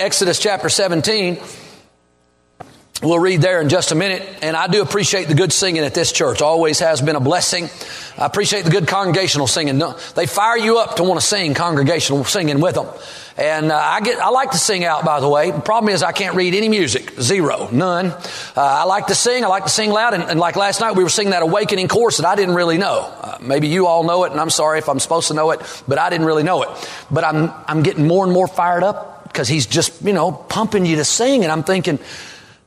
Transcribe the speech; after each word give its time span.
Exodus 0.00 0.38
chapter 0.38 0.70
17. 0.70 1.38
We'll 3.02 3.18
read 3.18 3.42
there 3.42 3.60
in 3.60 3.68
just 3.68 3.92
a 3.92 3.94
minute. 3.94 4.26
And 4.40 4.56
I 4.56 4.66
do 4.66 4.80
appreciate 4.80 5.28
the 5.28 5.34
good 5.34 5.52
singing 5.52 5.82
at 5.82 5.92
this 5.92 6.10
church. 6.10 6.40
Always 6.40 6.78
has 6.78 7.02
been 7.02 7.16
a 7.16 7.20
blessing. 7.20 7.68
I 8.16 8.24
appreciate 8.24 8.64
the 8.64 8.70
good 8.70 8.88
congregational 8.88 9.46
singing. 9.46 9.78
They 10.14 10.26
fire 10.26 10.56
you 10.56 10.78
up 10.78 10.96
to 10.96 11.04
want 11.04 11.20
to 11.20 11.26
sing 11.26 11.52
congregational 11.52 12.24
singing 12.24 12.60
with 12.60 12.76
them. 12.76 12.86
And 13.36 13.70
uh, 13.70 13.76
I 13.76 14.00
get, 14.00 14.18
I 14.20 14.30
like 14.30 14.52
to 14.52 14.58
sing 14.58 14.84
out, 14.84 15.04
by 15.04 15.20
the 15.20 15.28
way. 15.28 15.50
The 15.50 15.60
problem 15.60 15.92
is 15.92 16.02
I 16.02 16.12
can't 16.12 16.34
read 16.34 16.54
any 16.54 16.70
music. 16.70 17.10
Zero. 17.20 17.68
None. 17.70 18.06
Uh, 18.06 18.20
I 18.56 18.84
like 18.84 19.08
to 19.08 19.14
sing. 19.14 19.44
I 19.44 19.48
like 19.48 19.64
to 19.64 19.70
sing 19.70 19.90
loud. 19.90 20.14
And, 20.14 20.22
and, 20.24 20.40
like 20.40 20.56
last 20.56 20.80
night, 20.80 20.96
we 20.96 21.02
were 21.02 21.10
singing 21.10 21.32
that 21.32 21.42
awakening 21.42 21.88
chorus 21.88 22.16
that 22.16 22.26
I 22.26 22.36
didn't 22.36 22.54
really 22.54 22.78
know. 22.78 23.00
Uh, 23.20 23.36
maybe 23.42 23.68
you 23.68 23.86
all 23.86 24.04
know 24.04 24.24
it, 24.24 24.32
and 24.32 24.40
I'm 24.40 24.50
sorry 24.50 24.78
if 24.78 24.88
I'm 24.88 24.98
supposed 24.98 25.28
to 25.28 25.34
know 25.34 25.50
it, 25.50 25.82
but 25.86 25.98
I 25.98 26.08
didn't 26.08 26.26
really 26.26 26.42
know 26.42 26.62
it. 26.62 26.70
But 27.10 27.24
I'm, 27.24 27.52
I'm 27.66 27.82
getting 27.82 28.06
more 28.06 28.24
and 28.24 28.32
more 28.32 28.48
fired 28.48 28.82
up 28.82 29.09
because 29.32 29.48
he's 29.48 29.66
just, 29.66 30.02
you 30.02 30.12
know, 30.12 30.32
pumping 30.32 30.84
you 30.84 30.96
to 30.96 31.04
sing. 31.04 31.42
And 31.42 31.52
I'm 31.52 31.62
thinking, 31.62 31.98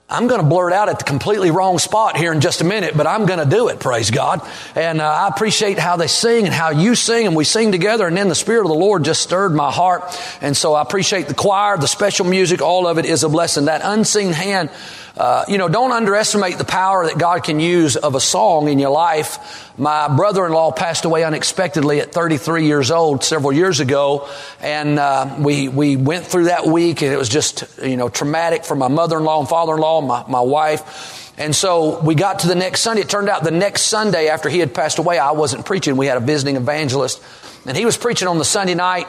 I'm 0.09 0.27
going 0.27 0.41
to 0.41 0.47
blurt 0.47 0.73
out 0.73 0.89
at 0.89 0.99
the 0.99 1.05
completely 1.05 1.49
wrong 1.49 1.79
spot 1.79 2.17
here 2.17 2.33
in 2.33 2.41
just 2.41 2.61
a 2.61 2.63
minute, 2.63 2.95
but 2.95 3.07
I'm 3.07 3.25
going 3.25 3.39
to 3.39 3.49
do 3.49 3.69
it, 3.69 3.79
praise 3.79 4.11
God. 4.11 4.47
And 4.75 5.01
uh, 5.01 5.09
I 5.09 5.27
appreciate 5.27 5.79
how 5.79 5.95
they 5.95 6.07
sing 6.07 6.45
and 6.45 6.53
how 6.53 6.69
you 6.69 6.93
sing, 6.93 7.25
and 7.25 7.35
we 7.35 7.45
sing 7.45 7.71
together, 7.71 8.05
and 8.05 8.15
then 8.15 8.27
the 8.27 8.35
Spirit 8.35 8.61
of 8.61 8.67
the 8.67 8.75
Lord 8.75 9.05
just 9.05 9.21
stirred 9.21 9.53
my 9.53 9.71
heart. 9.71 10.03
And 10.41 10.55
so 10.55 10.73
I 10.73 10.81
appreciate 10.81 11.29
the 11.29 11.33
choir, 11.33 11.77
the 11.77 11.87
special 11.87 12.25
music, 12.25 12.61
all 12.61 12.85
of 12.85 12.97
it 12.99 13.05
is 13.05 13.23
a 13.23 13.29
blessing. 13.29 13.65
That 13.65 13.81
unseen 13.83 14.33
hand 14.33 14.69
uh, 15.15 15.45
you 15.47 15.59
know, 15.59 15.67
don't 15.67 15.91
underestimate 15.91 16.57
the 16.57 16.65
power 16.65 17.05
that 17.05 17.19
God 17.19 17.43
can 17.43 17.59
use 17.59 17.95
of 17.95 18.15
a 18.15 18.19
song 18.19 18.67
in 18.67 18.79
your 18.79 18.89
life. 18.89 19.71
My 19.77 20.07
brother-in-law 20.07 20.71
passed 20.71 21.05
away 21.05 21.23
unexpectedly 21.23 21.99
at 21.99 22.11
33 22.11 22.65
years 22.65 22.89
old 22.89 23.23
several 23.23 23.53
years 23.53 23.79
ago, 23.79 24.27
and 24.59 24.97
uh, 24.97 25.35
we 25.39 25.67
we 25.67 25.97
went 25.97 26.25
through 26.25 26.45
that 26.45 26.65
week, 26.65 27.03
and 27.03 27.13
it 27.13 27.17
was 27.17 27.29
just 27.29 27.63
you 27.83 27.95
know 27.95 28.09
traumatic 28.09 28.65
for 28.65 28.75
my 28.75 28.87
mother-in-law 28.87 29.41
and 29.41 29.49
father-in-law, 29.49 30.01
my 30.01 30.25
my 30.27 30.41
wife. 30.41 31.31
And 31.37 31.55
so 31.55 31.99
we 32.01 32.15
got 32.15 32.39
to 32.39 32.47
the 32.47 32.55
next 32.55 32.81
Sunday. 32.81 33.01
It 33.01 33.09
turned 33.09 33.29
out 33.29 33.43
the 33.43 33.51
next 33.51 33.83
Sunday 33.83 34.29
after 34.29 34.49
he 34.49 34.59
had 34.59 34.73
passed 34.73 34.99
away, 34.99 35.17
I 35.17 35.31
wasn't 35.31 35.65
preaching. 35.65 35.95
We 35.97 36.07
had 36.07 36.17
a 36.17 36.21
visiting 36.21 36.55
evangelist, 36.55 37.21
and 37.67 37.77
he 37.77 37.85
was 37.85 37.97
preaching 37.97 38.27
on 38.27 38.39
the 38.39 38.45
Sunday 38.45 38.75
night. 38.75 39.07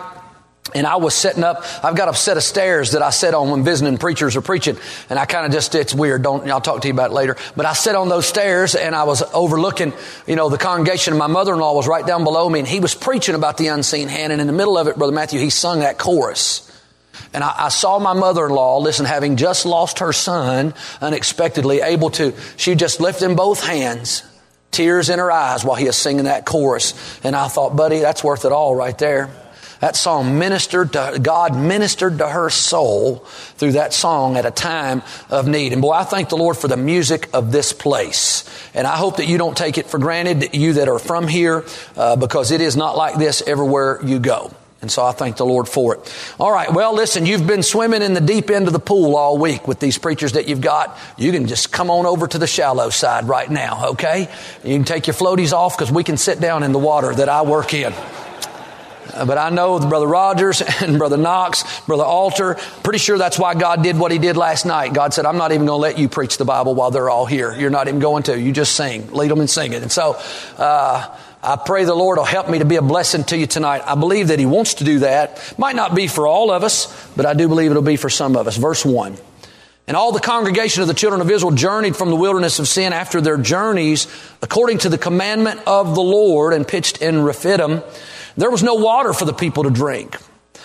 And 0.73 0.87
I 0.87 0.97
was 0.97 1.15
setting 1.15 1.45
up, 1.45 1.62
I've 1.84 1.95
got 1.95 2.09
a 2.09 2.15
set 2.15 2.39
of 2.39 2.43
stairs 2.43 2.93
that 2.93 3.03
I 3.03 3.11
sit 3.11 3.34
on 3.34 3.51
when 3.51 3.65
visiting 3.65 3.98
preachers 3.98 4.34
are 4.34 4.41
preaching. 4.41 4.79
And 5.11 5.19
I 5.19 5.27
kind 5.27 5.45
of 5.45 5.53
just, 5.53 5.75
it's 5.75 5.95
weird. 5.95 6.23
Don't, 6.23 6.51
I'll 6.51 6.61
talk 6.61 6.81
to 6.83 6.89
you 6.89 6.95
about 6.95 7.11
it 7.11 7.15
later. 7.15 7.37
But 7.55 7.67
I 7.67 7.75
sat 7.75 7.95
on 7.95 8.09
those 8.09 8.27
stairs 8.27 8.75
and 8.75 8.95
I 8.95 9.05
was 9.05 9.23
overlooking, 9.35 9.92
you 10.27 10.37
know, 10.37 10.48
the 10.48 10.57
congregation. 10.57 11.12
And 11.12 11.19
my 11.19 11.27
mother-in-law 11.27 11.75
was 11.75 11.87
right 11.87 12.07
down 12.07 12.25
below 12.25 12.48
me 12.48 12.61
and 12.61 12.69
he 12.69 12.81
was 12.81 12.95
preaching 12.95 13.35
about 13.35 13.59
the 13.59 13.69
unseen 13.69 14.09
hand. 14.09 14.33
And 14.33 14.41
in 14.41 14.47
the 14.47 14.55
middle 14.55 14.79
of 14.79 14.89
it, 14.89 14.97
Brother 14.97 15.12
Matthew, 15.12 15.39
he 15.39 15.51
sung 15.51 15.81
that 15.81 15.98
chorus. 15.98 16.70
And 17.35 17.45
I, 17.45 17.67
I, 17.67 17.69
saw 17.69 17.98
my 17.98 18.15
mother-in-law, 18.15 18.79
listen, 18.79 19.07
having 19.07 19.37
just 19.37 19.67
lost 19.67 19.98
her 19.98 20.12
son 20.12 20.75
unexpectedly, 21.01 21.83
able 21.83 22.11
to, 22.11 22.33
she 22.57 22.75
just 22.75 23.01
lifted 23.01 23.37
both 23.37 23.65
hands, 23.65 24.25
tears 24.70 25.11
in 25.11 25.19
her 25.19 25.31
eyes 25.31 25.65
while 25.65 25.77
he 25.77 25.85
was 25.85 25.97
singing 25.97 26.25
that 26.25 26.47
chorus. 26.47 26.95
And 27.23 27.37
I 27.37 27.48
thought, 27.48 27.77
buddy, 27.77 28.01
that's 28.01 28.25
worth 28.25 28.45
it 28.45 28.53
all 28.53 28.75
right 28.75 28.97
there. 28.98 29.31
That 29.85 29.97
song 29.97 30.39
ministered 30.39 30.95
to, 30.95 31.19
God 31.21 31.55
ministered 31.55 32.17
to 32.17 32.27
her 32.27 32.49
soul 32.49 33.17
through 33.59 33.73
that 33.73 33.93
song 33.93 34.39
at 34.39 34.47
a 34.47 34.51
time 34.51 35.03
of 35.29 35.47
need. 35.47 35.75
And 35.75 35.83
boy, 35.83 35.93
I 35.93 36.05
thank 36.05 36.31
the 36.31 36.39
Lord 36.39 36.57
for 36.57 36.69
the 36.69 36.77
music 36.79 37.29
of 37.35 37.53
this 37.53 37.75
place. 37.75 38.49
And 38.73 38.87
I 38.87 38.97
hope 38.97 39.19
that 39.19 39.29
you 39.29 39.37
don't 39.37 39.55
take 39.55 39.77
it 39.77 39.85
for 39.85 39.99
granted, 39.99 40.55
you 40.55 40.73
that 40.73 40.89
are 40.89 40.99
from 40.99 41.29
here, 41.29 41.67
uh, 41.99 42.17
because 42.17 42.51
it 42.51 42.63
is 42.63 42.79
not 42.79 42.97
like 42.97 43.17
this 43.19 43.43
everywhere 43.47 44.01
you 44.03 44.21
go. 44.21 44.51
And 44.81 44.91
so 44.91 45.05
I 45.05 45.13
thank 45.13 45.37
the 45.37 45.45
Lord 45.45 45.69
for 45.69 45.97
it. 45.97 46.35
All 46.41 46.51
right. 46.51 46.73
Well, 46.73 46.95
listen, 46.95 47.27
you've 47.27 47.47
been 47.47 47.63
swimming 47.63 48.01
in 48.01 48.15
the 48.15 48.23
deep 48.23 48.48
end 48.48 48.69
of 48.69 48.73
the 48.73 48.81
pool 48.81 49.17
all 49.17 49.37
week 49.37 49.69
with 49.69 49.81
these 49.81 49.98
preachers 49.98 50.33
that 50.33 50.48
you've 50.48 50.63
got. 50.63 50.97
You 51.19 51.31
can 51.31 51.47
just 51.47 51.73
come 51.73 51.91
on 51.91 52.07
over 52.07 52.27
to 52.27 52.39
the 52.39 52.47
shallow 52.47 52.89
side 52.89 53.29
right 53.29 53.51
now, 53.51 53.89
okay? 53.91 54.31
You 54.65 54.77
can 54.77 54.85
take 54.85 55.09
your 55.09 55.15
floaties 55.15 55.53
off 55.53 55.77
because 55.77 55.93
we 55.93 56.05
can 56.05 56.17
sit 56.17 56.41
down 56.41 56.63
in 56.63 56.73
the 56.73 56.79
water 56.79 57.14
that 57.14 57.29
I 57.29 57.42
work 57.42 57.75
in. 57.75 57.92
But 59.13 59.39
I 59.39 59.51
know 59.51 59.79
Brother 59.79 60.07
Rogers 60.07 60.63
and 60.81 60.98
Brother 60.98 61.17
Knox, 61.17 61.81
Brother 61.83 62.05
Alter, 62.05 62.55
pretty 62.83 62.98
sure 62.98 63.19
that's 63.19 63.39
why 63.39 63.55
God 63.55 63.83
did 63.83 63.98
what 63.98 64.13
He 64.13 64.19
did 64.19 64.37
last 64.37 64.67
night. 64.67 64.92
God 64.92 65.15
said, 65.15 65.27
I'm 65.27 65.39
not 65.39 65.53
even 65.53 65.67
going 65.67 65.79
to 65.79 65.83
let 65.83 65.98
you 65.98 66.09
preach 66.09 66.37
the 66.39 66.45
Bible 66.45 66.75
while 66.75 66.91
they're 66.91 67.11
all 67.11 67.27
here. 67.27 67.55
You're 67.55 67.70
not 67.70 67.89
even 67.89 68.01
going 68.01 68.25
to. 68.25 68.39
You 68.39 68.53
just 68.53 68.75
sing. 68.75 69.11
Lead 69.13 69.31
them 69.31 69.41
and 69.41 69.51
sing 69.51 69.73
it. 69.73 69.83
And 69.83 69.93
so, 69.93 70.17
uh, 70.59 71.17
I 71.45 71.57
pray 71.57 71.85
the 71.85 71.95
Lord 71.95 72.17
will 72.17 72.25
help 72.25 72.48
me 72.48 72.61
to 72.61 72.64
be 72.64 72.77
a 72.77 72.83
blessing 72.83 73.23
to 73.25 73.37
you 73.37 73.47
tonight. 73.47 73.83
I 73.85 73.97
believe 73.97 74.29
that 74.29 74.39
He 74.39 74.47
wants 74.47 74.75
to 74.75 74.85
do 74.85 75.01
that. 75.01 75.55
Might 75.59 75.77
not 75.77 75.95
be 75.95 76.07
for 76.07 76.27
all 76.27 76.51
of 76.51 76.64
us, 76.64 76.87
but 77.17 77.27
I 77.27 77.35
do 77.35 77.48
believe 77.48 77.70
it'll 77.70 77.83
be 77.83 77.97
for 77.97 78.09
some 78.09 78.35
of 78.35 78.47
us. 78.47 78.57
Verse 78.57 78.83
1. 78.83 79.19
And 79.87 79.97
all 79.97 80.13
the 80.13 80.20
congregation 80.20 80.81
of 80.81 80.89
the 80.89 80.95
children 80.95 81.20
of 81.20 81.31
Israel 81.31 81.53
journeyed 81.53 81.97
from 81.97 82.09
the 82.09 82.17
wilderness 82.17 82.59
of 82.59 82.67
sin 82.67 82.95
after 82.95 83.20
their 83.20 83.37
journeys 83.37 84.07
according 84.41 84.79
to 84.79 84.89
the 84.89 84.97
commandment 84.97 85.61
of 85.67 85.95
the 85.95 86.01
Lord 86.03 86.55
and 86.55 86.67
pitched 86.67 87.03
in 87.03 87.23
Rephidim. 87.23 87.83
There 88.36 88.50
was 88.50 88.62
no 88.62 88.74
water 88.74 89.12
for 89.12 89.24
the 89.24 89.33
people 89.33 89.64
to 89.64 89.70
drink. 89.70 90.17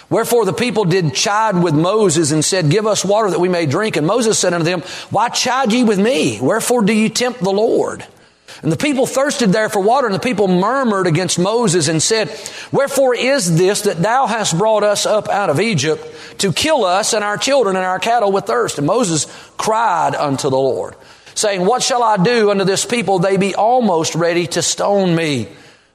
Wherefore 0.09 0.45
the 0.45 0.53
people 0.53 0.85
did 0.85 1.13
chide 1.13 1.61
with 1.61 1.75
Moses 1.75 2.31
and 2.31 2.43
said, 2.43 2.71
Give 2.71 2.87
us 2.87 3.05
water 3.05 3.29
that 3.29 3.39
we 3.39 3.49
may 3.49 3.65
drink. 3.65 3.95
And 3.95 4.07
Moses 4.07 4.39
said 4.39 4.53
unto 4.53 4.65
them, 4.65 4.81
Why 5.11 5.29
chide 5.29 5.71
ye 5.71 5.83
with 5.83 5.99
me? 5.99 6.39
Wherefore 6.41 6.81
do 6.81 6.93
ye 6.93 7.09
tempt 7.09 7.41
the 7.41 7.51
Lord? 7.51 8.05
And 8.61 8.71
the 8.71 8.77
people 8.77 9.05
thirsted 9.05 9.53
there 9.53 9.69
for 9.69 9.79
water, 9.79 10.07
and 10.07 10.15
the 10.15 10.19
people 10.19 10.47
murmured 10.47 11.07
against 11.07 11.39
Moses 11.39 11.87
and 11.87 12.01
said, 12.01 12.29
Wherefore 12.71 13.15
is 13.15 13.57
this 13.57 13.81
that 13.81 14.01
thou 14.01 14.27
hast 14.27 14.57
brought 14.57 14.83
us 14.83 15.05
up 15.05 15.29
out 15.29 15.49
of 15.49 15.61
Egypt 15.61 16.03
to 16.39 16.51
kill 16.51 16.83
us 16.83 17.13
and 17.13 17.23
our 17.23 17.37
children 17.37 17.75
and 17.75 17.85
our 17.85 17.99
cattle 17.99 18.31
with 18.31 18.45
thirst? 18.45 18.77
And 18.77 18.87
Moses 18.87 19.27
cried 19.57 20.15
unto 20.15 20.49
the 20.49 20.57
Lord, 20.57 20.95
saying, 21.35 21.65
What 21.65 21.83
shall 21.83 22.03
I 22.03 22.17
do 22.17 22.51
unto 22.51 22.65
this 22.65 22.85
people? 22.85 23.19
They 23.19 23.37
be 23.37 23.55
almost 23.55 24.15
ready 24.15 24.47
to 24.47 24.61
stone 24.61 25.15
me. 25.15 25.47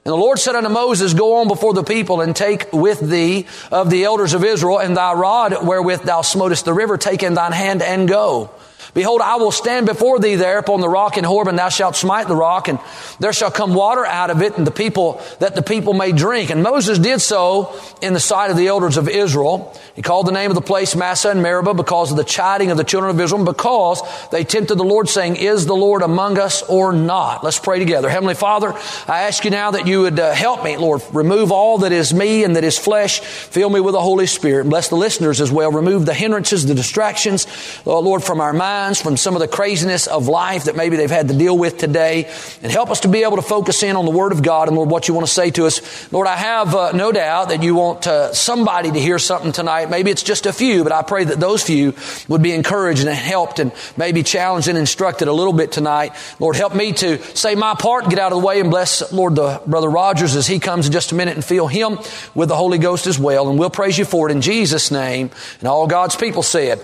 And 0.05 0.11
the 0.11 0.17
Lord 0.17 0.37
said 0.37 0.55
unto 0.55 0.69
Moses, 0.69 1.15
Go 1.15 1.37
on 1.37 1.47
before 1.47 1.73
the 1.73 1.83
people 1.83 2.21
and 2.21 2.35
take 2.35 2.71
with 2.71 2.99
thee 2.99 3.47
of 3.71 3.89
the 3.89 4.03
elders 4.03 4.35
of 4.35 4.43
Israel 4.43 4.77
and 4.77 4.95
thy 4.95 5.13
rod 5.13 5.65
wherewith 5.65 6.03
thou 6.03 6.21
smotest 6.21 6.63
the 6.63 6.73
river, 6.73 6.95
take 6.95 7.23
in 7.23 7.33
thine 7.33 7.51
hand 7.51 7.81
and 7.81 8.07
go. 8.07 8.51
Behold, 8.95 9.19
I 9.19 9.35
will 9.35 9.51
stand 9.51 9.87
before 9.87 10.19
thee 10.19 10.35
there 10.35 10.57
upon 10.57 10.79
the 10.79 10.87
rock 10.87 11.17
in 11.17 11.25
Horeb, 11.25 11.49
and 11.49 11.59
thou 11.59 11.67
shalt 11.67 11.97
smite 11.97 12.29
the 12.29 12.35
rock, 12.35 12.69
and 12.69 12.79
there 13.19 13.33
shall 13.33 13.51
come 13.51 13.73
water 13.73 14.05
out 14.05 14.29
of 14.29 14.41
it, 14.41 14.57
and 14.57 14.65
the 14.65 14.71
people, 14.71 15.21
that 15.39 15.53
the 15.53 15.61
people 15.61 15.93
may 15.93 16.13
drink. 16.13 16.49
And 16.49 16.63
Moses 16.63 16.97
did 16.97 17.19
so 17.19 17.77
in 18.01 18.13
the 18.13 18.21
sight 18.21 18.51
of 18.51 18.57
the 18.57 18.67
elders 18.67 18.95
of 18.95 19.09
Israel. 19.09 19.77
He 19.97 20.01
called 20.01 20.27
the 20.27 20.31
name 20.31 20.49
of 20.49 20.55
the 20.55 20.61
place 20.61 20.95
Massah 20.95 21.31
and 21.31 21.43
Meribah 21.43 21.73
because 21.73 22.09
of 22.09 22.15
the 22.15 22.23
chiding 22.23 22.71
of 22.71 22.77
the 22.77 22.85
children 22.85 23.13
of 23.13 23.19
Israel, 23.19 23.43
because 23.43 24.01
they 24.29 24.45
tempted 24.45 24.75
the 24.75 24.85
Lord, 24.85 25.09
saying, 25.09 25.35
Is 25.35 25.65
the 25.65 25.75
Lord 25.75 26.01
among 26.01 26.39
us 26.39 26.63
or 26.63 26.93
not? 26.93 27.43
Let's 27.43 27.59
pray 27.59 27.79
together. 27.79 28.07
Heavenly 28.07 28.33
Father, 28.33 28.71
I 29.09 29.23
ask 29.23 29.43
you 29.43 29.51
now 29.51 29.71
that 29.71 29.87
you 29.87 30.03
would 30.03 30.21
uh, 30.21 30.31
help 30.31 30.63
me, 30.63 30.77
Lord. 30.77 31.01
Remove 31.11 31.51
all 31.51 31.79
that 31.79 31.91
is 31.91 32.13
me 32.13 32.45
and 32.45 32.55
that 32.55 32.63
is 32.63 32.77
flesh. 32.77 33.19
Fill 33.19 33.69
me 33.69 33.81
with 33.81 33.91
the 33.91 33.99
Holy 33.99 34.25
Spirit. 34.25 34.69
Bless 34.69 34.87
the 34.87 34.95
listeners 34.95 35.41
as 35.41 35.51
well. 35.51 35.69
Remove 35.69 36.05
the 36.05 36.13
hindrances, 36.13 36.65
the 36.65 36.75
distractions, 36.75 37.45
uh, 37.85 37.99
Lord, 37.99 38.23
from 38.23 38.39
our 38.39 38.53
minds 38.53 38.84
minds 38.85 39.01
from 39.01 39.17
some 39.17 39.35
of 39.35 39.39
the 39.39 39.47
craziness 39.47 40.05
of 40.05 40.27
life 40.27 40.65
that 40.65 40.75
maybe 40.75 40.95
they've 40.95 41.09
had 41.09 41.27
to 41.27 41.35
deal 41.35 41.57
with 41.57 41.77
today 41.79 42.31
and 42.61 42.71
help 42.71 42.91
us 42.91 42.99
to 42.99 43.07
be 43.07 43.23
able 43.23 43.35
to 43.35 43.41
focus 43.41 43.81
in 43.81 43.95
on 43.95 44.05
the 44.05 44.11
Word 44.11 44.31
of 44.31 44.43
God 44.43 44.67
and 44.67 44.77
Lord, 44.77 44.91
what 44.91 45.07
you 45.07 45.15
want 45.15 45.25
to 45.25 45.33
say 45.33 45.49
to 45.51 45.65
us. 45.65 46.11
Lord, 46.13 46.27
I 46.27 46.35
have 46.35 46.75
uh, 46.75 46.91
no 46.91 47.11
doubt 47.11 47.49
that 47.49 47.63
you 47.63 47.73
want 47.73 48.05
uh, 48.05 48.31
somebody 48.31 48.91
to 48.91 48.99
hear 48.99 49.17
something 49.17 49.51
tonight. 49.51 49.89
Maybe 49.89 50.11
it's 50.11 50.21
just 50.21 50.45
a 50.45 50.53
few, 50.53 50.83
but 50.83 50.91
I 50.91 51.01
pray 51.01 51.23
that 51.23 51.39
those 51.39 51.63
few 51.63 51.95
would 52.27 52.43
be 52.43 52.51
encouraged 52.51 53.01
and 53.01 53.09
helped 53.09 53.57
and 53.57 53.71
maybe 53.97 54.21
challenged 54.21 54.67
and 54.67 54.77
instructed 54.77 55.27
a 55.27 55.33
little 55.33 55.53
bit 55.53 55.71
tonight. 55.71 56.13
Lord, 56.39 56.55
help 56.55 56.75
me 56.75 56.93
to 56.93 57.19
say 57.35 57.55
my 57.55 57.73
part, 57.73 58.07
get 58.09 58.19
out 58.19 58.33
of 58.33 58.39
the 58.39 58.45
way 58.45 58.59
and 58.59 58.69
bless, 58.69 59.11
Lord, 59.11 59.35
the 59.35 59.63
brother 59.65 59.89
Rogers 59.89 60.35
as 60.35 60.45
he 60.45 60.59
comes 60.59 60.85
in 60.85 60.91
just 60.91 61.11
a 61.11 61.15
minute 61.15 61.33
and 61.33 61.43
fill 61.43 61.67
him 61.67 61.97
with 62.35 62.49
the 62.49 62.55
Holy 62.55 62.77
Ghost 62.77 63.07
as 63.07 63.17
well. 63.17 63.49
And 63.49 63.57
we'll 63.57 63.71
praise 63.71 63.97
you 63.97 64.05
for 64.05 64.29
it 64.29 64.31
in 64.31 64.41
Jesus' 64.41 64.91
name. 64.91 65.31
And 65.59 65.67
all 65.67 65.87
God's 65.87 66.15
people 66.15 66.43
said, 66.43 66.79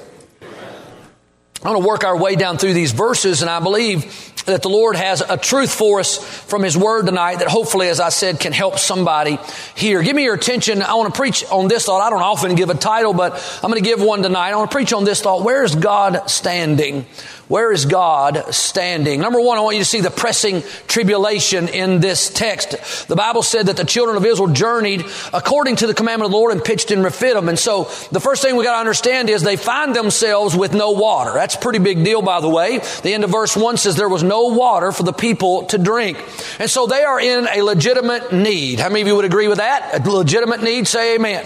I 1.63 1.69
want 1.69 1.83
to 1.83 1.87
work 1.87 2.03
our 2.03 2.17
way 2.17 2.35
down 2.35 2.57
through 2.57 2.73
these 2.73 2.91
verses, 2.91 3.43
and 3.43 3.49
I 3.49 3.59
believe 3.59 4.31
that 4.45 4.63
the 4.63 4.69
Lord 4.69 4.95
has 4.95 5.21
a 5.21 5.37
truth 5.37 5.71
for 5.71 5.99
us 5.99 6.17
from 6.17 6.63
His 6.63 6.75
Word 6.75 7.05
tonight 7.05 7.37
that 7.37 7.49
hopefully, 7.49 7.87
as 7.89 7.99
I 7.99 8.09
said, 8.09 8.39
can 8.39 8.51
help 8.51 8.79
somebody 8.79 9.37
here. 9.75 10.01
Give 10.01 10.15
me 10.15 10.23
your 10.23 10.33
attention. 10.33 10.81
I 10.81 10.95
want 10.95 11.13
to 11.13 11.17
preach 11.19 11.45
on 11.51 11.67
this 11.67 11.85
thought. 11.85 12.01
I 12.01 12.09
don't 12.09 12.23
often 12.23 12.55
give 12.55 12.71
a 12.71 12.75
title, 12.75 13.13
but 13.13 13.33
I'm 13.61 13.69
going 13.69 13.83
to 13.83 13.87
give 13.87 14.01
one 14.01 14.23
tonight. 14.23 14.49
I 14.49 14.55
want 14.55 14.71
to 14.71 14.75
preach 14.75 14.91
on 14.91 15.03
this 15.03 15.21
thought. 15.21 15.43
Where 15.43 15.63
is 15.63 15.75
God 15.75 16.27
standing? 16.31 17.05
Where 17.51 17.73
is 17.73 17.85
God 17.85 18.45
standing? 18.55 19.19
Number 19.19 19.41
one, 19.41 19.57
I 19.57 19.61
want 19.61 19.75
you 19.75 19.81
to 19.81 19.89
see 19.89 19.99
the 19.99 20.09
pressing 20.09 20.63
tribulation 20.87 21.67
in 21.67 21.99
this 21.99 22.29
text. 22.29 23.09
The 23.09 23.15
Bible 23.17 23.43
said 23.43 23.65
that 23.65 23.75
the 23.75 23.83
children 23.83 24.15
of 24.15 24.25
Israel 24.25 24.47
journeyed 24.47 25.03
according 25.33 25.75
to 25.75 25.87
the 25.87 25.93
commandment 25.93 26.27
of 26.27 26.31
the 26.31 26.37
Lord 26.37 26.53
and 26.53 26.63
pitched 26.63 26.91
in 26.91 27.03
Rephidim. 27.03 27.49
And 27.49 27.59
so 27.59 27.91
the 28.09 28.21
first 28.21 28.41
thing 28.41 28.55
we 28.55 28.63
got 28.63 28.75
to 28.75 28.79
understand 28.79 29.29
is 29.29 29.41
they 29.41 29.57
find 29.57 29.93
themselves 29.93 30.55
with 30.55 30.73
no 30.73 30.91
water. 30.91 31.33
That's 31.33 31.55
a 31.55 31.59
pretty 31.59 31.79
big 31.79 32.05
deal, 32.05 32.21
by 32.21 32.39
the 32.39 32.47
way. 32.47 32.77
The 33.03 33.13
end 33.13 33.25
of 33.25 33.31
verse 33.31 33.57
one 33.57 33.75
says 33.75 33.97
there 33.97 34.07
was 34.07 34.23
no 34.23 34.43
water 34.43 34.93
for 34.93 35.03
the 35.03 35.11
people 35.11 35.63
to 35.63 35.77
drink. 35.77 36.23
And 36.57 36.69
so 36.69 36.87
they 36.87 37.03
are 37.03 37.19
in 37.19 37.49
a 37.53 37.63
legitimate 37.63 38.31
need. 38.31 38.79
How 38.79 38.87
many 38.87 39.01
of 39.01 39.07
you 39.07 39.17
would 39.17 39.25
agree 39.25 39.49
with 39.49 39.57
that? 39.57 40.07
A 40.07 40.09
legitimate 40.09 40.63
need? 40.63 40.87
Say 40.87 41.15
amen. 41.15 41.45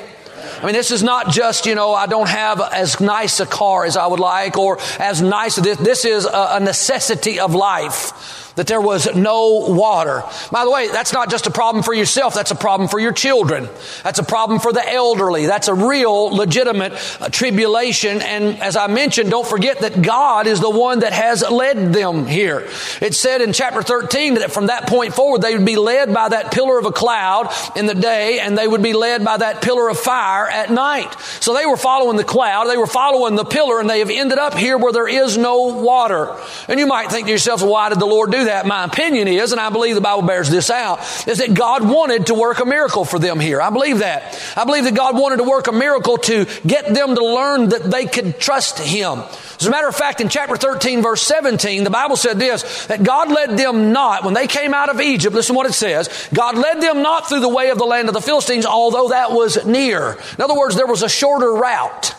I 0.62 0.66
mean, 0.66 0.74
this 0.74 0.92
is 0.92 1.04
not 1.04 1.30
just, 1.30 1.66
you 1.66 1.76
know, 1.76 1.94
I 1.94 2.08
don't 2.08 2.30
have 2.30 2.62
as 2.62 3.00
nice 3.00 3.40
a 3.40 3.46
car 3.46 3.86
as 3.86 3.98
I 3.98 4.08
would 4.08 4.20
like 4.20 4.58
or 4.58 4.80
as 5.00 5.22
nice 5.22 5.56
this. 5.56 5.78
This 5.78 6.06
is 6.06 6.28
a 6.32 6.60
necessity 6.60 7.40
of 7.40 7.54
life 7.54 8.45
that 8.56 8.68
there 8.68 8.82
was 8.82 9.14
no 9.16 9.66
water. 9.70 10.24
By 10.52 10.66
the 10.66 10.72
way, 10.72 10.88
that's 10.88 11.14
not 11.14 11.30
just 11.30 11.48
a 11.48 11.52
problem 11.52 11.84
for 11.84 11.94
yourself, 11.94 12.34
that's 12.34 12.52
a 12.52 12.56
problem 12.56 12.90
for 12.90 13.00
your 13.00 13.12
children. 13.12 13.70
That's 14.04 14.20
a 14.20 14.24
problem 14.24 14.60
for 14.60 14.74
the 14.74 14.88
elderly. 14.88 15.46
That's 15.46 15.68
a 15.68 15.74
real 15.74 16.28
legitimate 16.28 16.94
uh, 17.22 17.30
tribulation. 17.30 18.22
And 18.22 18.62
as 18.62 18.76
I 18.76 18.88
mentioned, 18.88 19.30
don't 19.30 19.48
forget 19.48 19.80
that 19.80 20.02
God 20.02 20.48
is 20.48 20.60
the 20.60 20.70
one 20.70 21.00
that 21.00 21.14
has 21.14 21.42
led 21.50 21.94
them 21.94 22.26
here. 22.26 22.68
It 23.02 23.14
said 23.14 23.42
in 23.42 23.54
chapter 23.54 23.82
13 23.82 24.36
that 24.36 24.52
from 24.52 24.68
that 24.68 24.88
point 24.88 25.14
forward, 25.14 25.42
they 25.42 25.56
would 25.56 25.66
be 25.66 25.76
led 25.76 26.14
by 26.14 26.30
that 26.30 26.52
pillar 26.52 26.80
of 26.80 26.86
a 26.86 26.92
cloud 26.92 27.54
in 27.76 27.86
the 27.86 27.96
day 27.96 28.40
and 28.40 28.58
they 28.58 28.68
would 28.68 28.84
be 28.84 28.94
led 28.94 29.24
by 29.26 29.38
that 29.38 29.62
pillar 29.62 29.90
of 29.90 30.00
fire 30.00 30.48
at 30.48 30.72
night. 30.72 31.14
So 31.40 31.54
they 31.54 31.66
were 31.66 31.78
following 31.78 32.18
the 32.18 32.24
cloud, 32.24 32.66
they 32.66 32.78
were 32.78 32.88
following 32.88 33.36
the 33.36 33.46
pillar, 33.46 33.80
and 33.80 33.90
they 33.90 34.00
have 34.00 34.10
ended 34.10 34.38
up 34.38 34.54
here 34.54 34.78
where 34.78 34.94
there 34.94 35.08
is 35.08 35.38
no 35.38 35.74
water. 35.74 36.36
And 36.68 36.80
you 36.80 36.88
might 36.88 37.12
think 37.12 37.28
to 37.28 37.32
yourself, 37.32 37.62
why 37.62 37.90
did 37.90 38.00
the 38.00 38.06
Lord 38.06 38.32
do 38.32 38.45
that. 38.46 38.66
My 38.66 38.86
opinion 38.86 39.28
is, 39.28 39.52
and 39.52 39.62
I 39.62 39.70
believe 39.70 39.96
the 39.96 40.02
Bible 40.02 40.24
bears 40.24 40.50
this 40.50 40.70
out, 40.70 41.00
is 41.28 41.38
that 41.38 41.54
God 41.54 41.88
wanted 41.88 42.28
to 42.28 42.34
work 42.34 42.60
a 42.60 42.66
miracle 42.66 43.06
for 43.06 43.20
them 43.20 43.40
here. 43.40 43.62
I 43.62 43.70
believe 43.70 44.00
that. 44.00 44.42
I 44.56 44.66
believe 44.66 44.86
that 44.86 44.96
God 44.96 45.16
wanted 45.16 45.38
to 45.38 45.44
work 45.44 45.68
a 45.68 45.72
miracle 45.72 46.18
to 46.18 46.46
get 46.66 46.94
them 46.94 47.16
to 47.16 47.24
learn 47.24 47.70
that 47.70 47.84
they 47.84 48.06
could 48.06 48.40
trust 48.40 48.80
Him. 48.80 49.24
As 49.60 49.68
a 49.68 49.72
matter 49.72 49.88
of 49.88 49.96
fact, 49.96 50.22
in 50.22 50.30
chapter 50.30 50.58
13, 50.58 51.02
verse 51.02 51.22
17, 51.22 51.84
the 51.84 51.90
Bible 51.90 52.16
said 52.16 52.40
this, 52.40 52.88
that 52.88 53.04
God 53.04 53.30
led 53.30 53.58
them 53.58 53.92
not, 53.94 54.24
when 54.24 54.34
they 54.34 54.48
came 54.48 54.74
out 54.74 54.90
of 54.90 55.00
Egypt, 55.00 55.36
listen 55.36 55.56
what 55.56 55.66
it 55.66 55.74
says, 55.74 56.30
God 56.34 56.58
led 56.58 56.82
them 56.82 57.02
not 57.02 57.30
through 57.30 57.42
the 57.42 57.50
way 57.50 57.70
of 57.70 57.78
the 57.78 57.86
land 57.86 58.08
of 58.08 58.14
the 58.14 58.22
Philistines, 58.22 58.66
although 58.66 59.10
that 59.10 59.32
was 59.32 59.66
near. 59.66 60.18
In 60.38 60.44
other 60.44 60.56
words, 60.56 60.76
there 60.76 60.88
was 60.88 61.04
a 61.04 61.10
shorter 61.10 61.52
route. 61.54 62.16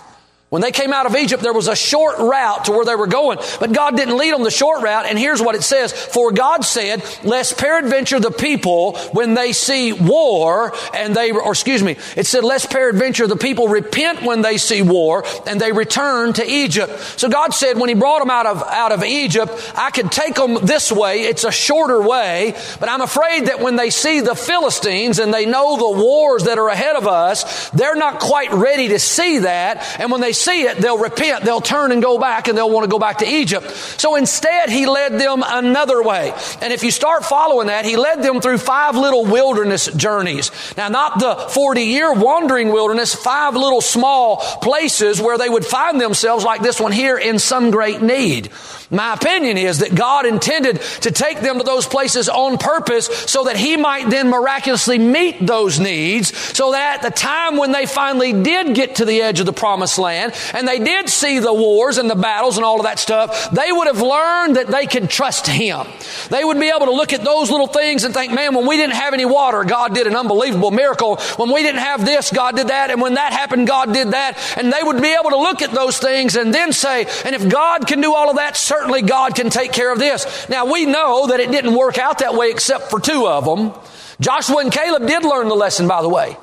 When 0.57 0.63
they 0.63 0.73
came 0.73 0.95
out 0.95 1.05
of 1.05 1.15
Egypt, 1.15 1.43
there 1.43 1.53
was 1.53 1.69
a 1.69 1.77
short 1.77 2.17
route 2.17 2.65
to 2.65 2.73
where 2.73 2.87
they 2.87 2.95
were 2.95 3.07
going, 3.07 3.41
but 3.61 3.73
God 3.73 3.95
didn't 3.95 4.17
lead 4.17 4.33
them 4.33 4.43
the 4.43 4.51
short 4.51 4.83
route. 4.83 5.05
And 5.05 5.19
here's 5.19 5.43
what 5.43 5.55
it 5.55 5.63
says. 5.63 5.93
For 5.93 6.33
God 6.33 6.65
said, 6.65 7.05
lest 7.23 7.59
peradventure 7.59 8.21
the 8.21 8.31
people, 8.31 8.97
when 9.13 9.35
they 9.35 9.53
see 9.53 9.93
war 9.93 10.73
and 10.95 11.15
they, 11.15 11.31
or 11.31 11.51
excuse 11.51 11.83
me, 11.83 11.99
it 12.17 12.25
said, 12.25 12.43
lest 12.43 12.71
peradventure 12.71 13.27
the 13.27 13.37
people 13.37 13.69
repent 13.69 14.23
when 14.23 14.41
they 14.41 14.57
see 14.57 14.81
war 14.81 15.27
and 15.47 15.61
they 15.61 15.73
return 15.73 16.33
to 16.33 16.51
Egypt. 16.51 17.01
So 17.19 17.29
God 17.29 17.53
said, 17.53 17.79
when 17.79 17.91
He 17.91 17.95
brought 17.95 18.21
them 18.21 18.31
out 18.31 18.47
of, 18.47 18.63
out 18.63 18.93
of 18.93 19.05
Egypt, 19.05 19.53
I 19.77 19.91
could 19.91 20.11
take 20.11 20.37
them 20.37 20.65
this 20.65 20.91
way. 20.91 21.25
It's 21.25 21.45
a 21.45 21.53
shorter 21.53 22.01
way, 22.01 22.55
but 22.81 22.89
I'm 22.89 23.03
afraid 23.03 23.49
that 23.49 23.61
when 23.61 23.77
they 23.77 23.91
see 23.91 24.21
the 24.21 24.35
Philistines 24.35 25.19
and 25.19 25.35
they 25.35 25.45
know 25.45 25.77
the 25.77 26.01
wars 26.03 26.45
that 26.45 26.57
are 26.57 26.71
ahead 26.71 26.97
of 26.97 27.07
us, 27.07 27.69
they're 27.73 27.95
not 27.95 28.21
quite 28.21 28.53
ready 28.53 28.89
to 28.89 28.99
see 28.99 29.41
that. 29.41 30.01
And 30.01 30.11
when 30.11 30.23
they 30.23 30.33
see 30.47 30.63
it, 30.63 30.79
they'll 30.79 30.99
repent, 30.99 31.45
they'll 31.45 31.61
turn 31.61 31.93
and 31.93 32.01
go 32.01 32.19
back, 32.19 32.49
and 32.49 32.57
they'll 32.57 32.71
want 32.71 32.85
to 32.85 32.91
go 32.91 32.99
back 32.99 33.19
to 33.19 33.29
Egypt. 33.29 33.71
So 33.71 34.15
instead, 34.15 34.69
he 34.69 34.87
led 34.87 35.19
them 35.19 35.43
another 35.45 36.03
way. 36.03 36.33
And 36.63 36.73
if 36.73 36.83
you 36.83 36.91
start 36.91 37.25
following 37.25 37.67
that, 37.67 37.85
he 37.85 37.97
led 37.97 38.23
them 38.23 38.41
through 38.41 38.59
five 38.59 38.97
little 38.97 39.25
wilderness 39.25 39.87
journeys. 39.87 40.51
Now, 40.77 40.89
not 40.89 41.19
the 41.19 41.35
40 41.51 41.83
year 41.83 42.13
wandering 42.13 42.69
wilderness, 42.69 43.15
five 43.15 43.55
little 43.55 43.81
small 43.81 44.37
places 44.63 45.21
where 45.21 45.39
they 45.39 45.49
would 45.49 45.65
find 45.65 46.01
themselves 46.01 46.45
like 46.45 46.63
this 46.63 46.81
one 46.81 46.93
here 46.93 47.19
in 47.19 47.39
some 47.39 47.71
great 47.71 48.01
need. 48.03 48.51
My 48.91 49.15
opinion 49.15 49.57
is 49.59 49.81
that 49.81 49.95
God 49.95 50.27
intended 50.27 50.81
to 51.03 51.11
take 51.11 51.41
them 51.41 51.59
to 51.59 51.65
those 51.65 51.87
places 51.87 52.29
on 52.29 52.59
purpose 52.59 53.07
so 53.07 53.45
that 53.45 53.57
He 53.57 53.77
might 53.77 54.09
then 54.11 54.31
miraculously 54.31 54.99
meet 54.99 55.45
those 55.45 55.81
needs 55.81 56.37
so 56.37 56.73
that 56.73 56.97
at 56.97 57.03
the 57.03 57.11
time 57.11 57.57
when 57.57 57.73
they 57.73 57.87
finally 57.87 58.33
did 58.33 58.75
get 58.75 58.97
to 58.97 59.05
the 59.05 59.23
edge 59.23 59.41
of 59.41 59.47
the 59.47 59.53
promised 59.53 59.99
land 59.99 60.26
and 60.55 60.67
they 60.67 60.79
did 60.79 61.09
see 61.09 61.39
the 61.39 61.53
wars 61.53 61.99
and 61.99 62.11
the 62.11 62.15
battles 62.15 62.57
and 62.57 62.65
all 62.65 62.77
of 62.77 62.85
that 62.85 62.99
stuff, 62.99 63.51
they 63.51 63.71
would 63.71 63.87
have 63.87 64.01
learned 64.01 64.57
that 64.57 64.69
they 64.69 64.87
could 64.87 65.11
trust 65.11 65.47
Him. 65.47 65.87
They 66.31 66.45
would 66.45 66.59
be 66.59 66.69
able 66.69 66.87
to 66.87 66.93
look 66.93 67.13
at 67.13 67.25
those 67.25 67.51
little 67.51 67.67
things 67.67 68.05
and 68.05 68.15
think, 68.15 68.33
man, 68.33 68.55
when 68.55 68.67
we 68.67 68.77
didn't 68.77 68.95
have 68.95 69.15
any 69.15 69.25
water, 69.25 69.65
God 69.65 69.95
did 69.95 70.07
an 70.07 70.17
unbelievable 70.17 70.71
miracle. 70.71 71.17
When 71.37 71.53
we 71.53 71.63
didn't 71.63 71.81
have 71.81 72.05
this, 72.05 72.33
God 72.33 72.57
did 72.57 72.69
that. 72.69 72.91
And 72.91 73.01
when 73.01 73.15
that 73.15 73.33
happened, 73.33 73.67
God 73.67 73.93
did 73.93 74.13
that. 74.13 74.39
And 74.57 74.73
they 74.73 74.83
would 74.83 75.01
be 75.01 75.15
able 75.19 75.31
to 75.31 75.37
look 75.37 75.63
at 75.63 75.73
those 75.73 75.99
things 75.99 76.37
and 76.37 76.53
then 76.53 76.73
say, 76.73 77.07
and 77.25 77.35
if 77.35 77.49
God 77.49 77.87
can 77.87 78.01
do 78.01 78.15
all 78.15 78.31
of 78.31 78.37
that, 78.37 78.57
certainly 78.57 79.03
God 79.03 79.35
can 79.35 79.51
take 79.51 79.73
care 79.73 79.93
of 79.93 79.99
this. 79.99 80.49
Now 80.49 80.71
we 80.71 80.87
know 80.87 81.29
that 81.29 81.41
it 81.41 81.51
didn't 81.51 81.75
work 81.75 81.99
out 81.99 82.19
that 82.19 82.35
way 82.35 82.51
except 82.51 82.91
for 82.91 83.01
two 83.01 83.27
of 83.27 83.45
them. 83.45 83.73
Joshua 84.21 84.59
and 84.59 84.73
Caleb 84.73 85.07
did 85.07 85.25
learn 85.25 85.49
the 85.49 85.55
lesson, 85.55 85.87
by 85.87 86.03
the 86.03 86.09
way. 86.09 86.37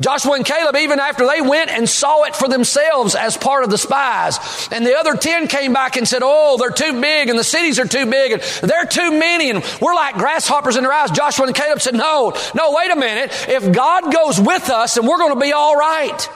Joshua 0.00 0.34
and 0.34 0.44
Caleb, 0.44 0.76
even 0.76 1.00
after 1.00 1.26
they 1.26 1.40
went 1.40 1.70
and 1.70 1.88
saw 1.88 2.22
it 2.22 2.36
for 2.36 2.46
themselves 2.48 3.16
as 3.16 3.36
part 3.36 3.64
of 3.64 3.70
the 3.70 3.78
spies, 3.78 4.38
and 4.70 4.86
the 4.86 4.96
other 4.96 5.16
ten 5.16 5.48
came 5.48 5.72
back 5.72 5.96
and 5.96 6.06
said, 6.06 6.20
Oh, 6.22 6.56
they're 6.56 6.70
too 6.70 7.00
big, 7.00 7.28
and 7.28 7.36
the 7.36 7.42
cities 7.42 7.80
are 7.80 7.84
too 7.86 8.06
big, 8.06 8.32
and 8.32 8.42
they're 8.62 8.86
too 8.86 9.10
many, 9.10 9.50
and 9.50 9.64
we're 9.80 9.94
like 9.94 10.14
grasshoppers 10.14 10.76
in 10.76 10.84
their 10.84 10.92
eyes. 10.92 11.10
Joshua 11.10 11.46
and 11.46 11.54
Caleb 11.54 11.80
said, 11.80 11.94
No, 11.94 12.32
no, 12.54 12.74
wait 12.76 12.92
a 12.92 12.96
minute. 12.96 13.32
If 13.48 13.72
God 13.72 14.12
goes 14.12 14.40
with 14.40 14.70
us, 14.70 14.96
and 14.96 15.08
we're 15.08 15.18
going 15.18 15.34
to 15.34 15.40
be 15.40 15.52
all 15.52 15.74
right. 15.74 16.28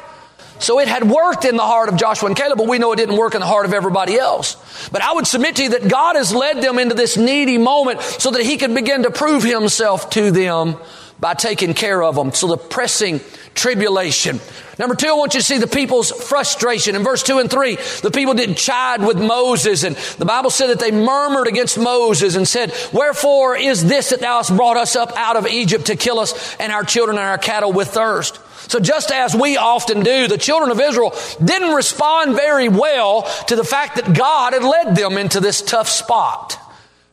So 0.58 0.78
it 0.80 0.88
had 0.88 1.08
worked 1.08 1.44
in 1.44 1.56
the 1.56 1.64
heart 1.64 1.88
of 1.88 1.96
Joshua 1.96 2.28
and 2.28 2.36
Caleb, 2.36 2.58
but 2.58 2.68
we 2.68 2.78
know 2.78 2.92
it 2.92 2.96
didn't 2.96 3.16
work 3.16 3.34
in 3.34 3.40
the 3.40 3.46
heart 3.46 3.66
of 3.66 3.72
everybody 3.72 4.16
else. 4.16 4.56
But 4.90 5.02
I 5.02 5.12
would 5.12 5.26
submit 5.26 5.56
to 5.56 5.64
you 5.64 5.70
that 5.70 5.88
God 5.88 6.14
has 6.14 6.32
led 6.32 6.62
them 6.62 6.78
into 6.78 6.94
this 6.94 7.16
needy 7.16 7.58
moment 7.58 8.00
so 8.00 8.30
that 8.32 8.42
He 8.42 8.56
could 8.56 8.74
begin 8.74 9.04
to 9.04 9.10
prove 9.10 9.42
Himself 9.42 10.10
to 10.10 10.30
them 10.32 10.76
by 11.22 11.34
taking 11.34 11.72
care 11.72 12.02
of 12.02 12.16
them. 12.16 12.32
So 12.32 12.48
the 12.48 12.56
pressing 12.56 13.20
tribulation. 13.54 14.40
Number 14.76 14.96
two, 14.96 15.06
I 15.06 15.12
want 15.12 15.34
you 15.34 15.40
to 15.40 15.46
see 15.46 15.58
the 15.58 15.68
people's 15.68 16.10
frustration. 16.10 16.96
In 16.96 17.04
verse 17.04 17.22
two 17.22 17.38
and 17.38 17.48
three, 17.48 17.76
the 18.02 18.10
people 18.10 18.34
did 18.34 18.56
chide 18.56 19.06
with 19.06 19.22
Moses 19.22 19.84
and 19.84 19.94
the 20.18 20.24
Bible 20.24 20.50
said 20.50 20.66
that 20.66 20.80
they 20.80 20.90
murmured 20.90 21.46
against 21.46 21.78
Moses 21.78 22.34
and 22.34 22.46
said, 22.48 22.74
wherefore 22.92 23.56
is 23.56 23.84
this 23.86 24.10
that 24.10 24.18
thou 24.18 24.38
hast 24.38 24.56
brought 24.56 24.76
us 24.76 24.96
up 24.96 25.12
out 25.16 25.36
of 25.36 25.46
Egypt 25.46 25.86
to 25.86 25.96
kill 25.96 26.18
us 26.18 26.56
and 26.56 26.72
our 26.72 26.82
children 26.82 27.18
and 27.18 27.26
our 27.26 27.38
cattle 27.38 27.72
with 27.72 27.88
thirst? 27.88 28.40
So 28.68 28.80
just 28.80 29.12
as 29.12 29.32
we 29.32 29.56
often 29.56 30.02
do, 30.02 30.26
the 30.26 30.38
children 30.38 30.72
of 30.72 30.80
Israel 30.80 31.14
didn't 31.44 31.72
respond 31.72 32.34
very 32.34 32.68
well 32.68 33.22
to 33.46 33.54
the 33.54 33.64
fact 33.64 33.94
that 33.94 34.16
God 34.16 34.54
had 34.54 34.64
led 34.64 34.96
them 34.96 35.18
into 35.18 35.38
this 35.38 35.62
tough 35.62 35.88
spot. 35.88 36.58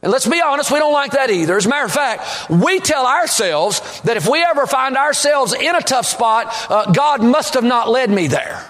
And 0.01 0.11
let's 0.11 0.27
be 0.27 0.41
honest, 0.41 0.71
we 0.71 0.79
don't 0.79 0.93
like 0.93 1.11
that 1.11 1.29
either. 1.29 1.57
As 1.57 1.65
a 1.65 1.69
matter 1.69 1.85
of 1.85 1.91
fact, 1.91 2.49
we 2.49 2.79
tell 2.79 3.05
ourselves 3.05 4.01
that 4.01 4.15
if 4.15 4.29
we 4.29 4.41
ever 4.43 4.65
find 4.65 4.95
ourselves 4.95 5.53
in 5.53 5.75
a 5.75 5.81
tough 5.81 6.05
spot, 6.05 6.47
uh, 6.71 6.91
God 6.91 7.21
must 7.21 7.55
have 7.55 7.65
not 7.65 7.89
led 7.89 8.09
me 8.09 8.27
there. 8.27 8.65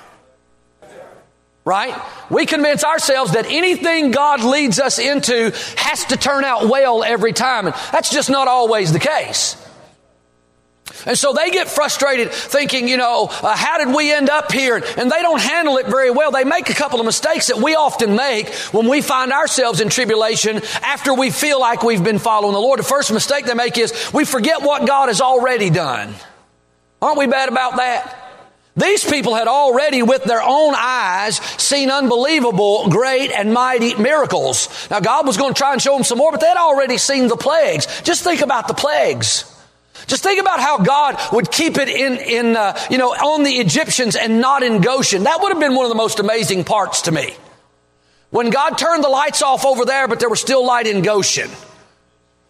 Right? 1.66 1.96
We 2.32 2.48
convince 2.48 2.84
ourselves 2.84 3.34
that 3.34 3.46
anything 3.46 4.10
God 4.10 4.44
leads 4.44 4.80
us 4.80 4.98
into 4.98 5.52
has 5.78 6.06
to 6.06 6.18
turn 6.18 6.44
out 6.44 6.68
well 6.68 7.04
every 7.04 7.34
time. 7.34 7.68
And 7.68 7.76
that's 7.92 8.10
just 8.10 8.32
not 8.32 8.48
always 8.48 8.92
the 8.92 9.00
case. 9.00 9.56
And 11.06 11.18
so 11.18 11.34
they 11.34 11.50
get 11.50 11.70
frustrated 11.70 12.32
thinking, 12.32 12.88
you 12.88 12.98
know, 12.98 13.28
uh, 13.30 13.56
how 13.56 13.78
did 13.78 13.94
we 13.96 14.12
end 14.12 14.30
up 14.30 14.52
here? 14.52 14.76
And 14.76 15.12
they 15.12 15.22
don't 15.22 15.42
handle 15.42 15.78
it 15.78 15.88
very 15.88 16.12
well. 16.12 16.32
They 16.32 16.44
make 16.44 16.70
a 16.70 16.74
couple 16.74 17.00
of 17.00 17.06
mistakes 17.06 17.48
that 17.48 17.58
we 17.58 17.76
often 17.76 18.16
make 18.16 18.50
when 18.72 18.88
we 18.88 19.02
find 19.02 19.32
ourselves 19.32 19.82
in 19.82 19.90
tribulation 19.90 20.62
after 20.82 21.14
we 21.14 21.30
feel 21.30 21.60
like 21.60 21.84
we've 21.84 22.04
been 22.04 22.20
following 22.20 22.54
the 22.54 22.60
Lord. 22.60 22.80
The 22.80 22.84
first 22.84 23.12
mistake 23.12 23.46
they 23.46 23.54
make 23.54 23.78
is 23.78 24.12
we 24.14 24.26
forget 24.26 24.62
what 24.62 24.88
God 24.88 25.08
has 25.08 25.22
already 25.22 25.70
done. 25.70 26.14
Aren't 27.02 27.18
we 27.18 27.28
bad 27.28 27.50
about 27.50 27.78
that? 27.78 28.16
These 28.76 29.04
people 29.04 29.36
had 29.36 29.48
already, 29.48 30.04
with 30.04 30.24
their 30.24 30.42
own 30.42 30.74
eyes, 30.78 31.38
seen 31.58 31.92
unbelievable, 31.92 32.88
great, 32.90 33.32
and 33.32 33.54
mighty 33.54 33.96
miracles. 33.96 34.70
Now, 34.90 35.02
God 35.02 35.28
was 35.28 35.36
going 35.36 35.54
to 35.54 35.58
try 35.58 35.74
and 35.74 35.82
show 35.82 35.94
them 35.96 36.04
some 36.04 36.18
more, 36.18 36.32
but 36.32 36.40
they'd 36.40 36.56
already 36.56 36.98
seen 36.98 37.28
the 37.28 37.36
plagues. 37.36 37.88
Just 38.04 38.24
think 38.24 38.42
about 38.42 38.70
the 38.70 38.74
plagues. 38.74 39.44
Just 40.10 40.24
think 40.24 40.42
about 40.42 40.60
how 40.60 40.80
God 40.80 41.18
would 41.32 41.52
keep 41.52 41.78
it 41.78 41.88
in, 41.88 42.18
in 42.18 42.58
uh, 42.58 42.78
you 42.90 42.98
know, 42.98 43.12
on 43.12 43.44
the 43.44 43.52
Egyptians 43.52 44.16
and 44.16 44.42
not 44.42 44.64
in 44.64 44.82
Goshen. 44.82 45.24
That 45.24 45.40
would 45.40 45.52
have 45.52 45.60
been 45.60 45.76
one 45.76 45.86
of 45.86 45.90
the 45.90 45.96
most 45.96 46.20
amazing 46.20 46.64
parts 46.64 47.04
to 47.04 47.12
me. 47.12 47.36
When 48.32 48.50
God 48.50 48.72
turned 48.72 49.04
the 49.04 49.10
lights 49.10 49.44
off 49.44 49.66
over 49.66 49.86
there, 49.86 50.08
but 50.08 50.20
there 50.20 50.30
was 50.30 50.42
still 50.42 50.66
light 50.66 50.88
in 50.88 51.04
Goshen. 51.04 51.50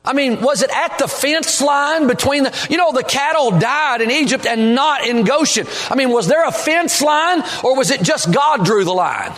I 0.06 0.13
mean, 0.13 0.39
was 0.39 0.62
it 0.62 0.72
at 0.74 0.98
the 1.00 1.08
fence 1.10 1.62
line 1.62 2.08
between 2.08 2.44
the, 2.44 2.68
you 2.70 2.78
know, 2.78 2.94
the 2.94 3.04
cattle 3.04 3.51
died 3.51 4.00
in 4.00 4.10
Egypt 4.10 4.46
and 4.46 4.74
not 4.74 5.06
in 5.06 5.25
Goshen? 5.25 5.68
I 5.89 5.96
mean, 5.96 6.12
was 6.12 6.28
there 6.28 6.48
a 6.48 6.54
fence 6.54 7.01
line 7.01 7.44
or 7.62 7.75
was 7.75 7.92
it 7.92 8.01
just 8.01 8.32
God 8.32 8.63
drew 8.63 8.86
the 8.86 8.94
line? 8.94 9.34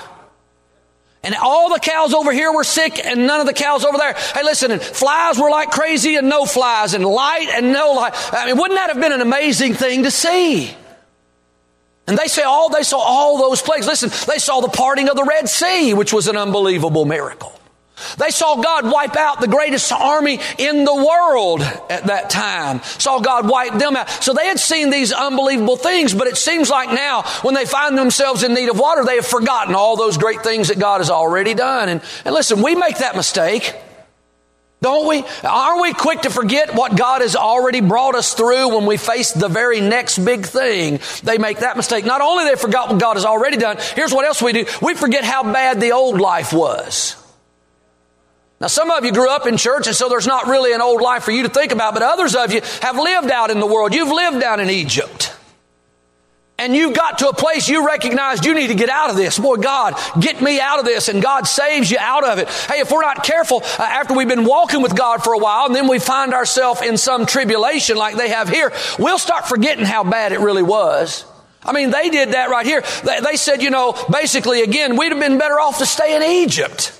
And 1.23 1.35
all 1.35 1.71
the 1.71 1.79
cows 1.79 2.13
over 2.13 2.31
here 2.31 2.51
were 2.51 2.63
sick 2.63 2.99
and 3.03 3.27
none 3.27 3.39
of 3.39 3.45
the 3.45 3.53
cows 3.53 3.85
over 3.85 3.97
there. 3.97 4.13
Hey, 4.13 4.43
listen, 4.43 4.71
and 4.71 4.81
flies 4.81 5.37
were 5.37 5.51
like 5.51 5.69
crazy 5.69 6.15
and 6.15 6.27
no 6.27 6.45
flies 6.45 6.95
and 6.95 7.05
light 7.05 7.47
and 7.53 7.71
no 7.71 7.93
light. 7.93 8.13
I 8.33 8.47
mean, 8.47 8.57
wouldn't 8.57 8.79
that 8.79 8.89
have 8.89 8.99
been 8.99 9.11
an 9.11 9.21
amazing 9.21 9.75
thing 9.75 10.03
to 10.03 10.11
see? 10.11 10.75
And 12.07 12.17
they 12.17 12.27
say 12.27 12.41
all, 12.41 12.69
they 12.69 12.81
saw 12.81 12.97
all 12.97 13.37
those 13.37 13.61
plagues. 13.61 13.85
Listen, 13.85 14.09
they 14.27 14.39
saw 14.39 14.61
the 14.61 14.69
parting 14.69 15.09
of 15.09 15.15
the 15.15 15.23
Red 15.23 15.47
Sea, 15.47 15.93
which 15.93 16.11
was 16.11 16.27
an 16.27 16.37
unbelievable 16.37 17.05
miracle. 17.05 17.53
They 18.17 18.29
saw 18.29 18.55
God 18.55 18.89
wipe 18.91 19.15
out 19.15 19.41
the 19.41 19.47
greatest 19.47 19.91
army 19.91 20.39
in 20.57 20.83
the 20.85 20.95
world 20.95 21.61
at 21.61 22.05
that 22.05 22.29
time. 22.29 22.81
Saw 22.83 23.19
God 23.19 23.49
wipe 23.49 23.73
them 23.77 23.95
out. 23.95 24.09
So 24.09 24.33
they 24.33 24.47
had 24.47 24.59
seen 24.59 24.89
these 24.89 25.11
unbelievable 25.11 25.77
things, 25.77 26.13
but 26.13 26.27
it 26.27 26.37
seems 26.37 26.69
like 26.69 26.89
now 26.89 27.23
when 27.41 27.55
they 27.55 27.65
find 27.65 27.97
themselves 27.97 28.43
in 28.43 28.53
need 28.53 28.69
of 28.69 28.79
water, 28.79 29.03
they 29.03 29.15
have 29.15 29.25
forgotten 29.25 29.75
all 29.75 29.95
those 29.95 30.17
great 30.17 30.41
things 30.43 30.67
that 30.67 30.79
God 30.79 30.99
has 30.99 31.09
already 31.09 31.53
done. 31.53 31.89
And, 31.89 32.01
and 32.25 32.33
listen, 32.33 32.61
we 32.61 32.75
make 32.75 32.99
that 32.99 33.15
mistake. 33.15 33.75
Don't 34.81 35.07
we? 35.07 35.23
Aren't 35.43 35.81
we 35.83 35.93
quick 35.93 36.21
to 36.21 36.31
forget 36.31 36.73
what 36.73 36.95
God 36.97 37.21
has 37.21 37.35
already 37.35 37.81
brought 37.81 38.15
us 38.15 38.33
through 38.33 38.75
when 38.75 38.87
we 38.87 38.97
face 38.97 39.31
the 39.31 39.47
very 39.47 39.79
next 39.79 40.17
big 40.17 40.43
thing? 40.43 40.99
They 41.21 41.37
make 41.37 41.59
that 41.59 41.77
mistake. 41.77 42.03
Not 42.03 42.21
only 42.21 42.45
they 42.45 42.55
forgot 42.55 42.89
what 42.89 42.99
God 42.99 43.13
has 43.15 43.23
already 43.23 43.57
done, 43.57 43.77
here's 43.95 44.11
what 44.11 44.25
else 44.25 44.41
we 44.41 44.53
do. 44.53 44.65
We 44.81 44.95
forget 44.95 45.23
how 45.23 45.43
bad 45.43 45.79
the 45.79 45.91
old 45.91 46.19
life 46.19 46.51
was. 46.51 47.15
Now, 48.61 48.67
some 48.67 48.91
of 48.91 49.03
you 49.03 49.11
grew 49.11 49.27
up 49.27 49.47
in 49.47 49.57
church, 49.57 49.87
and 49.87 49.95
so 49.95 50.07
there's 50.07 50.27
not 50.27 50.45
really 50.45 50.71
an 50.71 50.81
old 50.81 51.01
life 51.01 51.23
for 51.23 51.31
you 51.31 51.41
to 51.41 51.49
think 51.49 51.71
about, 51.71 51.95
but 51.95 52.03
others 52.03 52.35
of 52.35 52.53
you 52.53 52.61
have 52.83 52.95
lived 52.95 53.31
out 53.31 53.49
in 53.49 53.59
the 53.59 53.65
world. 53.65 53.91
You've 53.91 54.11
lived 54.11 54.39
down 54.39 54.59
in 54.59 54.69
Egypt. 54.69 55.35
And 56.59 56.75
you 56.75 56.93
got 56.93 57.17
to 57.17 57.29
a 57.29 57.33
place 57.33 57.67
you 57.67 57.87
recognized 57.87 58.45
you 58.45 58.53
need 58.53 58.67
to 58.67 58.75
get 58.75 58.89
out 58.89 59.09
of 59.09 59.15
this. 59.15 59.39
Boy, 59.39 59.55
God, 59.55 59.95
get 60.19 60.43
me 60.43 60.59
out 60.59 60.77
of 60.77 60.85
this. 60.85 61.09
And 61.09 61.23
God 61.23 61.47
saves 61.47 61.89
you 61.89 61.97
out 61.99 62.23
of 62.23 62.37
it. 62.37 62.47
Hey, 62.49 62.81
if 62.81 62.91
we're 62.91 63.01
not 63.01 63.23
careful, 63.23 63.63
uh, 63.63 63.81
after 63.81 64.13
we've 64.13 64.27
been 64.27 64.45
walking 64.45 64.83
with 64.83 64.95
God 64.95 65.23
for 65.23 65.33
a 65.33 65.39
while, 65.39 65.65
and 65.65 65.73
then 65.73 65.87
we 65.87 65.97
find 65.97 66.35
ourselves 66.35 66.83
in 66.83 66.97
some 66.97 67.25
tribulation 67.25 67.97
like 67.97 68.15
they 68.15 68.29
have 68.29 68.47
here, 68.47 68.71
we'll 68.99 69.17
start 69.17 69.47
forgetting 69.47 69.85
how 69.85 70.03
bad 70.03 70.33
it 70.33 70.39
really 70.39 70.61
was. 70.61 71.25
I 71.63 71.73
mean, 71.73 71.89
they 71.89 72.11
did 72.11 72.33
that 72.33 72.51
right 72.51 72.65
here. 72.67 72.83
They, 73.05 73.21
they 73.21 73.37
said, 73.37 73.63
you 73.63 73.71
know, 73.71 73.95
basically, 74.11 74.61
again, 74.61 74.97
we'd 74.97 75.11
have 75.11 75.19
been 75.19 75.39
better 75.39 75.59
off 75.59 75.79
to 75.79 75.87
stay 75.87 76.15
in 76.15 76.21
Egypt. 76.43 76.95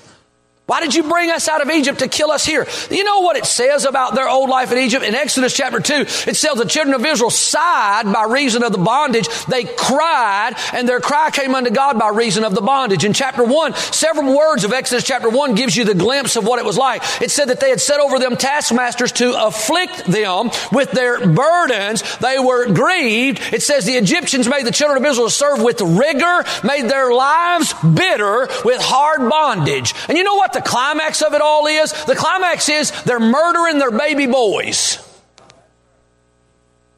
Why 0.72 0.80
did 0.80 0.94
you 0.94 1.02
bring 1.02 1.30
us 1.30 1.48
out 1.48 1.60
of 1.60 1.68
Egypt 1.68 1.98
to 1.98 2.08
kill 2.08 2.30
us 2.30 2.46
here? 2.46 2.66
You 2.90 3.04
know 3.04 3.20
what 3.20 3.36
it 3.36 3.44
says 3.44 3.84
about 3.84 4.14
their 4.14 4.26
old 4.26 4.48
life 4.48 4.72
in 4.72 4.78
Egypt? 4.78 5.04
In 5.04 5.14
Exodus 5.14 5.54
chapter 5.54 5.80
2, 5.80 5.94
it 6.26 6.34
says 6.34 6.54
the 6.54 6.64
children 6.64 6.94
of 6.94 7.04
Israel 7.04 7.28
sighed 7.28 8.10
by 8.10 8.24
reason 8.24 8.62
of 8.62 8.72
the 8.72 8.78
bondage. 8.78 9.28
They 9.44 9.64
cried, 9.64 10.54
and 10.72 10.88
their 10.88 11.00
cry 11.00 11.28
came 11.30 11.54
unto 11.54 11.68
God 11.68 11.98
by 11.98 12.08
reason 12.08 12.42
of 12.42 12.54
the 12.54 12.62
bondage. 12.62 13.04
In 13.04 13.12
chapter 13.12 13.44
1, 13.44 13.74
several 13.74 14.34
words 14.34 14.64
of 14.64 14.72
Exodus 14.72 15.04
chapter 15.04 15.28
1 15.28 15.56
gives 15.56 15.76
you 15.76 15.84
the 15.84 15.92
glimpse 15.92 16.36
of 16.36 16.46
what 16.46 16.58
it 16.58 16.64
was 16.64 16.78
like. 16.78 17.02
It 17.20 17.30
said 17.30 17.50
that 17.50 17.60
they 17.60 17.68
had 17.68 17.82
set 17.82 18.00
over 18.00 18.18
them 18.18 18.38
taskmasters 18.38 19.12
to 19.12 19.44
afflict 19.44 20.06
them 20.06 20.48
with 20.72 20.90
their 20.92 21.26
burdens. 21.26 22.02
They 22.16 22.38
were 22.38 22.72
grieved. 22.72 23.42
It 23.52 23.62
says 23.62 23.84
the 23.84 23.98
Egyptians 23.98 24.48
made 24.48 24.64
the 24.64 24.72
children 24.72 25.04
of 25.04 25.10
Israel 25.10 25.28
serve 25.28 25.60
with 25.60 25.82
rigor, 25.82 26.44
made 26.64 26.88
their 26.88 27.12
lives 27.12 27.74
bitter 27.74 28.48
with 28.64 28.80
hard 28.80 29.28
bondage. 29.28 29.94
And 30.08 30.16
you 30.16 30.24
know 30.24 30.36
what 30.36 30.54
the 30.54 30.61
the 30.62 30.68
climax 30.68 31.22
of 31.22 31.34
it 31.34 31.40
all 31.40 31.66
is? 31.66 31.92
The 32.04 32.14
climax 32.14 32.68
is 32.68 32.90
they're 33.02 33.20
murdering 33.20 33.78
their 33.78 33.90
baby 33.90 34.26
boys. 34.26 34.98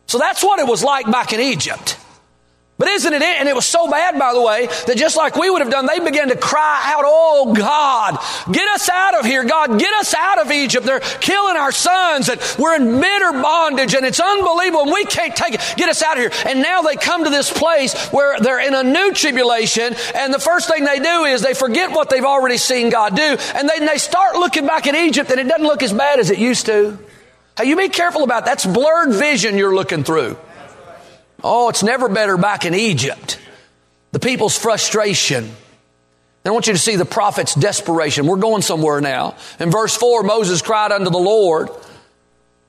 So 0.06 0.18
that's 0.18 0.44
what 0.44 0.59
it 0.59 0.66
was 0.66 0.85
like 0.85 1.11
back 1.11 1.33
in 1.33 1.40
Egypt. 1.40 1.99
But 2.76 2.88
isn't 2.88 3.12
it? 3.12 3.23
And 3.23 3.49
it 3.49 3.54
was 3.54 3.66
so 3.66 3.88
bad, 3.88 4.19
by 4.19 4.35
the 4.35 4.43
way, 4.43 4.66
that 4.66 4.97
just 4.97 5.16
like 5.16 5.37
we 5.37 5.49
would 5.49 5.62
have 5.62 5.71
done, 5.71 5.87
they 5.87 6.00
began 6.00 6.28
to 6.28 6.37
cry 6.37 6.83
out, 6.93 7.04
Oh 7.07 7.54
God, 7.54 8.19
get 8.52 8.69
us 8.71 8.88
out 8.88 9.14
of 9.14 9.25
here. 9.25 9.45
God, 9.45 9.78
get 9.78 9.95
us 9.95 10.12
out 10.12 10.40
of 10.40 10.50
Egypt. 10.50 10.85
They're 10.85 10.99
killing 10.99 11.57
our 11.57 11.71
sons 11.71 12.28
and 12.28 12.40
we're 12.59 12.75
in 12.75 13.00
bitter 13.00 13.31
bondage 13.31 13.95
and 13.95 14.04
it's 14.04 14.19
unbelievable 14.19 14.83
and 14.83 14.93
we 14.93 15.04
can't 15.04 15.37
take 15.37 15.54
it. 15.54 15.75
Get 15.76 15.88
us 15.88 16.02
out 16.02 16.16
of 16.16 16.23
here. 16.25 16.33
And 16.47 16.62
now 16.62 16.83
they 16.83 16.97
come 16.97 17.23
to 17.23 17.31
this 17.31 17.52
place 17.52 17.95
where 18.09 18.40
they're 18.40 18.66
in 18.66 18.75
a 18.75 18.83
new 18.83 19.12
tribulation 19.12 19.95
and 20.12 20.35
the 20.35 20.40
first 20.40 20.69
thing 20.69 20.85
they 20.85 20.99
do 20.99 21.25
is 21.26 21.43
they 21.43 21.54
forget 21.54 21.93
what 21.93 22.11
they've 22.11 22.25
already 22.25 22.59
seen 22.59 22.90
God 22.90 23.14
do 23.14 23.37
and 23.54 23.69
then 23.69 23.87
they 23.87 23.99
start 23.99 24.35
looking 24.35 24.66
back 24.66 24.88
at 24.88 24.97
Egypt 24.97 25.31
and 25.31 25.38
it 25.38 25.47
doesn't 25.47 25.66
look 25.66 25.85
as 25.85 25.93
bad 25.93 26.19
as 26.19 26.31
it 26.31 26.40
used 26.40 26.66
to. 26.66 26.99
Hey, 27.57 27.66
you 27.66 27.76
be 27.76 27.88
careful 27.88 28.25
about 28.25 28.47
that. 28.47 28.62
That's 28.62 28.66
blurred 28.66 29.14
vision 29.14 29.59
you're 29.59 29.75
looking 29.75 30.02
through. 30.02 30.37
Oh, 31.46 31.68
it's 31.68 31.82
never 31.82 32.08
better 32.08 32.38
back 32.38 32.64
in 32.64 32.74
Egypt. 32.74 33.38
The 34.12 34.18
people's 34.18 34.56
frustration. 34.56 35.50
I 36.46 36.50
want 36.50 36.66
you 36.66 36.72
to 36.72 36.78
see 36.78 36.96
the 36.96 37.04
prophet's 37.04 37.54
desperation. 37.54 38.26
We're 38.26 38.36
going 38.36 38.62
somewhere 38.62 39.00
now. 39.02 39.36
In 39.60 39.70
verse 39.70 39.94
4, 39.94 40.22
Moses 40.22 40.62
cried 40.62 40.90
unto 40.90 41.10
the 41.10 41.18
Lord, 41.18 41.68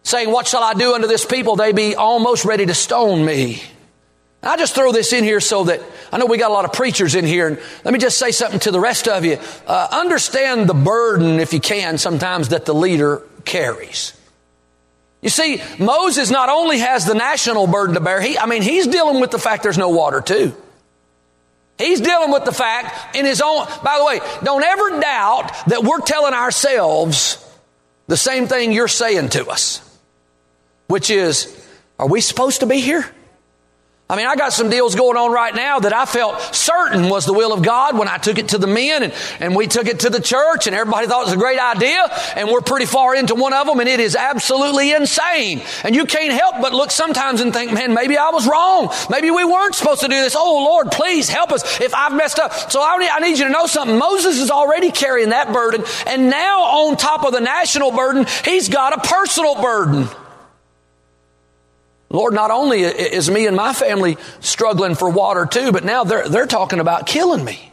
saying, 0.04 0.30
What 0.30 0.48
shall 0.48 0.62
I 0.62 0.74
do 0.74 0.94
unto 0.94 1.08
this 1.08 1.26
people? 1.26 1.56
They 1.56 1.72
be 1.72 1.96
almost 1.96 2.44
ready 2.44 2.66
to 2.66 2.74
stone 2.74 3.24
me. 3.26 3.64
I 4.44 4.58
just 4.58 4.76
throw 4.76 4.92
this 4.92 5.14
in 5.14 5.24
here 5.24 5.40
so 5.40 5.64
that 5.66 5.82
I 6.12 6.18
know 6.18 6.26
we 6.26 6.38
got 6.38 6.52
a 6.52 6.54
lot 6.54 6.66
of 6.66 6.74
preachers 6.74 7.16
in 7.16 7.26
here. 7.26 7.48
And 7.48 7.60
let 7.84 7.94
me 7.94 8.00
just 8.00 8.18
say 8.18 8.32
something 8.32 8.60
to 8.62 8.72
the 8.72 8.80
rest 8.80 9.08
of 9.08 9.24
you. 9.26 9.40
Uh, 9.66 9.88
understand 9.92 10.68
the 10.68 10.74
burden, 10.74 11.40
if 11.40 11.54
you 11.54 11.60
can, 11.60 11.98
sometimes 11.98 12.50
that 12.50 12.66
the 12.66 12.76
leader 12.76 13.24
carries. 13.46 14.14
You 15.26 15.32
see, 15.32 15.60
Moses 15.80 16.30
not 16.30 16.50
only 16.50 16.78
has 16.78 17.08
the 17.08 17.16
national 17.16 17.66
burden 17.66 17.96
to 17.96 18.00
bear, 18.00 18.22
he, 18.22 18.38
I 18.38 18.46
mean, 18.46 18.62
he's 18.62 18.86
dealing 18.86 19.20
with 19.20 19.32
the 19.32 19.40
fact 19.40 19.64
there's 19.64 19.76
no 19.76 19.90
water 19.90 20.22
too. 20.22 20.56
He's 21.80 22.00
dealing 22.00 22.30
with 22.30 22.46
the 22.46 22.52
fact 22.52 23.16
in 23.16 23.26
his 23.26 23.42
own, 23.42 23.66
by 23.84 23.98
the 23.98 24.06
way, 24.06 24.20
don't 24.44 24.64
ever 24.64 25.00
doubt 25.02 25.52
that 25.70 25.84
we're 25.84 26.02
telling 26.02 26.36
ourselves 26.36 27.44
the 28.06 28.16
same 28.16 28.46
thing 28.46 28.72
you're 28.72 28.88
saying 28.88 29.30
to 29.30 29.48
us, 29.48 29.82
which 30.86 31.10
is, 31.10 31.60
are 31.98 32.08
we 32.08 32.22
supposed 32.22 32.60
to 32.60 32.68
be 32.68 32.80
here? 32.80 33.04
I 34.08 34.16
mean, 34.16 34.28
I 34.28 34.36
got 34.36 34.54
some 34.54 34.70
deals 34.70 34.94
going 34.94 35.18
on 35.18 35.32
right 35.32 35.56
now 35.56 35.80
that 35.80 35.92
I 35.92 36.06
felt 36.06 36.40
certain 36.54 37.10
was 37.10 37.26
the 37.26 37.34
will 37.34 37.52
of 37.52 37.64
God 37.64 37.98
when 37.98 38.08
I 38.08 38.20
took 38.20 38.38
it 38.38 38.50
to 38.50 38.60
the 38.60 38.68
men 38.68 39.02
and, 39.02 39.14
and 39.40 39.56
we 39.56 39.66
took 39.66 39.88
it 39.88 40.02
to 40.02 40.12
the 40.12 40.22
church 40.22 40.68
and 40.68 40.76
everybody 40.76 41.08
thought 41.08 41.22
it 41.22 41.26
was 41.26 41.34
a 41.34 41.38
great 41.38 41.60
idea 41.60 42.06
and 42.36 42.48
we're 42.48 42.62
pretty 42.62 42.86
far 42.86 43.16
into 43.16 43.34
one 43.34 43.52
of 43.52 43.66
them 43.66 43.80
and 43.80 43.90
it 43.90 44.00
is 44.00 44.16
absolutely 44.16 44.94
insane. 44.94 45.64
And 45.84 45.96
you 45.96 46.06
can't 46.06 46.32
help 46.32 46.62
but 46.62 46.72
look 46.72 46.92
sometimes 46.92 47.42
and 47.42 47.52
think, 47.52 47.74
man, 47.74 47.96
maybe 47.96 48.16
I 48.16 48.30
was 48.30 48.48
wrong. 48.48 48.94
Maybe 49.10 49.32
we 49.32 49.44
weren't 49.44 49.74
supposed 49.74 50.02
to 50.02 50.08
do 50.08 50.22
this. 50.22 50.36
Oh 50.38 50.64
Lord, 50.64 50.92
please 50.92 51.28
help 51.28 51.52
us 51.52 51.82
if 51.82 51.96
I've 51.96 52.14
messed 52.14 52.38
up. 52.38 52.54
So 52.70 52.84
I, 52.84 52.98
need, 52.98 53.10
I 53.10 53.20
need 53.22 53.40
you 53.40 53.46
to 53.46 53.52
know 53.52 53.66
something. 53.66 53.98
Moses 53.98 54.40
is 54.40 54.52
already 54.52 54.92
carrying 54.92 55.30
that 55.30 55.52
burden 55.52 55.84
and 56.06 56.30
now 56.30 56.60
on 56.62 56.98
top 56.98 57.26
of 57.26 57.34
the 57.34 57.42
national 57.42 57.90
burden, 57.90 58.28
he's 58.44 58.70
got 58.70 58.94
a 58.94 59.10
personal 59.10 59.60
burden. 59.60 60.08
Lord, 62.10 62.34
not 62.34 62.52
only 62.52 62.82
is 62.82 63.30
me 63.30 63.48
and 63.48 63.56
my 63.56 63.74
family 63.74 64.18
struggling 64.40 64.96
for 64.96 65.10
water 65.10 65.46
too, 65.46 65.72
but 65.72 65.84
now 65.84 66.04
they're, 66.04 66.30
they're 66.30 66.46
talking 66.46 66.80
about 66.80 67.08
killing 67.08 67.44
me. 67.44 67.72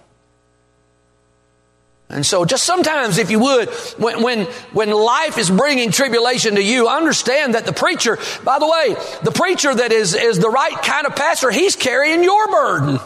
And 2.08 2.26
so 2.26 2.44
just 2.44 2.64
sometimes, 2.64 3.16
if 3.16 3.30
you 3.30 3.38
would, 3.38 3.70
when, 3.96 4.22
when, 4.22 4.44
when 4.72 4.90
life 4.90 5.38
is 5.38 5.50
bringing 5.50 5.90
tribulation 5.90 6.56
to 6.56 6.62
you, 6.62 6.86
understand 6.86 7.54
that 7.54 7.64
the 7.64 7.72
preacher, 7.72 8.18
by 8.44 8.58
the 8.58 8.68
way, 8.68 8.94
the 9.22 9.32
preacher 9.32 9.74
that 9.74 9.92
is, 9.92 10.14
is 10.14 10.38
the 10.38 10.50
right 10.50 10.76
kind 10.82 11.06
of 11.06 11.16
pastor, 11.16 11.50
he's 11.50 11.74
carrying 11.74 12.22
your 12.22 12.48
burden. 12.48 13.00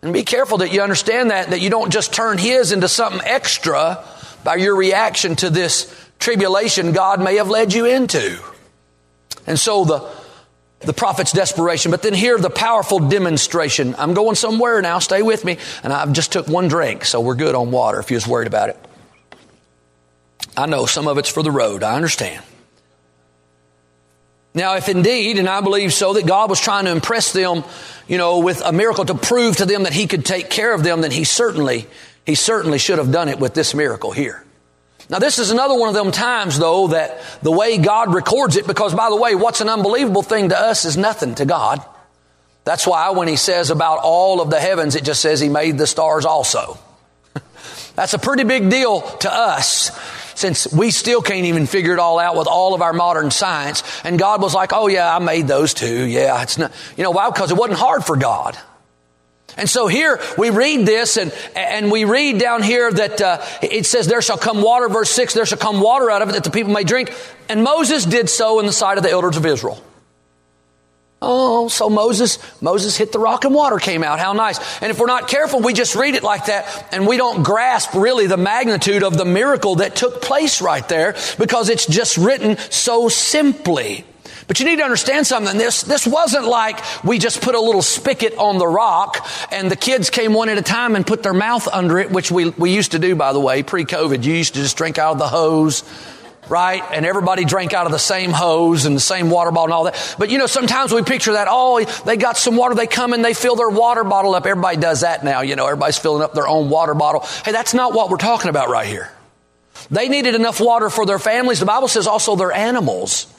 And 0.00 0.14
be 0.14 0.22
careful 0.22 0.58
that 0.58 0.72
you 0.72 0.80
understand 0.80 1.30
that, 1.30 1.50
that 1.50 1.60
you 1.60 1.68
don't 1.68 1.92
just 1.92 2.14
turn 2.14 2.38
his 2.38 2.72
into 2.72 2.88
something 2.88 3.20
extra 3.24 4.02
by 4.42 4.54
your 4.54 4.74
reaction 4.74 5.36
to 5.36 5.50
this 5.50 5.94
tribulation 6.18 6.92
God 6.92 7.22
may 7.22 7.36
have 7.36 7.50
led 7.50 7.74
you 7.74 7.84
into. 7.84 8.38
And 9.46 9.58
so 9.58 9.84
the, 9.84 10.10
the 10.80 10.92
prophet's 10.92 11.32
desperation, 11.32 11.90
but 11.90 12.02
then 12.02 12.14
here 12.14 12.38
the 12.38 12.50
powerful 12.50 12.98
demonstration. 12.98 13.94
I'm 13.98 14.14
going 14.14 14.34
somewhere 14.34 14.80
now, 14.80 14.98
stay 14.98 15.22
with 15.22 15.44
me. 15.44 15.58
And 15.82 15.92
I've 15.92 16.12
just 16.12 16.32
took 16.32 16.48
one 16.48 16.68
drink, 16.68 17.04
so 17.04 17.20
we're 17.20 17.34
good 17.34 17.54
on 17.54 17.70
water 17.70 17.98
if 18.00 18.10
you 18.10 18.16
was 18.16 18.26
worried 18.26 18.46
about 18.46 18.70
it. 18.70 18.78
I 20.56 20.66
know 20.66 20.86
some 20.86 21.06
of 21.06 21.18
it's 21.18 21.28
for 21.28 21.42
the 21.42 21.50
road, 21.50 21.82
I 21.82 21.94
understand. 21.94 22.44
Now, 24.52 24.74
if 24.76 24.88
indeed, 24.88 25.38
and 25.38 25.48
I 25.48 25.60
believe 25.60 25.92
so, 25.92 26.14
that 26.14 26.26
God 26.26 26.50
was 26.50 26.60
trying 26.60 26.86
to 26.86 26.90
impress 26.90 27.32
them, 27.32 27.62
you 28.08 28.18
know, 28.18 28.40
with 28.40 28.62
a 28.64 28.72
miracle 28.72 29.04
to 29.04 29.14
prove 29.14 29.58
to 29.58 29.66
them 29.66 29.84
that 29.84 29.92
He 29.92 30.08
could 30.08 30.24
take 30.24 30.50
care 30.50 30.74
of 30.74 30.82
them, 30.82 31.02
then 31.02 31.12
He 31.12 31.22
certainly, 31.22 31.86
He 32.26 32.34
certainly 32.34 32.78
should 32.78 32.98
have 32.98 33.12
done 33.12 33.28
it 33.28 33.38
with 33.38 33.54
this 33.54 33.74
miracle 33.74 34.10
here. 34.10 34.44
Now, 35.10 35.18
this 35.18 35.40
is 35.40 35.50
another 35.50 35.74
one 35.74 35.88
of 35.88 35.94
them 35.96 36.12
times, 36.12 36.56
though, 36.56 36.88
that 36.88 37.20
the 37.42 37.50
way 37.50 37.78
God 37.78 38.14
records 38.14 38.56
it, 38.56 38.64
because 38.64 38.94
by 38.94 39.10
the 39.10 39.16
way, 39.16 39.34
what's 39.34 39.60
an 39.60 39.68
unbelievable 39.68 40.22
thing 40.22 40.50
to 40.50 40.58
us 40.58 40.84
is 40.84 40.96
nothing 40.96 41.34
to 41.34 41.44
God. 41.44 41.84
That's 42.62 42.86
why 42.86 43.10
when 43.10 43.26
He 43.26 43.34
says 43.34 43.70
about 43.70 43.98
all 44.04 44.40
of 44.40 44.50
the 44.50 44.60
heavens, 44.60 44.94
it 44.94 45.02
just 45.02 45.20
says 45.20 45.40
He 45.40 45.48
made 45.48 45.78
the 45.78 45.86
stars 45.88 46.24
also. 46.24 46.78
That's 47.96 48.14
a 48.14 48.20
pretty 48.20 48.44
big 48.44 48.70
deal 48.70 49.00
to 49.00 49.34
us 49.34 49.90
since 50.36 50.72
we 50.72 50.92
still 50.92 51.22
can't 51.22 51.46
even 51.46 51.66
figure 51.66 51.92
it 51.92 51.98
all 51.98 52.20
out 52.20 52.36
with 52.36 52.46
all 52.46 52.74
of 52.74 52.80
our 52.80 52.92
modern 52.92 53.32
science. 53.32 53.82
And 54.04 54.16
God 54.16 54.40
was 54.40 54.54
like, 54.54 54.70
oh 54.72 54.86
yeah, 54.86 55.14
I 55.14 55.18
made 55.18 55.48
those 55.48 55.74
too. 55.74 56.06
Yeah, 56.06 56.40
it's 56.40 56.56
not, 56.56 56.72
you 56.96 57.02
know 57.02 57.10
why? 57.10 57.28
Because 57.28 57.50
it 57.50 57.58
wasn't 57.58 57.78
hard 57.78 58.04
for 58.04 58.16
God. 58.16 58.56
And 59.56 59.68
so 59.68 59.86
here 59.86 60.20
we 60.38 60.50
read 60.50 60.86
this 60.86 61.16
and, 61.16 61.32
and 61.54 61.90
we 61.90 62.04
read 62.04 62.38
down 62.38 62.62
here 62.62 62.90
that 62.90 63.20
uh, 63.20 63.44
it 63.62 63.86
says, 63.86 64.06
there 64.06 64.22
shall 64.22 64.38
come 64.38 64.62
water, 64.62 64.88
verse 64.88 65.10
6, 65.10 65.34
there 65.34 65.46
shall 65.46 65.58
come 65.58 65.80
water 65.80 66.10
out 66.10 66.22
of 66.22 66.28
it 66.28 66.32
that 66.32 66.44
the 66.44 66.50
people 66.50 66.72
may 66.72 66.84
drink. 66.84 67.14
And 67.48 67.62
Moses 67.62 68.04
did 68.04 68.28
so 68.28 68.60
in 68.60 68.66
the 68.66 68.72
sight 68.72 68.96
of 68.96 69.04
the 69.04 69.10
elders 69.10 69.36
of 69.36 69.46
Israel. 69.46 69.82
Oh, 71.22 71.68
so 71.68 71.90
Moses, 71.90 72.38
Moses 72.62 72.96
hit 72.96 73.12
the 73.12 73.18
rock 73.18 73.44
and 73.44 73.54
water 73.54 73.78
came 73.78 74.02
out. 74.02 74.18
How 74.18 74.32
nice. 74.32 74.58
And 74.80 74.90
if 74.90 74.98
we're 74.98 75.06
not 75.06 75.28
careful, 75.28 75.60
we 75.60 75.74
just 75.74 75.94
read 75.94 76.14
it 76.14 76.22
like 76.22 76.46
that 76.46 76.88
and 76.92 77.06
we 77.06 77.18
don't 77.18 77.42
grasp 77.42 77.92
really 77.94 78.26
the 78.26 78.38
magnitude 78.38 79.02
of 79.02 79.18
the 79.18 79.26
miracle 79.26 79.76
that 79.76 79.94
took 79.94 80.22
place 80.22 80.62
right 80.62 80.88
there 80.88 81.14
because 81.38 81.68
it's 81.68 81.86
just 81.86 82.16
written 82.16 82.56
so 82.70 83.10
simply. 83.10 84.06
But 84.50 84.58
you 84.58 84.66
need 84.66 84.78
to 84.78 84.82
understand 84.82 85.28
something. 85.28 85.56
This, 85.56 85.82
this 85.82 86.04
wasn't 86.04 86.44
like 86.44 86.80
we 87.04 87.20
just 87.20 87.40
put 87.40 87.54
a 87.54 87.60
little 87.60 87.82
spigot 87.82 88.36
on 88.36 88.58
the 88.58 88.66
rock 88.66 89.24
and 89.52 89.70
the 89.70 89.76
kids 89.76 90.10
came 90.10 90.34
one 90.34 90.48
at 90.48 90.58
a 90.58 90.62
time 90.62 90.96
and 90.96 91.06
put 91.06 91.22
their 91.22 91.32
mouth 91.32 91.68
under 91.68 92.00
it, 92.00 92.10
which 92.10 92.32
we, 92.32 92.50
we 92.50 92.74
used 92.74 92.90
to 92.90 92.98
do, 92.98 93.14
by 93.14 93.32
the 93.32 93.38
way, 93.38 93.62
pre-COVID. 93.62 94.24
You 94.24 94.34
used 94.34 94.54
to 94.54 94.60
just 94.60 94.76
drink 94.76 94.98
out 94.98 95.12
of 95.12 95.18
the 95.20 95.28
hose 95.28 95.84
right? 96.48 96.82
And 96.92 97.06
everybody 97.06 97.44
drank 97.44 97.74
out 97.74 97.86
of 97.86 97.92
the 97.92 97.98
same 98.00 98.32
hose 98.32 98.86
and 98.86 98.96
the 98.96 99.00
same 99.00 99.30
water 99.30 99.52
bottle 99.52 99.66
and 99.66 99.72
all 99.72 99.84
that. 99.84 100.16
But 100.18 100.30
you 100.30 100.38
know, 100.38 100.46
sometimes 100.46 100.92
we 100.92 101.00
picture 101.02 101.34
that, 101.34 101.46
oh, 101.48 101.84
they 102.04 102.16
got 102.16 102.36
some 102.36 102.56
water, 102.56 102.74
they 102.74 102.88
come 102.88 103.12
and 103.12 103.24
they 103.24 103.34
fill 103.34 103.54
their 103.54 103.70
water 103.70 104.02
bottle 104.02 104.34
up. 104.34 104.46
Everybody 104.46 104.78
does 104.78 105.02
that 105.02 105.22
now, 105.22 105.42
you 105.42 105.54
know, 105.54 105.66
everybody's 105.66 105.98
filling 105.98 106.24
up 106.24 106.34
their 106.34 106.48
own 106.48 106.68
water 106.68 106.94
bottle. 106.94 107.20
Hey, 107.44 107.52
that's 107.52 107.72
not 107.72 107.94
what 107.94 108.10
we're 108.10 108.16
talking 108.16 108.50
about 108.50 108.68
right 108.68 108.88
here. 108.88 109.12
They 109.92 110.08
needed 110.08 110.34
enough 110.34 110.60
water 110.60 110.90
for 110.90 111.06
their 111.06 111.20
families. 111.20 111.60
The 111.60 111.66
Bible 111.66 111.86
says 111.86 112.08
also 112.08 112.34
their 112.34 112.50
animals. 112.50 113.32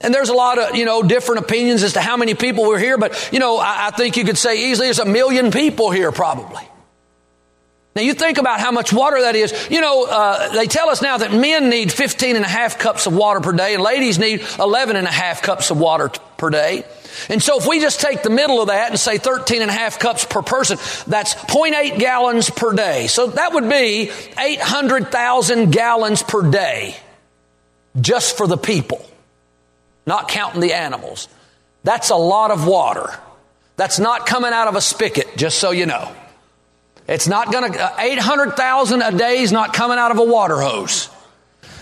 And 0.00 0.12
there's 0.12 0.28
a 0.28 0.34
lot 0.34 0.58
of, 0.58 0.76
you 0.76 0.84
know, 0.84 1.02
different 1.02 1.44
opinions 1.44 1.82
as 1.82 1.94
to 1.94 2.00
how 2.00 2.16
many 2.16 2.34
people 2.34 2.66
were 2.66 2.78
here, 2.78 2.98
but, 2.98 3.30
you 3.32 3.38
know, 3.38 3.58
I, 3.58 3.88
I 3.88 3.90
think 3.90 4.16
you 4.16 4.24
could 4.24 4.36
say 4.36 4.70
easily 4.70 4.88
there's 4.88 4.98
a 4.98 5.04
million 5.04 5.50
people 5.50 5.90
here 5.90 6.12
probably. 6.12 6.62
Now 7.96 8.02
you 8.02 8.12
think 8.12 8.38
about 8.38 8.58
how 8.58 8.72
much 8.72 8.92
water 8.92 9.20
that 9.22 9.36
is. 9.36 9.52
You 9.70 9.80
know, 9.80 10.04
uh, 10.04 10.52
they 10.52 10.66
tell 10.66 10.90
us 10.90 11.00
now 11.00 11.18
that 11.18 11.32
men 11.32 11.70
need 11.70 11.92
15 11.92 12.34
and 12.34 12.44
a 12.44 12.48
half 12.48 12.78
cups 12.78 13.06
of 13.06 13.14
water 13.14 13.40
per 13.40 13.52
day 13.52 13.74
and 13.74 13.82
ladies 13.82 14.18
need 14.18 14.44
11 14.58 14.96
and 14.96 15.06
a 15.06 15.12
half 15.12 15.42
cups 15.42 15.70
of 15.70 15.78
water 15.78 16.08
t- 16.08 16.20
per 16.36 16.50
day. 16.50 16.84
And 17.28 17.40
so 17.40 17.58
if 17.58 17.68
we 17.68 17.80
just 17.80 18.00
take 18.00 18.24
the 18.24 18.30
middle 18.30 18.60
of 18.60 18.66
that 18.66 18.90
and 18.90 18.98
say 18.98 19.18
13 19.18 19.62
and 19.62 19.70
a 19.70 19.74
half 19.74 20.00
cups 20.00 20.24
per 20.24 20.42
person, 20.42 20.78
that's 21.06 21.34
0.8 21.34 21.98
gallons 22.00 22.50
per 22.50 22.72
day. 22.72 23.06
So 23.06 23.28
that 23.28 23.54
would 23.54 23.68
be 23.68 24.10
800,000 24.36 25.70
gallons 25.70 26.24
per 26.24 26.42
day 26.50 26.96
just 28.00 28.36
for 28.36 28.48
the 28.48 28.56
people, 28.56 29.04
not 30.06 30.28
counting 30.28 30.60
the 30.60 30.72
animals. 30.72 31.28
That's 31.82 32.10
a 32.10 32.16
lot 32.16 32.50
of 32.50 32.66
water. 32.66 33.14
That's 33.76 33.98
not 33.98 34.26
coming 34.26 34.52
out 34.52 34.68
of 34.68 34.76
a 34.76 34.80
spigot, 34.80 35.36
just 35.36 35.58
so 35.58 35.70
you 35.70 35.86
know. 35.86 36.14
It's 37.06 37.28
not 37.28 37.52
going 37.52 37.72
to, 37.72 37.78
uh, 37.78 37.96
800,000 37.98 39.02
a 39.02 39.12
day 39.12 39.40
is 39.40 39.52
not 39.52 39.74
coming 39.74 39.98
out 39.98 40.10
of 40.10 40.18
a 40.18 40.24
water 40.24 40.60
hose. 40.60 41.10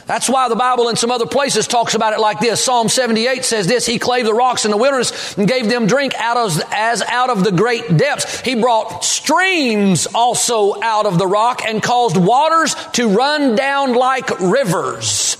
That's 0.07 0.29
why 0.29 0.49
the 0.49 0.57
Bible 0.57 0.89
in 0.89 0.97
some 0.97 1.13
other 1.13 1.27
places 1.27 1.69
talks 1.69 1.95
about 1.95 2.13
it 2.13 2.19
like 2.19 2.41
this. 2.41 2.63
Psalm 2.63 2.89
78 2.89 3.45
says 3.45 3.69
this, 3.69 3.87
He 3.87 4.01
clave 4.01 4.25
the 4.25 4.35
rocks 4.35 4.65
in 4.65 4.73
the 4.73 4.77
wilderness 4.77 5.37
and 5.39 5.47
gave 5.47 5.69
them 5.69 5.87
drink 5.87 6.15
out 6.17 6.37
of, 6.37 6.61
as 6.73 7.03
out 7.03 7.31
of 7.31 7.45
the 7.45 7.53
great 7.53 7.97
depths. 7.97 8.41
He 8.41 8.57
brought 8.57 9.05
streams 9.05 10.09
also 10.13 10.81
out 10.83 11.07
of 11.07 11.19
the 11.19 11.27
rock 11.27 11.63
and 11.65 11.81
caused 11.81 12.17
waters 12.17 12.75
to 12.95 13.11
run 13.11 13.55
down 13.55 13.95
like 13.95 14.41
rivers. 14.41 15.37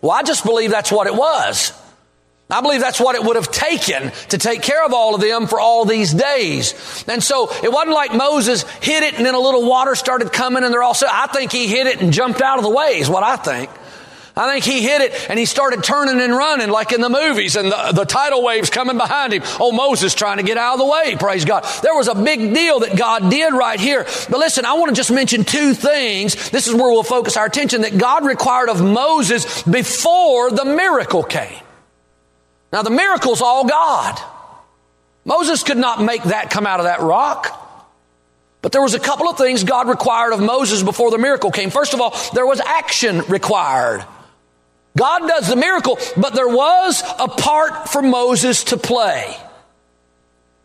Well, 0.00 0.12
I 0.12 0.22
just 0.22 0.44
believe 0.44 0.70
that's 0.70 0.90
what 0.90 1.06
it 1.06 1.14
was. 1.14 1.72
I 2.50 2.60
believe 2.60 2.80
that's 2.80 3.00
what 3.00 3.14
it 3.14 3.22
would 3.22 3.36
have 3.36 3.50
taken 3.50 4.10
to 4.28 4.38
take 4.38 4.62
care 4.62 4.84
of 4.84 4.92
all 4.92 5.14
of 5.14 5.20
them 5.20 5.46
for 5.46 5.60
all 5.60 5.84
these 5.84 6.12
days. 6.12 7.04
And 7.06 7.22
so 7.22 7.50
it 7.62 7.70
wasn't 7.70 7.94
like 7.94 8.14
Moses 8.14 8.62
hit 8.80 9.02
it 9.02 9.14
and 9.14 9.24
then 9.24 9.34
a 9.34 9.40
little 9.40 9.68
water 9.68 9.94
started 9.94 10.32
coming 10.32 10.64
and 10.64 10.72
they're 10.72 10.82
all 10.82 10.94
set. 10.94 11.10
I 11.12 11.26
think 11.26 11.52
he 11.52 11.68
hit 11.68 11.86
it 11.86 12.00
and 12.00 12.12
jumped 12.12 12.42
out 12.42 12.58
of 12.58 12.64
the 12.64 12.70
way 12.70 12.98
is 12.98 13.08
what 13.08 13.22
I 13.22 13.36
think. 13.36 13.70
I 14.36 14.52
think 14.52 14.64
he 14.64 14.82
hit 14.82 15.02
it 15.02 15.28
and 15.28 15.38
he 15.38 15.44
started 15.44 15.82
turning 15.82 16.20
and 16.20 16.32
running 16.32 16.70
like 16.70 16.92
in 16.92 17.00
the 17.00 17.10
movies 17.10 17.56
and 17.56 17.70
the, 17.70 17.92
the 17.94 18.04
tidal 18.04 18.42
waves 18.42 18.70
coming 18.70 18.96
behind 18.96 19.32
him. 19.32 19.42
Oh, 19.60 19.72
Moses 19.72 20.14
trying 20.14 20.38
to 20.38 20.42
get 20.42 20.56
out 20.56 20.74
of 20.74 20.78
the 20.78 20.86
way. 20.86 21.16
Praise 21.16 21.44
God. 21.44 21.64
There 21.82 21.94
was 21.94 22.08
a 22.08 22.14
big 22.14 22.54
deal 22.54 22.80
that 22.80 22.96
God 22.96 23.30
did 23.30 23.52
right 23.52 23.78
here. 23.78 24.04
But 24.28 24.38
listen, 24.38 24.64
I 24.64 24.74
want 24.74 24.88
to 24.90 24.94
just 24.94 25.10
mention 25.10 25.44
two 25.44 25.74
things. 25.74 26.50
This 26.50 26.68
is 26.68 26.74
where 26.74 26.90
we'll 26.90 27.02
focus 27.02 27.36
our 27.36 27.46
attention 27.46 27.82
that 27.82 27.98
God 27.98 28.24
required 28.24 28.70
of 28.70 28.82
Moses 28.82 29.62
before 29.62 30.50
the 30.50 30.64
miracle 30.64 31.22
came. 31.22 31.60
Now 32.72 32.82
the 32.82 32.90
miracle's 32.90 33.42
all 33.42 33.66
God. 33.66 34.20
Moses 35.24 35.62
could 35.62 35.76
not 35.76 36.02
make 36.02 36.22
that 36.24 36.50
come 36.50 36.66
out 36.66 36.80
of 36.80 36.84
that 36.84 37.00
rock. 37.00 37.56
But 38.62 38.72
there 38.72 38.82
was 38.82 38.94
a 38.94 39.00
couple 39.00 39.28
of 39.28 39.38
things 39.38 39.64
God 39.64 39.88
required 39.88 40.32
of 40.32 40.40
Moses 40.40 40.82
before 40.82 41.10
the 41.10 41.18
miracle 41.18 41.50
came. 41.50 41.70
First 41.70 41.94
of 41.94 42.00
all, 42.00 42.14
there 42.34 42.46
was 42.46 42.60
action 42.60 43.20
required. 43.22 44.04
God 44.96 45.20
does 45.26 45.48
the 45.48 45.56
miracle, 45.56 45.98
but 46.16 46.34
there 46.34 46.48
was 46.48 47.02
a 47.18 47.28
part 47.28 47.88
for 47.88 48.02
Moses 48.02 48.64
to 48.64 48.76
play. 48.76 49.34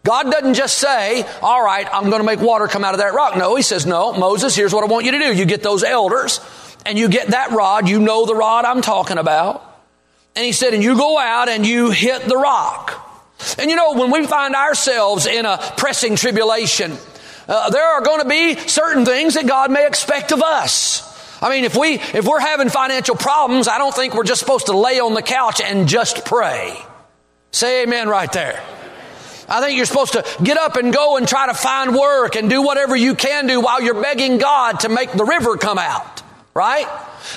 God 0.04 0.32
doesn't 0.32 0.56
just 0.56 0.78
say, 0.78 1.26
all 1.41 1.63
right, 1.63 1.88
I'm 1.91 2.10
going 2.10 2.20
to 2.20 2.26
make 2.26 2.39
water 2.39 2.68
come 2.68 2.84
out 2.84 2.94
of 2.94 3.00
that 3.00 3.13
rock. 3.13 3.38
No, 3.38 3.56
he 3.56 3.63
says, 3.63 3.86
no, 3.86 4.13
Moses, 4.13 4.56
here's 4.56 4.74
what 4.74 4.84
I 4.84 4.88
want 4.88 5.06
you 5.06 5.12
to 5.12 5.20
do. 5.20 5.34
You 5.34 5.46
get 5.46 5.63
those 5.63 5.84
elders 5.84 6.39
and 6.86 6.98
you 6.98 7.08
get 7.08 7.30
that 7.30 7.52
rod. 7.52 7.88
You 7.88 8.00
know 8.00 8.26
the 8.26 8.36
rod 8.36 8.65
I'm 8.65 8.82
talking 8.82 9.18
about. 9.18 9.75
And 10.36 10.45
he 10.45 10.52
said, 10.52 10.74
and 10.74 10.84
you 10.84 10.95
go 10.95 11.17
out 11.17 11.48
and 11.48 11.65
you 11.65 11.91
hit 11.91 12.24
the 12.24 12.36
rock. 12.36 13.02
And 13.58 13.69
you 13.69 13.76
know, 13.76 13.93
when 13.93 14.12
we 14.12 14.26
find 14.26 14.56
ourselves 14.56 15.26
in 15.26 15.45
a 15.45 15.58
pressing 15.78 16.15
tribulation, 16.15 16.98
uh, 17.48 17.69
there 17.69 17.86
are 17.86 18.02
going 18.02 18.21
to 18.21 18.28
be 18.28 18.56
certain 18.67 19.06
things 19.06 19.36
that 19.36 19.48
God 19.48 19.71
may 19.71 19.86
expect 19.88 20.32
of 20.32 20.41
us. 20.41 21.04
I 21.41 21.50
mean, 21.50 21.63
if 21.63 21.76
we, 21.76 21.95
if 21.95 22.26
we're 22.26 22.39
having 22.39 22.69
financial 22.69 23.15
problems, 23.15 23.67
I 23.67 23.78
don't 23.78 23.93
think 23.93 24.13
we're 24.13 24.24
just 24.24 24.39
supposed 24.39 24.67
to 24.67 24.78
lay 24.78 25.00
on 25.00 25.13
the 25.13 25.21
couch 25.21 25.62
and 25.62 25.88
just 25.88 26.26
pray. 26.26 26.76
Say 27.52 27.84
amen 27.84 28.10
right 28.10 28.32
there. 28.32 28.62
I 29.48 29.62
think 29.62 29.78
you're 29.78 29.86
supposed 29.86 30.13
to 30.13 30.26
get 30.43 30.58
up 30.58 30.76
and 30.76 30.91
go 30.91 31.17
and 31.17 31.28
try 31.28 31.48
to 31.48 31.54
find 31.54 31.95
work 31.95 32.36
and 32.36 32.50
do 32.50 32.63
whatever 32.63 32.95
you 32.95 33.15
can 33.15 33.48
do 33.48 33.62
while 33.62 33.82
you're 33.82 34.02
begging 34.02 34.39
God 34.39 34.80
to 34.82 34.89
make 34.89 35.12
the 35.12 35.24
river 35.24 35.56
come 35.56 35.78
out. 35.78 36.24
Right? 36.56 36.88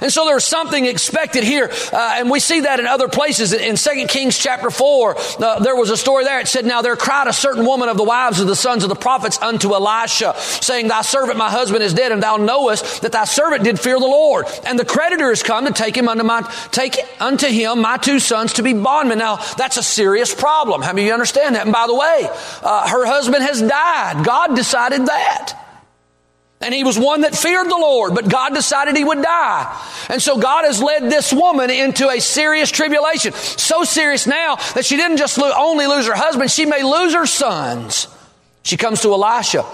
And 0.01 0.13
so 0.13 0.27
there's 0.27 0.45
something 0.45 0.87
expected 0.87 1.43
here. 1.43 1.69
Uh, 1.93 2.15
and 2.19 2.31
we 2.31 2.39
see 2.39 2.61
that 2.61 2.79
in 2.79 2.87
other 2.87 3.09
places. 3.09 3.53
In 3.53 3.75
2 3.75 4.07
Kings 4.07 4.39
chapter 4.39 4.71
4, 4.71 5.17
uh, 5.19 5.59
there 5.59 5.75
was 5.75 5.91
a 5.91 5.97
story 5.97 6.23
there. 6.23 6.39
It 6.39 6.47
said, 6.47 6.65
Now 6.65 6.83
there 6.83 6.95
cried 6.95 7.27
a 7.27 7.33
certain 7.33 7.67
woman 7.67 7.89
of 7.89 7.97
the 7.97 8.05
wives 8.05 8.39
of 8.39 8.47
the 8.47 8.55
sons 8.55 8.85
of 8.85 8.91
the 8.91 8.95
prophets 8.95 9.43
unto 9.43 9.75
Elisha, 9.75 10.35
saying, 10.39 10.87
Thy 10.87 11.03
servant, 11.03 11.37
my 11.37 11.51
husband, 11.51 11.83
is 11.83 11.95
dead, 11.95 12.13
and 12.13 12.23
thou 12.23 12.37
knowest 12.37 13.03
that 13.03 13.11
thy 13.11 13.25
servant 13.25 13.65
did 13.65 13.81
fear 13.81 13.99
the 13.99 14.07
Lord. 14.07 14.47
And 14.65 14.79
the 14.79 14.85
creditor 14.85 15.33
is 15.33 15.43
come 15.43 15.67
to 15.67 15.73
take 15.73 15.97
him 15.97 16.09
unto 16.09 16.23
my, 16.23 16.43
take 16.71 16.97
unto 17.19 17.49
him 17.49 17.81
my 17.81 17.97
two 17.97 18.21
sons 18.21 18.53
to 18.53 18.63
be 18.63 18.73
bondmen. 18.73 19.19
Now, 19.19 19.39
that's 19.57 19.79
a 19.79 19.83
serious 19.83 20.33
problem. 20.33 20.81
How 20.81 20.93
many 20.93 21.03
of 21.03 21.07
you 21.09 21.13
understand 21.15 21.57
that? 21.57 21.65
And 21.65 21.73
by 21.73 21.89
the 21.89 21.95
way, 21.95 22.29
uh, 22.63 22.89
her 22.89 23.05
husband 23.05 23.43
has 23.43 23.61
died. 23.61 24.25
God 24.25 24.55
decided 24.55 25.07
that. 25.07 25.68
And 26.61 26.75
he 26.75 26.83
was 26.83 26.99
one 26.99 27.21
that 27.21 27.37
feared 27.37 27.69
the 27.69 27.77
Lord, 27.77 28.15
but 28.15 28.29
God 28.29 28.53
decided 28.53 28.97
he 28.97 29.05
would 29.05 29.23
die. 29.23 29.81
And 30.09 30.21
so 30.21 30.39
God 30.39 30.65
has 30.65 30.83
led 30.83 31.05
this 31.05 31.33
woman 31.33 31.71
into 31.71 32.09
a 32.09 32.21
serious 32.21 32.71
tribulation. 32.71 33.33
So 33.33 33.85
serious 33.85 34.27
now 34.27 34.57
that 34.75 34.85
she 34.85 34.97
didn't 34.97 35.19
just 35.19 35.39
lo- 35.39 35.53
only 35.57 35.87
lose 35.87 36.07
her 36.07 36.17
husband, 36.17 36.51
she 36.51 36.67
may 36.67 36.83
lose 36.83 37.15
her 37.15 37.27
sons. 37.27 38.09
She 38.65 38.77
comes 38.77 39.03
to 39.03 39.13
Elisha. 39.13 39.65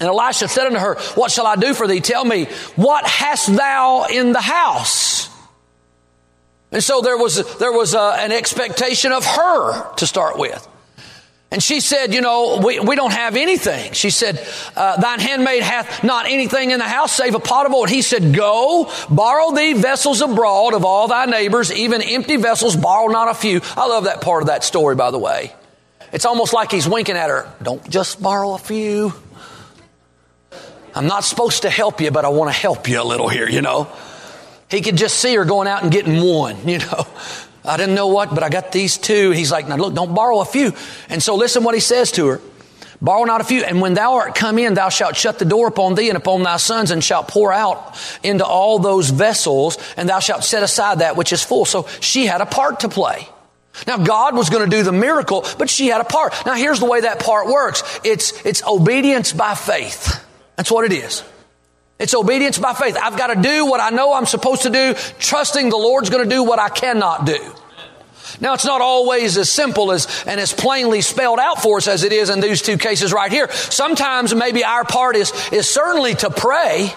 And 0.00 0.08
Elisha 0.08 0.48
said 0.48 0.66
unto 0.66 0.78
her, 0.78 0.96
What 1.14 1.30
shall 1.30 1.46
I 1.46 1.56
do 1.56 1.74
for 1.74 1.86
thee? 1.86 2.00
Tell 2.00 2.24
me, 2.24 2.46
what 2.74 3.06
hast 3.06 3.54
thou 3.54 4.06
in 4.06 4.32
the 4.32 4.40
house? 4.40 5.28
And 6.72 6.82
so 6.82 7.02
there 7.02 7.18
was, 7.18 7.58
there 7.58 7.72
was 7.72 7.94
a, 7.94 8.00
uh, 8.00 8.16
an 8.18 8.32
expectation 8.32 9.12
of 9.12 9.24
her 9.24 9.94
to 9.96 10.06
start 10.06 10.38
with. 10.38 10.66
And 11.52 11.60
she 11.60 11.80
said, 11.80 12.14
you 12.14 12.20
know, 12.20 12.60
we, 12.64 12.78
we 12.78 12.94
don't 12.94 13.12
have 13.12 13.34
anything. 13.34 13.92
She 13.92 14.10
said, 14.10 14.46
uh, 14.76 15.00
thine 15.00 15.18
handmaid 15.18 15.64
hath 15.64 16.04
not 16.04 16.26
anything 16.26 16.70
in 16.70 16.78
the 16.78 16.86
house 16.86 17.10
save 17.10 17.34
a 17.34 17.40
pot 17.40 17.66
of 17.66 17.72
oil. 17.72 17.86
He 17.86 18.02
said, 18.02 18.32
go, 18.32 18.92
borrow 19.10 19.50
thee 19.50 19.72
vessels 19.72 20.20
abroad 20.20 20.74
of 20.74 20.84
all 20.84 21.08
thy 21.08 21.26
neighbors, 21.26 21.72
even 21.72 22.02
empty 22.02 22.36
vessels, 22.36 22.76
borrow 22.76 23.08
not 23.08 23.28
a 23.28 23.34
few. 23.34 23.60
I 23.76 23.88
love 23.88 24.04
that 24.04 24.20
part 24.20 24.42
of 24.42 24.46
that 24.46 24.62
story, 24.62 24.94
by 24.94 25.10
the 25.10 25.18
way. 25.18 25.52
It's 26.12 26.24
almost 26.24 26.52
like 26.52 26.70
he's 26.70 26.88
winking 26.88 27.16
at 27.16 27.30
her. 27.30 27.52
Don't 27.60 27.88
just 27.88 28.22
borrow 28.22 28.54
a 28.54 28.58
few. 28.58 29.12
I'm 30.94 31.06
not 31.06 31.24
supposed 31.24 31.62
to 31.62 31.70
help 31.70 32.00
you, 32.00 32.12
but 32.12 32.24
I 32.24 32.28
want 32.28 32.52
to 32.52 32.58
help 32.58 32.88
you 32.88 33.00
a 33.00 33.04
little 33.04 33.28
here, 33.28 33.48
you 33.48 33.62
know. 33.62 33.90
He 34.70 34.82
could 34.82 34.96
just 34.96 35.18
see 35.18 35.34
her 35.34 35.44
going 35.44 35.66
out 35.66 35.82
and 35.82 35.90
getting 35.90 36.22
one, 36.22 36.56
you 36.68 36.78
know. 36.78 37.06
I 37.64 37.76
didn't 37.76 37.94
know 37.94 38.08
what, 38.08 38.34
but 38.34 38.42
I 38.42 38.48
got 38.48 38.72
these 38.72 38.96
two. 38.96 39.30
He's 39.32 39.52
like, 39.52 39.68
now 39.68 39.76
look, 39.76 39.94
don't 39.94 40.14
borrow 40.14 40.40
a 40.40 40.44
few. 40.44 40.72
And 41.08 41.22
so 41.22 41.36
listen 41.36 41.62
what 41.62 41.74
he 41.74 41.80
says 41.80 42.12
to 42.12 42.26
her. 42.28 42.40
Borrow 43.02 43.24
not 43.24 43.40
a 43.40 43.44
few. 43.44 43.62
And 43.62 43.80
when 43.80 43.94
thou 43.94 44.14
art 44.14 44.34
come 44.34 44.58
in, 44.58 44.74
thou 44.74 44.90
shalt 44.90 45.16
shut 45.16 45.38
the 45.38 45.44
door 45.44 45.68
upon 45.68 45.94
thee 45.94 46.08
and 46.08 46.16
upon 46.18 46.42
thy 46.42 46.58
sons 46.58 46.90
and 46.90 47.02
shalt 47.02 47.28
pour 47.28 47.52
out 47.52 47.98
into 48.22 48.44
all 48.44 48.78
those 48.78 49.10
vessels 49.10 49.78
and 49.96 50.08
thou 50.08 50.18
shalt 50.20 50.44
set 50.44 50.62
aside 50.62 50.98
that 50.98 51.16
which 51.16 51.32
is 51.32 51.42
full. 51.42 51.64
So 51.64 51.86
she 52.00 52.26
had 52.26 52.40
a 52.40 52.46
part 52.46 52.80
to 52.80 52.88
play. 52.88 53.26
Now 53.86 53.98
God 53.98 54.36
was 54.36 54.50
going 54.50 54.68
to 54.68 54.76
do 54.76 54.82
the 54.82 54.92
miracle, 54.92 55.46
but 55.58 55.70
she 55.70 55.86
had 55.86 56.00
a 56.00 56.04
part. 56.04 56.34
Now 56.44 56.54
here's 56.54 56.80
the 56.80 56.86
way 56.86 57.02
that 57.02 57.20
part 57.20 57.46
works. 57.46 57.82
It's, 58.04 58.44
it's 58.44 58.62
obedience 58.66 59.32
by 59.32 59.54
faith. 59.54 60.22
That's 60.56 60.70
what 60.70 60.84
it 60.84 60.92
is. 60.92 61.22
It's 62.00 62.14
obedience 62.14 62.58
by 62.58 62.72
faith. 62.72 62.96
I've 63.00 63.18
got 63.18 63.28
to 63.28 63.40
do 63.40 63.66
what 63.66 63.80
I 63.80 63.90
know 63.90 64.14
I'm 64.14 64.26
supposed 64.26 64.62
to 64.62 64.70
do, 64.70 64.94
trusting 65.18 65.68
the 65.68 65.76
Lord's 65.76 66.08
going 66.08 66.24
to 66.24 66.34
do 66.34 66.42
what 66.42 66.58
I 66.58 66.70
cannot 66.70 67.26
do. 67.26 67.38
Now, 68.40 68.54
it's 68.54 68.64
not 68.64 68.80
always 68.80 69.36
as 69.36 69.50
simple 69.50 69.92
as 69.92 70.24
and 70.26 70.40
as 70.40 70.52
plainly 70.52 71.02
spelled 71.02 71.38
out 71.38 71.62
for 71.62 71.76
us 71.76 71.88
as 71.88 72.02
it 72.02 72.12
is 72.12 72.30
in 72.30 72.40
these 72.40 72.62
two 72.62 72.78
cases 72.78 73.12
right 73.12 73.30
here. 73.30 73.50
Sometimes 73.52 74.34
maybe 74.34 74.64
our 74.64 74.84
part 74.84 75.14
is, 75.14 75.32
is 75.52 75.68
certainly 75.68 76.14
to 76.14 76.30
pray. 76.30 76.90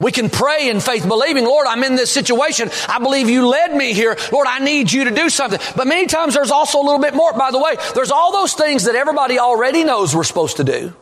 We 0.00 0.10
can 0.10 0.30
pray 0.30 0.68
in 0.68 0.80
faith 0.80 1.06
believing, 1.06 1.44
Lord, 1.44 1.68
I'm 1.68 1.84
in 1.84 1.94
this 1.94 2.10
situation. 2.10 2.70
I 2.88 2.98
believe 2.98 3.28
you 3.28 3.46
led 3.46 3.74
me 3.74 3.92
here. 3.92 4.16
Lord, 4.32 4.48
I 4.48 4.58
need 4.58 4.90
you 4.90 5.04
to 5.04 5.10
do 5.12 5.28
something. 5.28 5.60
But 5.76 5.86
many 5.86 6.06
times 6.06 6.34
there's 6.34 6.50
also 6.50 6.80
a 6.80 6.84
little 6.84 7.00
bit 7.00 7.14
more. 7.14 7.32
By 7.34 7.52
the 7.52 7.58
way, 7.58 7.76
there's 7.94 8.10
all 8.10 8.32
those 8.32 8.54
things 8.54 8.84
that 8.84 8.96
everybody 8.96 9.38
already 9.38 9.84
knows 9.84 10.14
we're 10.14 10.24
supposed 10.24 10.56
to 10.56 10.64
do. 10.64 10.92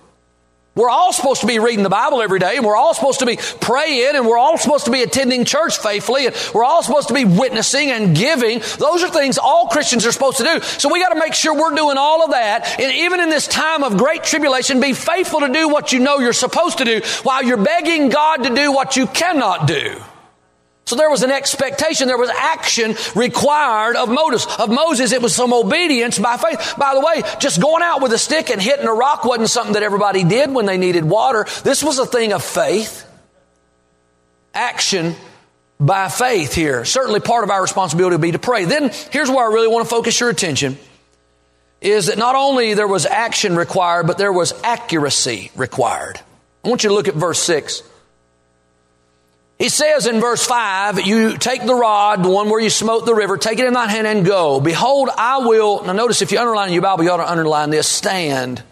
We're 0.77 0.91
all 0.91 1.11
supposed 1.11 1.41
to 1.41 1.47
be 1.47 1.59
reading 1.59 1.83
the 1.83 1.89
Bible 1.89 2.21
every 2.21 2.39
day, 2.39 2.57
and 2.57 2.65
we're 2.65 2.77
all 2.77 2.93
supposed 2.93 3.21
to 3.21 3.27
be 3.27 3.39
praying, 3.63 4.15
and 4.15 4.27
we're 4.27 4.37
all 4.37 4.59
supposed 4.59 4.85
to 4.85 4.91
be 4.91 5.03
attending 5.03 5.47
church 5.47 5.79
faithfully, 5.79 6.27
and 6.27 6.51
we're 6.53 6.65
all 6.65 6.83
supposed 6.83 7.09
to 7.09 7.15
be 7.15 7.25
witnessing 7.25 7.91
and 7.91 8.15
giving. 8.15 8.61
Those 8.79 9.03
are 9.03 9.09
things 9.09 9.39
all 9.39 9.69
Christians 9.69 10.05
are 10.05 10.13
supposed 10.13 10.37
to 10.37 10.45
do. 10.45 10.61
So 10.61 10.93
we 10.93 11.01
got 11.01 11.15
to 11.15 11.19
make 11.19 11.33
sure 11.33 11.55
we're 11.55 11.75
doing 11.75 11.97
all 11.97 12.23
of 12.23 12.33
that, 12.33 12.79
and 12.79 12.93
even 12.93 13.21
in 13.21 13.31
this 13.31 13.49
time 13.49 13.85
of 13.85 13.97
great 13.97 14.23
tribulation, 14.23 14.79
be 14.79 14.93
faithful 14.93 15.41
to 15.41 15.49
do 15.49 15.67
what 15.71 15.95
you 15.95 15.99
know 15.99 16.19
you're 16.19 16.35
supposed 16.35 16.77
to 16.79 16.85
do 16.85 17.01
while 17.23 17.43
you're 17.43 17.57
begging 17.57 18.11
God 18.11 18.45
to 18.45 18.55
do 18.55 18.71
what 18.71 18.99
you 18.99 19.07
cannot 19.07 19.67
do. 19.67 19.99
So 20.87 20.95
there 20.95 21.11
was 21.11 21.25
an 21.25 21.33
expectation, 21.33 22.07
there 22.07 22.17
was 22.17 22.31
action 22.31 22.95
required 23.17 23.97
of 23.97 24.09
Moses. 24.09 24.47
Of 24.59 24.71
Moses, 24.71 25.11
it 25.11 25.21
was 25.21 25.35
some 25.35 25.53
obedience 25.53 26.17
by 26.17 26.37
faith. 26.37 26.75
By 26.79 26.95
the 26.95 27.01
way, 27.01 27.23
just 27.41 27.61
going 27.61 27.83
out 27.83 28.03
with 28.03 28.13
a 28.13 28.19
stick 28.19 28.51
and 28.51 28.63
hitting 28.63 28.87
a 28.87 28.93
rock 28.93 29.25
wasn't 29.25 29.51
something 29.51 29.75
that 29.75 29.83
everybody 29.83 30.23
did 30.23 30.53
when 30.53 30.65
they 30.65 30.79
needed 30.79 31.05
water. 31.05 31.45
This 31.65 31.83
was 31.83 31.99
a 31.99 32.07
thing 32.07 32.33
of 32.33 32.45
faith. 32.45 33.05
Action 34.55 35.17
by 35.81 36.09
faith 36.09 36.55
here. 36.55 36.85
Certainly 36.85 37.21
part 37.21 37.43
of 37.43 37.51
our 37.51 37.61
responsibility 37.61 38.15
will 38.15 38.23
be 38.23 38.33
to 38.33 38.39
pray. 38.39 38.65
Then 38.65 38.93
here's 39.11 39.29
where 39.29 39.45
I 39.45 39.53
really 39.53 39.69
want 39.69 39.85
to 39.85 39.91
focus 39.91 40.21
your 40.21 40.31
attention 40.31 40.79
is 41.81 42.07
that 42.07 42.17
not 42.17 42.37
only 42.37 42.75
there 42.75 42.87
was 42.87 43.07
action 43.07 43.57
required, 43.57 44.07
but 44.07 44.19
there 44.19 44.33
was 44.33 44.53
accuracy 44.63 45.51
required. 45.57 46.21
I 46.65 46.69
want 46.69 46.85
you 46.85 46.91
to 46.91 46.95
look 46.95 47.09
at 47.09 47.15
verse 47.15 47.41
6. 47.41 47.83
He 49.59 49.71
says 49.71 50.07
in 50.07 50.21
verse 50.21 50.45
5, 50.45 51.07
you 51.07 51.39
take 51.39 51.65
the 51.65 51.75
rod, 51.75 52.23
the 52.23 52.29
one 52.29 52.51
where 52.51 52.61
you 52.61 52.69
smote 52.69 53.07
the 53.07 53.15
river, 53.15 53.39
take 53.39 53.59
it 53.59 53.65
in 53.65 53.73
thy 53.73 53.89
hand 53.89 54.07
and 54.07 54.25
go. 54.25 54.61
Behold, 54.61 55.09
I 55.17 55.39
will, 55.39 55.83
now 55.85 55.93
notice 55.93 56.21
if 56.21 56.31
you 56.31 56.39
underline 56.39 56.69
in 56.69 56.75
your 56.75 56.83
Bible, 56.83 57.05
you 57.05 57.11
ought 57.11 57.19
to 57.19 57.31
underline 57.31 57.71
this, 57.71 57.89
stand. 57.89 58.63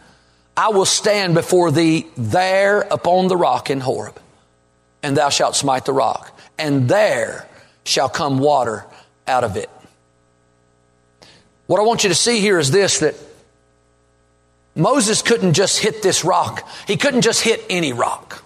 I 0.56 0.68
will 0.68 0.84
stand 0.84 1.34
before 1.34 1.70
thee 1.70 2.06
there 2.18 2.82
upon 2.82 3.28
the 3.28 3.36
rock 3.36 3.70
in 3.70 3.80
Horeb, 3.80 4.20
and 5.02 5.16
thou 5.16 5.30
shalt 5.30 5.56
smite 5.56 5.86
the 5.86 5.94
rock, 5.94 6.38
and 6.58 6.86
there 6.86 7.48
shall 7.84 8.10
come 8.10 8.38
water 8.38 8.84
out 9.26 9.42
of 9.42 9.56
it. 9.56 9.70
What 11.66 11.80
I 11.80 11.84
want 11.84 12.04
you 12.04 12.10
to 12.10 12.14
see 12.14 12.40
here 12.40 12.58
is 12.58 12.70
this, 12.70 12.98
that 12.98 13.14
Moses 14.76 15.22
couldn't 15.22 15.54
just 15.54 15.78
hit 15.78 16.02
this 16.02 16.24
rock. 16.26 16.68
He 16.86 16.98
couldn't 16.98 17.22
just 17.22 17.42
hit 17.42 17.64
any 17.70 17.94
rock. 17.94 18.44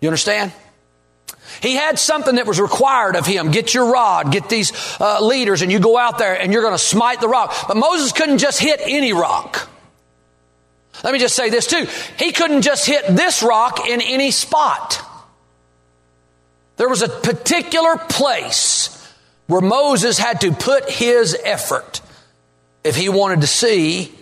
You 0.00 0.08
understand? 0.08 0.52
He 1.62 1.76
had 1.76 1.96
something 1.96 2.34
that 2.34 2.46
was 2.46 2.60
required 2.60 3.14
of 3.14 3.24
him. 3.24 3.52
Get 3.52 3.72
your 3.72 3.92
rod, 3.92 4.32
get 4.32 4.48
these 4.48 4.72
uh, 5.00 5.24
leaders, 5.24 5.62
and 5.62 5.70
you 5.70 5.78
go 5.78 5.96
out 5.96 6.18
there 6.18 6.34
and 6.34 6.52
you're 6.52 6.62
going 6.62 6.74
to 6.74 6.78
smite 6.78 7.20
the 7.20 7.28
rock. 7.28 7.54
But 7.68 7.76
Moses 7.76 8.10
couldn't 8.10 8.38
just 8.38 8.60
hit 8.60 8.80
any 8.82 9.12
rock. 9.12 9.68
Let 11.04 11.12
me 11.12 11.20
just 11.20 11.36
say 11.36 11.50
this 11.50 11.68
too. 11.68 11.86
He 12.18 12.32
couldn't 12.32 12.62
just 12.62 12.84
hit 12.84 13.06
this 13.06 13.44
rock 13.44 13.88
in 13.88 14.00
any 14.00 14.32
spot. 14.32 15.00
There 16.78 16.88
was 16.88 17.02
a 17.02 17.08
particular 17.08 17.96
place 17.96 18.88
where 19.46 19.60
Moses 19.60 20.18
had 20.18 20.40
to 20.40 20.50
put 20.50 20.90
his 20.90 21.36
effort 21.44 22.00
if 22.82 22.96
he 22.96 23.08
wanted 23.08 23.42
to 23.42 23.46
see 23.46 24.12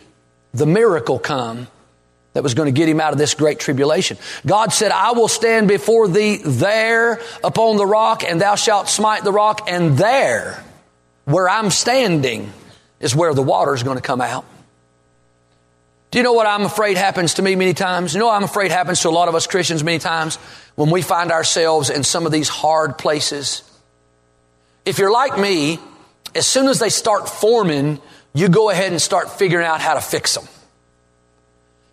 the 0.53 0.67
miracle 0.67 1.19
come 1.19 1.69
that 2.33 2.43
was 2.43 2.55
going 2.55 2.73
to 2.73 2.79
get 2.79 2.89
him 2.89 3.01
out 3.01 3.13
of 3.13 3.19
this 3.19 3.35
great 3.35 3.59
tribulation. 3.59 4.17
God 4.47 4.73
said, 4.73 4.93
I 4.93 5.13
will 5.13 5.29
stand 5.29 5.69
before 5.69 6.09
thee 6.09 6.41
there 6.45 7.21
upon 7.43 7.77
the 7.77 7.87
rock, 7.87 8.23
and 8.25 8.41
thou 8.41 8.55
shalt 8.55 8.89
smite 8.89 9.25
the 9.25 9.33
rock, 9.33 9.69
and 9.69 9.99
there, 9.99 10.63
where 11.25 11.49
I'm 11.49 11.71
standing, 11.71 12.53
is 13.01 13.17
where 13.17 13.35
the 13.35 13.43
water 13.43 13.75
is 13.75 13.83
going 13.83 13.97
to 13.97 14.03
come 14.03 14.21
out. 14.21 14.45
Do 16.11 16.19
you 16.19 16.25
know 16.25 16.33
what 16.33 16.47
I'm 16.47 16.63
afraid 16.63 16.97
happens 16.97 17.35
to 17.35 17.43
me 17.43 17.55
many 17.55 17.73
times? 17.73 18.15
You 18.15 18.21
know 18.21 18.31
I'm 18.31 18.43
afraid 18.43 18.73
happens 18.73 19.01
to 19.03 19.09
a 19.09 19.11
lot 19.11 19.29
of 19.29 19.35
us 19.35 19.47
Christians 19.47 19.85
many 19.85 20.01
times 20.01 20.37
when 20.75 20.91
we 20.91 21.03
find 21.03 21.31
ourselves 21.31 21.89
in 21.89 22.03
some 22.03 22.27
of 22.27 22.33
these 22.33 22.49
hard 22.49 22.99
places? 22.99 23.63
If 24.85 24.99
you're 24.99 25.13
like 25.13 25.39
me, 25.39 25.79
as 26.35 26.47
soon 26.47 26.69
as 26.69 26.81
they 26.81 26.89
start 26.89 27.29
forming, 27.29 28.01
you 28.35 28.49
go 28.49 28.71
ahead 28.71 28.91
and 28.91 29.01
start 29.01 29.31
figuring 29.31 29.67
out 29.67 29.81
how 29.81 29.95
to 29.95 30.01
fix 30.01 30.35
them. 30.35 30.47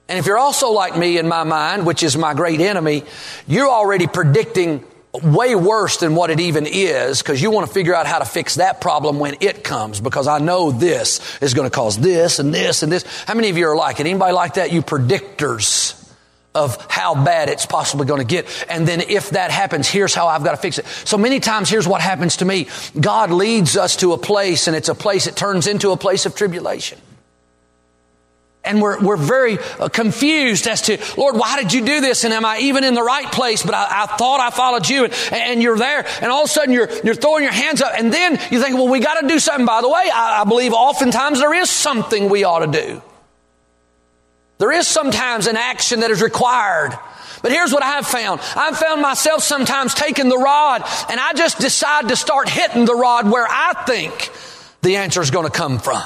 And 0.09 0.17
if 0.17 0.25
you're 0.25 0.37
also 0.37 0.71
like 0.71 0.97
me 0.97 1.17
in 1.17 1.27
my 1.27 1.43
mind, 1.43 1.85
which 1.85 2.01
is 2.01 2.17
my 2.17 2.33
great 2.33 2.61
enemy, 2.61 3.03
you're 3.45 3.69
already 3.69 4.07
predicting 4.07 4.83
way 5.23 5.55
worse 5.55 5.97
than 5.97 6.15
what 6.15 6.29
it 6.29 6.39
even 6.39 6.65
is 6.65 7.21
because 7.21 7.41
you 7.41 7.51
want 7.51 7.67
to 7.67 7.73
figure 7.73 7.95
out 7.95 8.05
how 8.05 8.19
to 8.19 8.25
fix 8.25 8.55
that 8.55 8.79
problem 8.79 9.19
when 9.19 9.35
it 9.41 9.63
comes 9.63 9.99
because 9.99 10.27
I 10.27 10.39
know 10.39 10.71
this 10.71 11.37
is 11.41 11.53
going 11.53 11.69
to 11.69 11.75
cause 11.75 11.97
this 11.97 12.39
and 12.39 12.53
this 12.53 12.83
and 12.83 12.91
this. 12.91 13.03
How 13.25 13.33
many 13.33 13.49
of 13.49 13.57
you 13.57 13.67
are 13.67 13.75
like 13.75 13.99
it? 13.99 14.05
Anybody 14.05 14.33
like 14.33 14.55
that? 14.55 14.71
You 14.71 14.81
predictors 14.81 15.93
of 16.55 16.77
how 16.89 17.13
bad 17.23 17.49
it's 17.49 17.65
possibly 17.65 18.05
going 18.05 18.21
to 18.21 18.25
get. 18.25 18.47
And 18.69 18.87
then 18.87 19.01
if 19.01 19.31
that 19.31 19.51
happens, 19.51 19.87
here's 19.87 20.15
how 20.15 20.27
I've 20.27 20.43
got 20.43 20.51
to 20.51 20.57
fix 20.57 20.79
it. 20.79 20.87
So 20.87 21.17
many 21.17 21.39
times, 21.39 21.69
here's 21.69 21.87
what 21.87 22.01
happens 22.01 22.37
to 22.37 22.45
me. 22.45 22.67
God 22.99 23.31
leads 23.31 23.77
us 23.77 23.97
to 23.97 24.13
a 24.13 24.17
place 24.17 24.67
and 24.67 24.75
it's 24.75 24.89
a 24.89 24.95
place 24.95 25.25
that 25.25 25.35
turns 25.35 25.67
into 25.67 25.91
a 25.91 25.97
place 25.97 26.25
of 26.25 26.35
tribulation 26.35 26.97
and 28.67 28.81
we're, 28.81 28.99
we're 28.99 29.17
very 29.17 29.57
uh, 29.79 29.89
confused 29.89 30.67
as 30.67 30.83
to, 30.83 30.97
Lord, 31.17 31.35
why 31.35 31.61
did 31.61 31.73
you 31.73 31.85
do 31.85 32.01
this? 32.01 32.23
And 32.23 32.33
am 32.33 32.45
I 32.45 32.59
even 32.59 32.83
in 32.83 32.93
the 32.93 33.03
right 33.03 33.31
place? 33.31 33.63
But 33.63 33.73
I, 33.73 34.03
I 34.03 34.05
thought 34.17 34.39
I 34.39 34.49
followed 34.49 34.87
you 34.87 35.05
and, 35.05 35.13
and, 35.31 35.63
you're 35.63 35.77
there. 35.77 36.05
And 36.21 36.31
all 36.31 36.43
of 36.43 36.49
a 36.49 36.53
sudden 36.53 36.73
you're, 36.73 36.89
you're 37.03 37.15
throwing 37.15 37.43
your 37.43 37.53
hands 37.53 37.81
up. 37.81 37.93
And 37.97 38.13
then 38.13 38.33
you 38.51 38.61
think, 38.61 38.75
well, 38.75 38.87
we 38.87 38.99
got 38.99 39.21
to 39.21 39.27
do 39.27 39.39
something. 39.39 39.65
By 39.65 39.81
the 39.81 39.89
way, 39.89 40.09
I, 40.13 40.41
I 40.41 40.43
believe 40.43 40.73
oftentimes 40.73 41.39
there 41.39 41.53
is 41.53 41.69
something 41.69 42.29
we 42.29 42.43
ought 42.43 42.59
to 42.59 42.67
do. 42.67 43.01
There 44.57 44.71
is 44.71 44.87
sometimes 44.87 45.47
an 45.47 45.55
action 45.55 46.01
that 46.01 46.11
is 46.11 46.21
required. 46.21 46.97
But 47.41 47.51
here's 47.51 47.71
what 47.71 47.83
I've 47.83 48.07
found. 48.07 48.41
I've 48.55 48.77
found 48.77 49.01
myself 49.01 49.43
sometimes 49.43 49.93
taking 49.93 50.29
the 50.29 50.37
rod 50.37 50.81
and 51.09 51.19
I 51.19 51.33
just 51.33 51.59
decide 51.59 52.09
to 52.09 52.15
start 52.15 52.49
hitting 52.49 52.85
the 52.85 52.95
rod 52.95 53.29
where 53.29 53.45
I 53.47 53.83
think 53.85 54.31
the 54.81 54.97
answer 54.97 55.21
is 55.21 55.31
going 55.31 55.45
to 55.45 55.51
come 55.51 55.79
from. 55.79 56.01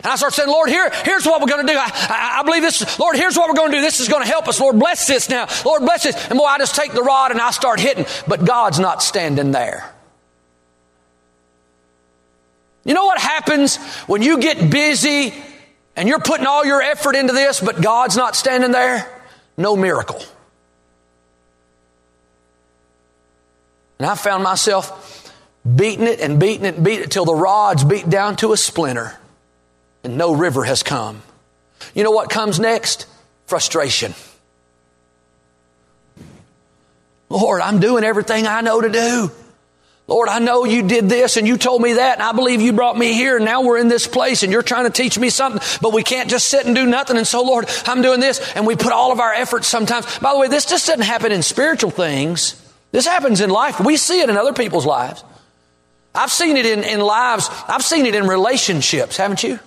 And 0.00 0.12
I 0.12 0.16
start 0.16 0.32
saying, 0.32 0.48
Lord, 0.48 0.68
here, 0.68 0.90
here's 1.04 1.26
what 1.26 1.40
we're 1.40 1.48
going 1.48 1.66
to 1.66 1.72
do. 1.72 1.76
I, 1.76 1.90
I, 1.90 2.40
I, 2.40 2.42
believe 2.44 2.62
this. 2.62 2.98
Lord, 3.00 3.16
here's 3.16 3.36
what 3.36 3.48
we're 3.48 3.56
going 3.56 3.72
to 3.72 3.78
do. 3.78 3.80
This 3.80 3.98
is 3.98 4.08
going 4.08 4.22
to 4.22 4.28
help 4.28 4.46
us. 4.46 4.60
Lord, 4.60 4.78
bless 4.78 5.08
this 5.08 5.28
now. 5.28 5.48
Lord, 5.64 5.82
bless 5.82 6.04
this. 6.04 6.28
And 6.28 6.38
boy, 6.38 6.44
I 6.44 6.58
just 6.58 6.76
take 6.76 6.92
the 6.92 7.02
rod 7.02 7.32
and 7.32 7.40
I 7.40 7.50
start 7.50 7.80
hitting, 7.80 8.06
but 8.28 8.44
God's 8.44 8.78
not 8.78 9.02
standing 9.02 9.50
there. 9.50 9.92
You 12.84 12.94
know 12.94 13.06
what 13.06 13.18
happens 13.18 13.76
when 14.06 14.22
you 14.22 14.38
get 14.38 14.70
busy 14.70 15.34
and 15.96 16.08
you're 16.08 16.20
putting 16.20 16.46
all 16.46 16.64
your 16.64 16.80
effort 16.80 17.16
into 17.16 17.32
this, 17.32 17.60
but 17.60 17.82
God's 17.82 18.16
not 18.16 18.36
standing 18.36 18.70
there? 18.70 19.10
No 19.56 19.74
miracle. 19.74 20.22
And 23.98 24.06
I 24.06 24.14
found 24.14 24.44
myself 24.44 25.34
beating 25.76 26.06
it 26.06 26.20
and 26.20 26.38
beating 26.38 26.66
it 26.66 26.76
and 26.76 26.84
beating 26.84 27.02
it 27.02 27.10
till 27.10 27.24
the 27.24 27.34
rod's 27.34 27.82
beat 27.82 28.08
down 28.08 28.36
to 28.36 28.52
a 28.52 28.56
splinter 28.56 29.18
and 30.08 30.16
no 30.16 30.34
river 30.34 30.64
has 30.64 30.82
come. 30.82 31.22
You 31.94 32.02
know 32.02 32.10
what 32.10 32.30
comes 32.30 32.58
next? 32.58 33.06
Frustration. 33.46 34.14
Lord, 37.28 37.60
I'm 37.60 37.78
doing 37.78 38.04
everything 38.04 38.46
I 38.46 38.62
know 38.62 38.80
to 38.80 38.88
do. 38.88 39.30
Lord, 40.06 40.30
I 40.30 40.38
know 40.38 40.64
you 40.64 40.88
did 40.88 41.10
this 41.10 41.36
and 41.36 41.46
you 41.46 41.58
told 41.58 41.82
me 41.82 41.94
that 41.94 42.14
and 42.14 42.22
I 42.22 42.32
believe 42.32 42.62
you 42.62 42.72
brought 42.72 42.96
me 42.96 43.12
here 43.12 43.36
and 43.36 43.44
now 43.44 43.60
we're 43.60 43.76
in 43.76 43.88
this 43.88 44.06
place 44.06 44.42
and 44.42 44.50
you're 44.50 44.62
trying 44.62 44.84
to 44.84 44.90
teach 44.90 45.18
me 45.18 45.28
something, 45.28 45.60
but 45.82 45.92
we 45.92 46.02
can't 46.02 46.30
just 46.30 46.48
sit 46.48 46.64
and 46.64 46.74
do 46.74 46.86
nothing. 46.86 47.18
And 47.18 47.26
so, 47.26 47.42
Lord, 47.42 47.68
I'm 47.84 48.00
doing 48.00 48.18
this 48.18 48.40
and 48.54 48.66
we 48.66 48.74
put 48.74 48.92
all 48.92 49.12
of 49.12 49.20
our 49.20 49.34
efforts 49.34 49.68
sometimes. 49.68 50.18
By 50.20 50.32
the 50.32 50.38
way, 50.38 50.48
this 50.48 50.64
just 50.64 50.86
doesn't 50.86 51.02
happen 51.02 51.30
in 51.30 51.42
spiritual 51.42 51.90
things. 51.90 52.54
This 52.90 53.06
happens 53.06 53.42
in 53.42 53.50
life. 53.50 53.78
We 53.80 53.98
see 53.98 54.22
it 54.22 54.30
in 54.30 54.38
other 54.38 54.54
people's 54.54 54.86
lives. 54.86 55.22
I've 56.14 56.32
seen 56.32 56.56
it 56.56 56.64
in, 56.64 56.84
in 56.84 57.00
lives. 57.00 57.50
I've 57.68 57.84
seen 57.84 58.06
it 58.06 58.14
in 58.14 58.26
relationships, 58.26 59.18
haven't 59.18 59.42
you? 59.42 59.60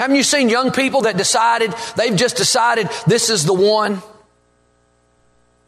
Haven't 0.00 0.16
you 0.16 0.22
seen 0.22 0.48
young 0.48 0.72
people 0.72 1.02
that 1.02 1.18
decided, 1.18 1.74
they've 1.94 2.16
just 2.16 2.38
decided 2.38 2.88
this 3.06 3.28
is 3.28 3.44
the 3.44 3.52
one? 3.52 4.00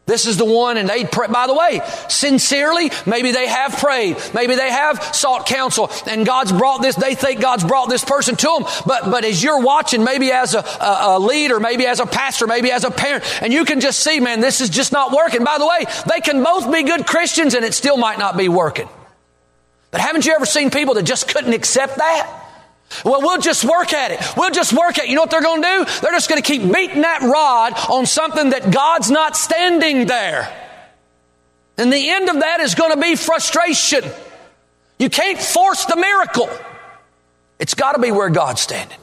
This 0.06 0.24
is 0.24 0.38
the 0.38 0.46
one, 0.46 0.78
and 0.78 0.88
they 0.88 1.04
pray. 1.04 1.26
By 1.26 1.46
the 1.46 1.52
way, 1.52 1.82
sincerely, 2.08 2.90
maybe 3.04 3.32
they 3.32 3.46
have 3.46 3.76
prayed, 3.76 4.16
maybe 4.32 4.54
they 4.54 4.70
have 4.70 5.14
sought 5.14 5.44
counsel, 5.44 5.90
and 6.06 6.24
God's 6.24 6.50
brought 6.50 6.80
this. 6.80 6.96
They 6.96 7.14
think 7.14 7.42
God's 7.42 7.62
brought 7.62 7.90
this 7.90 8.06
person 8.06 8.34
to 8.36 8.46
them. 8.46 8.64
But 8.86 9.10
but 9.10 9.26
as 9.26 9.42
you're 9.42 9.60
watching, 9.60 10.02
maybe 10.02 10.32
as 10.32 10.54
a, 10.54 10.60
a, 10.60 11.16
a 11.16 11.18
leader, 11.18 11.60
maybe 11.60 11.86
as 11.86 12.00
a 12.00 12.06
pastor, 12.06 12.46
maybe 12.46 12.72
as 12.72 12.84
a 12.84 12.90
parent, 12.90 13.24
and 13.42 13.52
you 13.52 13.66
can 13.66 13.80
just 13.80 14.00
see, 14.00 14.18
man, 14.18 14.40
this 14.40 14.62
is 14.62 14.70
just 14.70 14.92
not 14.92 15.12
working. 15.12 15.44
By 15.44 15.58
the 15.58 15.66
way, 15.66 15.84
they 16.10 16.20
can 16.20 16.42
both 16.42 16.72
be 16.72 16.84
good 16.84 17.06
Christians, 17.06 17.52
and 17.52 17.66
it 17.66 17.74
still 17.74 17.98
might 17.98 18.18
not 18.18 18.38
be 18.38 18.48
working. 18.48 18.88
But 19.90 20.00
haven't 20.00 20.24
you 20.24 20.32
ever 20.32 20.46
seen 20.46 20.70
people 20.70 20.94
that 20.94 21.02
just 21.02 21.28
couldn't 21.28 21.52
accept 21.52 21.98
that? 21.98 22.41
Well, 23.04 23.20
we'll 23.20 23.40
just 23.40 23.64
work 23.64 23.92
at 23.92 24.10
it. 24.10 24.20
We'll 24.36 24.50
just 24.50 24.72
work 24.72 24.98
at 24.98 25.04
it. 25.04 25.10
You 25.10 25.16
know 25.16 25.22
what 25.22 25.30
they're 25.30 25.42
going 25.42 25.62
to 25.62 25.68
do? 25.68 26.00
They're 26.00 26.12
just 26.12 26.28
going 26.28 26.42
to 26.42 26.46
keep 26.46 26.62
beating 26.62 27.02
that 27.02 27.22
rod 27.22 27.74
on 27.90 28.06
something 28.06 28.50
that 28.50 28.70
God's 28.70 29.10
not 29.10 29.36
standing 29.36 30.06
there. 30.06 30.52
And 31.78 31.92
the 31.92 32.10
end 32.10 32.28
of 32.28 32.40
that 32.40 32.60
is 32.60 32.74
going 32.74 32.92
to 32.92 33.00
be 33.00 33.16
frustration. 33.16 34.04
You 34.98 35.10
can't 35.10 35.38
force 35.38 35.84
the 35.86 35.96
miracle. 35.96 36.48
It's 37.58 37.74
got 37.74 37.92
to 37.92 38.00
be 38.00 38.12
where 38.12 38.30
God's 38.30 38.60
standing. 38.60 38.98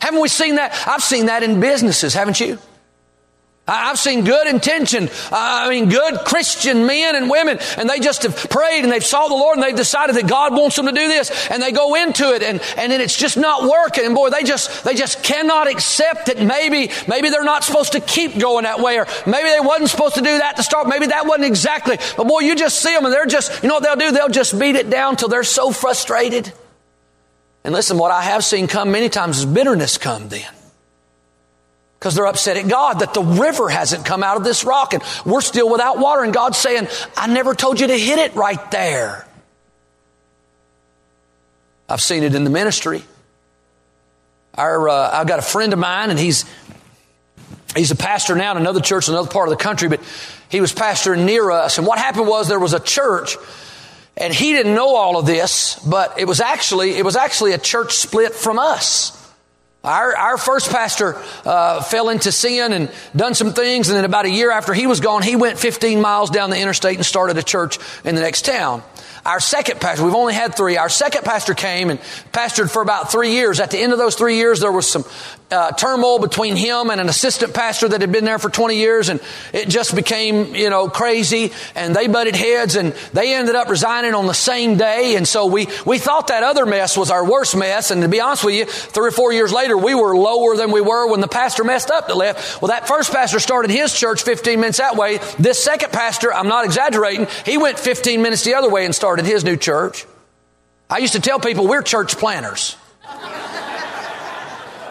Haven't 0.00 0.20
we 0.20 0.28
seen 0.28 0.56
that? 0.56 0.74
I've 0.86 1.02
seen 1.02 1.26
that 1.26 1.42
in 1.42 1.60
businesses, 1.60 2.14
haven't 2.14 2.40
you? 2.40 2.58
I've 3.68 3.98
seen 3.98 4.24
good 4.24 4.46
intention, 4.46 5.10
I 5.30 5.68
mean, 5.68 5.90
good 5.90 6.20
Christian 6.24 6.86
men 6.86 7.14
and 7.14 7.28
women, 7.28 7.58
and 7.76 7.88
they 7.88 8.00
just 8.00 8.22
have 8.22 8.48
prayed 8.48 8.82
and 8.82 8.90
they've 8.92 9.04
saw 9.04 9.28
the 9.28 9.34
Lord 9.34 9.58
and 9.58 9.62
they've 9.62 9.76
decided 9.76 10.16
that 10.16 10.26
God 10.26 10.52
wants 10.54 10.76
them 10.76 10.86
to 10.86 10.92
do 10.92 11.06
this, 11.06 11.48
and 11.50 11.62
they 11.62 11.70
go 11.70 11.94
into 11.94 12.32
it, 12.32 12.42
and, 12.42 12.60
and 12.76 12.90
then 12.90 13.00
it's 13.00 13.16
just 13.16 13.36
not 13.36 13.68
working. 13.68 14.06
And 14.06 14.14
boy, 14.14 14.30
they 14.30 14.42
just, 14.42 14.84
they 14.84 14.94
just 14.94 15.22
cannot 15.22 15.68
accept 15.70 16.26
that 16.26 16.40
maybe, 16.40 16.90
maybe 17.06 17.28
they're 17.28 17.44
not 17.44 17.62
supposed 17.62 17.92
to 17.92 18.00
keep 18.00 18.38
going 18.38 18.64
that 18.64 18.80
way, 18.80 18.98
or 18.98 19.06
maybe 19.26 19.50
they 19.50 19.60
wasn't 19.60 19.90
supposed 19.90 20.14
to 20.14 20.22
do 20.22 20.38
that 20.38 20.56
to 20.56 20.62
start. 20.62 20.88
Maybe 20.88 21.06
that 21.06 21.26
wasn't 21.26 21.46
exactly. 21.46 21.98
But 22.16 22.26
boy, 22.26 22.40
you 22.40 22.56
just 22.56 22.80
see 22.80 22.94
them 22.94 23.04
and 23.04 23.12
they're 23.12 23.26
just, 23.26 23.62
you 23.62 23.68
know 23.68 23.76
what 23.76 23.84
they'll 23.84 23.96
do? 23.96 24.12
They'll 24.12 24.28
just 24.28 24.58
beat 24.58 24.76
it 24.76 24.88
down 24.88 25.16
till 25.16 25.28
they're 25.28 25.44
so 25.44 25.70
frustrated. 25.72 26.52
And 27.64 27.74
listen, 27.74 27.98
what 27.98 28.10
I 28.10 28.22
have 28.22 28.44
seen 28.44 28.66
come 28.66 28.90
many 28.90 29.08
times 29.08 29.38
is 29.38 29.44
bitterness 29.44 29.98
come 29.98 30.28
then 30.28 30.48
because 31.98 32.14
they're 32.14 32.26
upset 32.26 32.56
at 32.56 32.68
God 32.68 33.00
that 33.00 33.12
the 33.12 33.22
river 33.22 33.68
hasn't 33.68 34.04
come 34.04 34.22
out 34.22 34.36
of 34.36 34.44
this 34.44 34.64
rock 34.64 34.94
and 34.94 35.02
we're 35.24 35.40
still 35.40 35.68
without 35.68 35.98
water. 35.98 36.22
And 36.22 36.32
God's 36.32 36.58
saying, 36.58 36.86
I 37.16 37.26
never 37.26 37.54
told 37.54 37.80
you 37.80 37.88
to 37.88 37.98
hit 37.98 38.18
it 38.18 38.34
right 38.36 38.70
there. 38.70 39.26
I've 41.88 42.02
seen 42.02 42.22
it 42.22 42.34
in 42.34 42.44
the 42.44 42.50
ministry. 42.50 43.02
Our, 44.54 44.88
uh, 44.88 45.10
I've 45.12 45.26
got 45.26 45.38
a 45.38 45.42
friend 45.42 45.72
of 45.72 45.78
mine, 45.78 46.10
and 46.10 46.18
he's 46.18 46.44
he's 47.74 47.90
a 47.90 47.96
pastor 47.96 48.34
now 48.34 48.50
in 48.52 48.58
another 48.58 48.80
church 48.80 49.08
in 49.08 49.14
another 49.14 49.30
part 49.30 49.48
of 49.48 49.56
the 49.56 49.62
country, 49.62 49.88
but 49.88 50.00
he 50.50 50.60
was 50.60 50.72
pastoring 50.72 51.24
near 51.24 51.50
us. 51.50 51.78
And 51.78 51.86
what 51.86 51.98
happened 51.98 52.26
was 52.26 52.48
there 52.48 52.58
was 52.58 52.74
a 52.74 52.80
church, 52.80 53.36
and 54.16 54.34
he 54.34 54.52
didn't 54.52 54.74
know 54.74 54.96
all 54.96 55.18
of 55.18 55.26
this, 55.26 55.78
but 55.86 56.18
it 56.18 56.26
was 56.26 56.40
actually 56.40 56.96
it 56.96 57.04
was 57.04 57.16
actually 57.16 57.52
a 57.52 57.58
church 57.58 57.92
split 57.92 58.34
from 58.34 58.58
us. 58.58 59.17
Our, 59.88 60.14
our 60.14 60.36
first 60.36 60.70
pastor 60.70 61.16
uh, 61.46 61.82
fell 61.82 62.10
into 62.10 62.30
sin 62.30 62.74
and 62.74 62.90
done 63.16 63.34
some 63.34 63.54
things, 63.54 63.88
and 63.88 63.96
then 63.96 64.04
about 64.04 64.26
a 64.26 64.30
year 64.30 64.50
after 64.50 64.74
he 64.74 64.86
was 64.86 65.00
gone, 65.00 65.22
he 65.22 65.34
went 65.34 65.58
15 65.58 66.02
miles 66.02 66.28
down 66.28 66.50
the 66.50 66.60
interstate 66.60 66.96
and 66.96 67.06
started 67.06 67.38
a 67.38 67.42
church 67.42 67.78
in 68.04 68.14
the 68.14 68.20
next 68.20 68.44
town. 68.44 68.82
Our 69.24 69.40
second 69.40 69.80
pastor, 69.80 70.04
we've 70.04 70.14
only 70.14 70.34
had 70.34 70.54
three. 70.54 70.76
Our 70.76 70.90
second 70.90 71.24
pastor 71.24 71.54
came 71.54 71.88
and 71.88 72.00
pastored 72.32 72.70
for 72.70 72.82
about 72.82 73.10
three 73.10 73.32
years. 73.32 73.60
At 73.60 73.70
the 73.70 73.78
end 73.78 73.92
of 73.92 73.98
those 73.98 74.14
three 74.14 74.36
years, 74.36 74.60
there 74.60 74.72
was 74.72 74.90
some 74.90 75.04
uh, 75.50 75.72
turmoil 75.72 76.18
between 76.18 76.56
him 76.56 76.90
and 76.90 77.00
an 77.00 77.08
assistant 77.08 77.54
pastor 77.54 77.88
that 77.88 78.00
had 78.00 78.12
been 78.12 78.24
there 78.24 78.38
for 78.38 78.50
20 78.50 78.76
years, 78.76 79.08
and 79.08 79.20
it 79.52 79.68
just 79.68 79.94
became, 79.94 80.54
you 80.54 80.70
know, 80.70 80.88
crazy. 80.88 81.52
And 81.74 81.94
they 81.94 82.06
butted 82.06 82.36
heads, 82.36 82.76
and 82.76 82.92
they 83.12 83.34
ended 83.34 83.54
up 83.54 83.68
resigning 83.68 84.14
on 84.14 84.26
the 84.26 84.34
same 84.34 84.76
day. 84.76 85.16
And 85.16 85.26
so 85.26 85.46
we 85.46 85.68
we 85.86 85.98
thought 85.98 86.28
that 86.28 86.42
other 86.42 86.66
mess 86.66 86.96
was 86.96 87.10
our 87.10 87.24
worst 87.24 87.56
mess. 87.56 87.90
And 87.90 88.02
to 88.02 88.08
be 88.08 88.20
honest 88.20 88.44
with 88.44 88.54
you, 88.54 88.66
three 88.66 89.08
or 89.08 89.12
four 89.12 89.32
years 89.32 89.52
later, 89.52 89.76
we 89.76 89.94
were 89.94 90.16
lower 90.16 90.56
than 90.56 90.70
we 90.70 90.80
were 90.80 91.10
when 91.10 91.20
the 91.20 91.28
pastor 91.28 91.64
messed 91.64 91.90
up 91.90 92.08
that 92.08 92.16
left. 92.16 92.60
Well, 92.60 92.68
that 92.68 92.86
first 92.86 93.12
pastor 93.12 93.40
started 93.40 93.70
his 93.70 93.92
church 93.92 94.22
15 94.22 94.60
minutes 94.60 94.78
that 94.78 94.96
way. 94.96 95.18
This 95.38 95.62
second 95.62 95.92
pastor, 95.92 96.32
I'm 96.32 96.48
not 96.48 96.64
exaggerating, 96.64 97.26
he 97.44 97.58
went 97.58 97.78
15 97.78 98.22
minutes 98.22 98.44
the 98.44 98.54
other 98.54 98.68
way 98.68 98.84
and 98.84 98.94
started 98.94 99.24
his 99.24 99.44
new 99.44 99.56
church. 99.56 100.06
I 100.90 100.98
used 100.98 101.14
to 101.14 101.20
tell 101.20 101.38
people 101.38 101.66
we're 101.66 101.82
church 101.82 102.16
planners. 102.16 102.76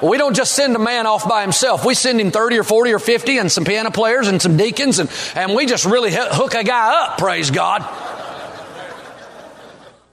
We 0.02 0.18
don't 0.18 0.36
just 0.36 0.54
send 0.54 0.76
a 0.76 0.80
man 0.80 1.08
off 1.08 1.28
by 1.28 1.42
himself. 1.42 1.86
We 1.86 1.94
send 1.94 2.20
him 2.22 2.32
30 2.32 2.60
or 2.60 2.64
40 2.64 2.94
or 2.94 3.00
50 3.00 3.38
and 3.38 3.52
some 3.52 3.66
piano 3.66 3.92
players 3.92 4.28
and 4.28 4.42
some 4.42 4.58
deacons 4.58 5.00
and, 5.00 5.10
and 5.36 5.56
we 5.56 5.66
just 5.66 5.86
really 5.86 6.12
hook 6.14 6.54
a 6.54 6.64
guy 6.64 7.04
up, 7.04 7.18
praise 7.18 7.52
God. 7.52 7.82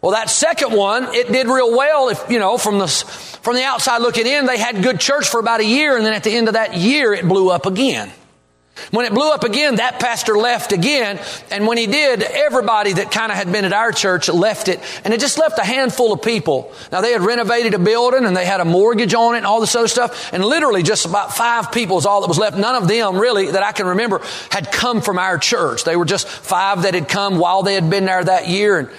Well, 0.01 0.13
that 0.13 0.29
second 0.29 0.73
one, 0.73 1.15
it 1.15 1.29
did 1.33 1.47
real 1.47 1.75
well 1.77 2.11
if, 2.11 2.23
you 2.29 2.39
know, 2.39 2.59
from 2.59 2.79
the, 2.79 2.89
from 2.89 3.55
the 3.55 3.65
outside 3.65 4.03
looking 4.03 4.27
in, 4.27 4.45
they 4.45 4.59
had 4.59 4.83
good 4.83 5.01
church 5.01 5.29
for 5.29 5.41
about 5.41 5.61
a 5.61 5.65
year 5.65 5.97
and 5.97 6.05
then 6.05 6.13
at 6.13 6.25
the 6.25 6.37
end 6.37 6.49
of 6.49 6.55
that 6.55 6.77
year, 6.77 7.15
it 7.15 7.27
blew 7.27 7.51
up 7.51 7.65
again. 7.65 8.11
When 8.91 9.07
it 9.07 9.15
blew 9.15 9.31
up 9.31 9.45
again, 9.45 9.77
that 9.77 10.01
pastor 10.01 10.37
left 10.37 10.73
again. 10.73 11.21
And 11.51 11.67
when 11.67 11.79
he 11.79 11.87
did, 11.87 12.23
everybody 12.23 12.95
that 12.95 13.13
kind 13.13 13.31
of 13.31 13.39
had 13.39 13.53
been 13.53 13.65
at 13.65 13.73
our 13.73 13.93
church 13.93 14.29
left 14.29 14.69
it. 14.69 14.81
And 15.05 15.15
it 15.15 15.21
just 15.21 15.39
left 15.39 15.59
a 15.59 15.65
handful 15.65 16.13
of 16.13 16.23
people. 16.23 16.73
Now 16.91 17.01
they 17.01 17.13
had 17.13 17.23
renovated 17.23 17.75
a 17.75 17.79
building 17.79 18.25
and 18.25 18.37
they 18.37 18.45
had 18.45 18.61
a 18.61 18.65
mortgage 18.65 19.15
on 19.15 19.35
it 19.35 19.39
and 19.39 19.47
all 19.47 19.61
this 19.61 19.77
other 19.77 19.89
stuff. 19.89 20.33
And 20.33 20.45
literally 20.45 20.83
just 20.83 21.07
about 21.07 21.37
five 21.37 21.71
people 21.71 21.99
is 21.99 22.07
all 22.07 22.21
that 22.23 22.29
was 22.29 22.39
left. 22.39 22.57
None 22.57 22.75
of 22.75 22.89
them 22.89 23.17
really 23.17 23.53
that 23.53 23.63
I 23.63 23.71
can 23.71 23.87
remember 23.87 24.21
had 24.51 24.73
come 24.73 25.01
from 25.01 25.19
our 25.19 25.39
church. 25.39 25.85
They 25.85 25.97
were 25.97 26.05
just 26.05 26.27
five 26.27 26.83
that 26.83 26.95
had 26.95 27.09
come 27.09 27.39
while 27.39 27.63
they 27.63 27.75
had 27.75 27.89
been 27.89 28.07
there 28.07 28.25
that 28.25 28.49
year. 28.49 28.79
And 28.79 28.91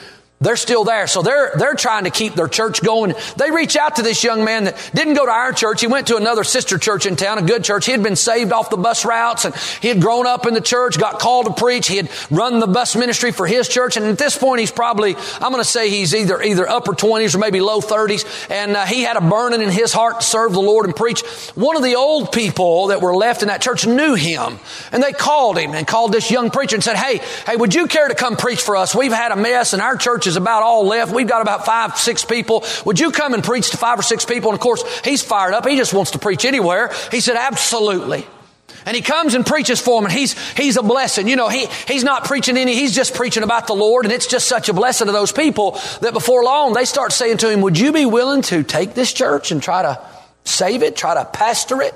they're 0.42 0.58
still 0.58 0.84
there. 0.84 1.08
So 1.08 1.22
they're, 1.22 1.54
they're 1.56 1.76
trying 1.76 2.04
to 2.04 2.10
keep 2.10 2.36
their 2.36 2.50
church 2.50 2.84
going. 2.84 3.14
They 3.38 3.52
reach 3.52 3.78
out 3.78 3.96
to 3.96 4.02
this 4.02 4.22
young 4.22 4.44
man 4.44 4.66
that 4.66 4.92
didn't 4.94 5.14
go 5.14 5.26
to 5.26 5.32
our 5.32 5.54
church. 5.54 5.80
He 5.80 5.88
went 5.88 6.08
to 6.08 6.18
another 6.18 6.44
sister 6.44 6.78
church 6.78 7.06
in 7.06 7.16
town, 7.16 7.38
a 7.38 7.42
good 7.42 7.64
church. 7.64 7.86
He 7.86 7.94
had 7.94 8.04
been 8.04 8.18
saved 8.18 8.52
off 8.52 8.70
the 8.70 8.76
bus 8.76 9.06
routes 9.06 9.46
and 9.46 9.56
he 9.82 9.88
had 9.88 10.02
grown 10.02 10.28
up 10.28 10.46
in 10.46 10.54
the 10.54 10.62
church, 10.62 11.00
got 11.00 11.20
called 11.20 11.46
to 11.46 11.54
preach. 11.54 11.88
He 11.88 11.96
had 11.96 12.10
run 12.30 12.60
the 12.60 12.68
bus 12.68 12.98
ministry 12.98 13.32
for 13.32 13.48
his 13.48 13.70
church. 13.70 13.96
And 13.96 14.06
at 14.06 14.18
this 14.18 14.38
point, 14.38 14.60
he's 14.60 14.72
probably, 14.72 15.16
I'm 15.16 15.52
going 15.52 15.64
to 15.64 15.64
say 15.64 15.90
he's 15.90 16.14
either, 16.14 16.42
either 16.42 16.68
upper 16.68 16.92
20s 16.92 17.34
or 17.34 17.38
maybe 17.38 17.62
low 17.62 17.80
30s. 17.80 18.52
And 18.52 18.76
uh, 18.76 18.86
he 18.86 19.04
had 19.04 19.16
a 19.16 19.22
burning 19.22 19.62
in 19.62 19.70
his 19.70 19.94
heart 19.94 20.20
to 20.20 20.26
serve 20.26 20.52
the 20.52 20.62
Lord 20.62 20.86
and 20.86 20.94
preach. 20.94 21.22
One 21.56 21.78
of 21.78 21.84
the 21.84 21.96
old 21.96 22.34
people 22.34 22.88
that 22.88 23.02
were 23.02 23.16
left 23.16 23.42
in 23.42 23.48
that 23.48 23.62
church 23.62 23.88
knew 23.88 24.16
him 24.16 24.60
and 24.92 25.02
they 25.02 25.14
called 25.14 25.58
him 25.58 25.72
and 25.74 25.88
called 25.88 26.12
this 26.12 26.30
young 26.30 26.52
preacher 26.52 26.76
and 26.76 26.84
said, 26.84 26.98
Hey, 26.98 27.22
hey, 27.46 27.56
would 27.56 27.74
you 27.74 27.88
care 27.88 28.10
to 28.10 28.16
come 28.16 28.36
preach 28.36 28.62
for 28.62 28.76
us? 28.76 28.94
We've 28.94 29.14
had 29.14 29.32
a 29.32 29.38
mess 29.38 29.72
and 29.72 29.82
our 29.82 29.96
church 29.96 30.25
is 30.28 30.38
about 30.38 30.64
all 30.64 30.86
left. 30.86 31.14
We've 31.14 31.28
got 31.28 31.42
about 31.42 31.66
five, 31.66 31.98
six 31.98 32.26
people. 32.26 32.64
Would 32.86 33.00
you 33.00 33.12
come 33.12 33.34
and 33.34 33.44
preach 33.44 33.72
to 33.72 33.78
five 33.78 34.00
or 34.00 34.04
six 34.04 34.26
people? 34.26 34.52
And 34.52 34.56
of 34.56 34.62
course, 34.62 34.84
he's 35.02 35.22
fired 35.22 35.54
up. 35.54 35.68
He 35.68 35.78
just 35.78 35.94
wants 35.94 36.12
to 36.12 36.20
preach 36.20 36.46
anywhere. 36.46 36.92
He 37.12 37.20
said, 37.20 37.36
absolutely. 37.36 38.26
And 38.86 38.96
he 38.96 39.02
comes 39.02 39.34
and 39.34 39.46
preaches 39.46 39.82
for 39.82 40.00
them 40.00 40.06
and 40.06 40.14
he's, 40.14 40.38
he's 40.54 40.78
a 40.78 40.84
blessing. 40.84 41.28
You 41.28 41.36
know, 41.36 41.50
he, 41.50 41.66
he's 41.88 42.04
not 42.04 42.26
preaching 42.26 42.56
any, 42.56 42.76
he's 42.76 42.94
just 42.94 43.16
preaching 43.16 43.42
about 43.42 43.66
the 43.66 43.74
Lord 43.74 44.06
and 44.06 44.14
it's 44.14 44.28
just 44.28 44.48
such 44.48 44.70
a 44.70 44.74
blessing 44.74 45.08
to 45.08 45.14
those 45.14 45.32
people 45.32 45.80
that 46.02 46.14
before 46.14 46.44
long 46.44 46.74
they 46.74 46.86
start 46.86 47.12
saying 47.12 47.38
to 47.38 47.50
him, 47.50 47.62
would 47.62 47.80
you 47.80 47.92
be 47.92 48.06
willing 48.06 48.44
to 48.44 48.62
take 48.62 48.94
this 48.94 49.12
church 49.12 49.52
and 49.52 49.62
try 49.62 49.82
to 49.82 50.00
save 50.44 50.84
it, 50.84 50.96
try 50.96 51.16
to 51.16 51.26
pastor 51.26 51.82
it? 51.82 51.96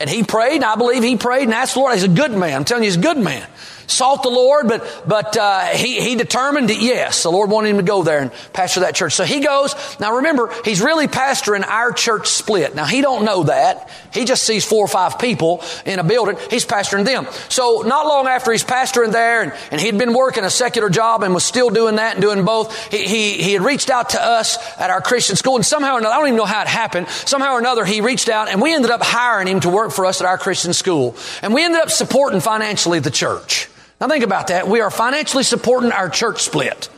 And 0.00 0.10
he 0.10 0.24
prayed, 0.24 0.56
and 0.56 0.64
I 0.64 0.74
believe 0.74 1.02
he 1.02 1.16
prayed 1.16 1.44
and 1.44 1.54
asked 1.54 1.74
the 1.74 1.80
Lord. 1.80 1.94
He's 1.94 2.02
a 2.02 2.08
good 2.08 2.32
man. 2.32 2.54
I'm 2.54 2.64
telling 2.64 2.82
you, 2.82 2.88
he's 2.88 2.98
a 2.98 3.00
good 3.00 3.16
man 3.16 3.46
sought 3.86 4.22
the 4.22 4.30
Lord, 4.30 4.68
but, 4.68 5.02
but, 5.06 5.36
uh, 5.36 5.66
he, 5.66 6.00
he 6.00 6.16
determined 6.16 6.70
that 6.70 6.80
yes, 6.80 7.22
the 7.22 7.30
Lord 7.30 7.50
wanted 7.50 7.70
him 7.70 7.76
to 7.76 7.82
go 7.82 8.02
there 8.02 8.20
and 8.20 8.32
pastor 8.52 8.80
that 8.80 8.94
church. 8.94 9.14
So 9.14 9.24
he 9.24 9.40
goes. 9.40 9.74
Now 10.00 10.16
remember, 10.16 10.52
he's 10.64 10.80
really 10.80 11.06
pastoring 11.06 11.64
our 11.64 11.92
church 11.92 12.28
split. 12.28 12.74
Now 12.74 12.84
he 12.84 13.00
don't 13.00 13.24
know 13.24 13.44
that. 13.44 13.90
He 14.12 14.24
just 14.24 14.42
sees 14.42 14.64
four 14.64 14.84
or 14.84 14.88
five 14.88 15.18
people 15.18 15.62
in 15.84 15.98
a 15.98 16.04
building. 16.04 16.36
He's 16.50 16.66
pastoring 16.66 17.04
them. 17.04 17.26
So 17.48 17.82
not 17.86 18.06
long 18.06 18.26
after 18.26 18.52
he's 18.52 18.64
pastoring 18.64 19.12
there 19.12 19.42
and, 19.42 19.52
and 19.70 19.80
he'd 19.80 19.98
been 19.98 20.14
working 20.14 20.44
a 20.44 20.50
secular 20.50 20.88
job 20.88 21.22
and 21.22 21.34
was 21.34 21.44
still 21.44 21.70
doing 21.70 21.96
that 21.96 22.14
and 22.14 22.22
doing 22.22 22.44
both, 22.44 22.90
he, 22.90 23.06
he, 23.06 23.42
he 23.42 23.52
had 23.52 23.62
reached 23.62 23.90
out 23.90 24.10
to 24.10 24.22
us 24.22 24.58
at 24.78 24.90
our 24.90 25.00
Christian 25.00 25.36
school 25.36 25.56
and 25.56 25.66
somehow 25.66 25.94
or 25.94 25.98
another, 25.98 26.14
I 26.14 26.18
don't 26.18 26.28
even 26.28 26.38
know 26.38 26.44
how 26.44 26.62
it 26.62 26.68
happened, 26.68 27.08
somehow 27.08 27.52
or 27.52 27.58
another 27.58 27.84
he 27.84 28.00
reached 28.00 28.28
out 28.28 28.48
and 28.48 28.60
we 28.60 28.74
ended 28.74 28.90
up 28.90 29.02
hiring 29.02 29.48
him 29.48 29.60
to 29.60 29.68
work 29.68 29.92
for 29.92 30.06
us 30.06 30.20
at 30.20 30.26
our 30.26 30.38
Christian 30.38 30.72
school. 30.72 31.16
And 31.42 31.54
we 31.54 31.64
ended 31.64 31.80
up 31.80 31.90
supporting 31.90 32.40
financially 32.40 32.98
the 32.98 33.10
church. 33.10 33.68
Now 34.00 34.08
think 34.08 34.24
about 34.24 34.48
that. 34.48 34.68
We 34.68 34.80
are 34.80 34.90
financially 34.90 35.42
supporting 35.42 35.92
our 35.92 36.08
church 36.08 36.42
split. 36.42 36.90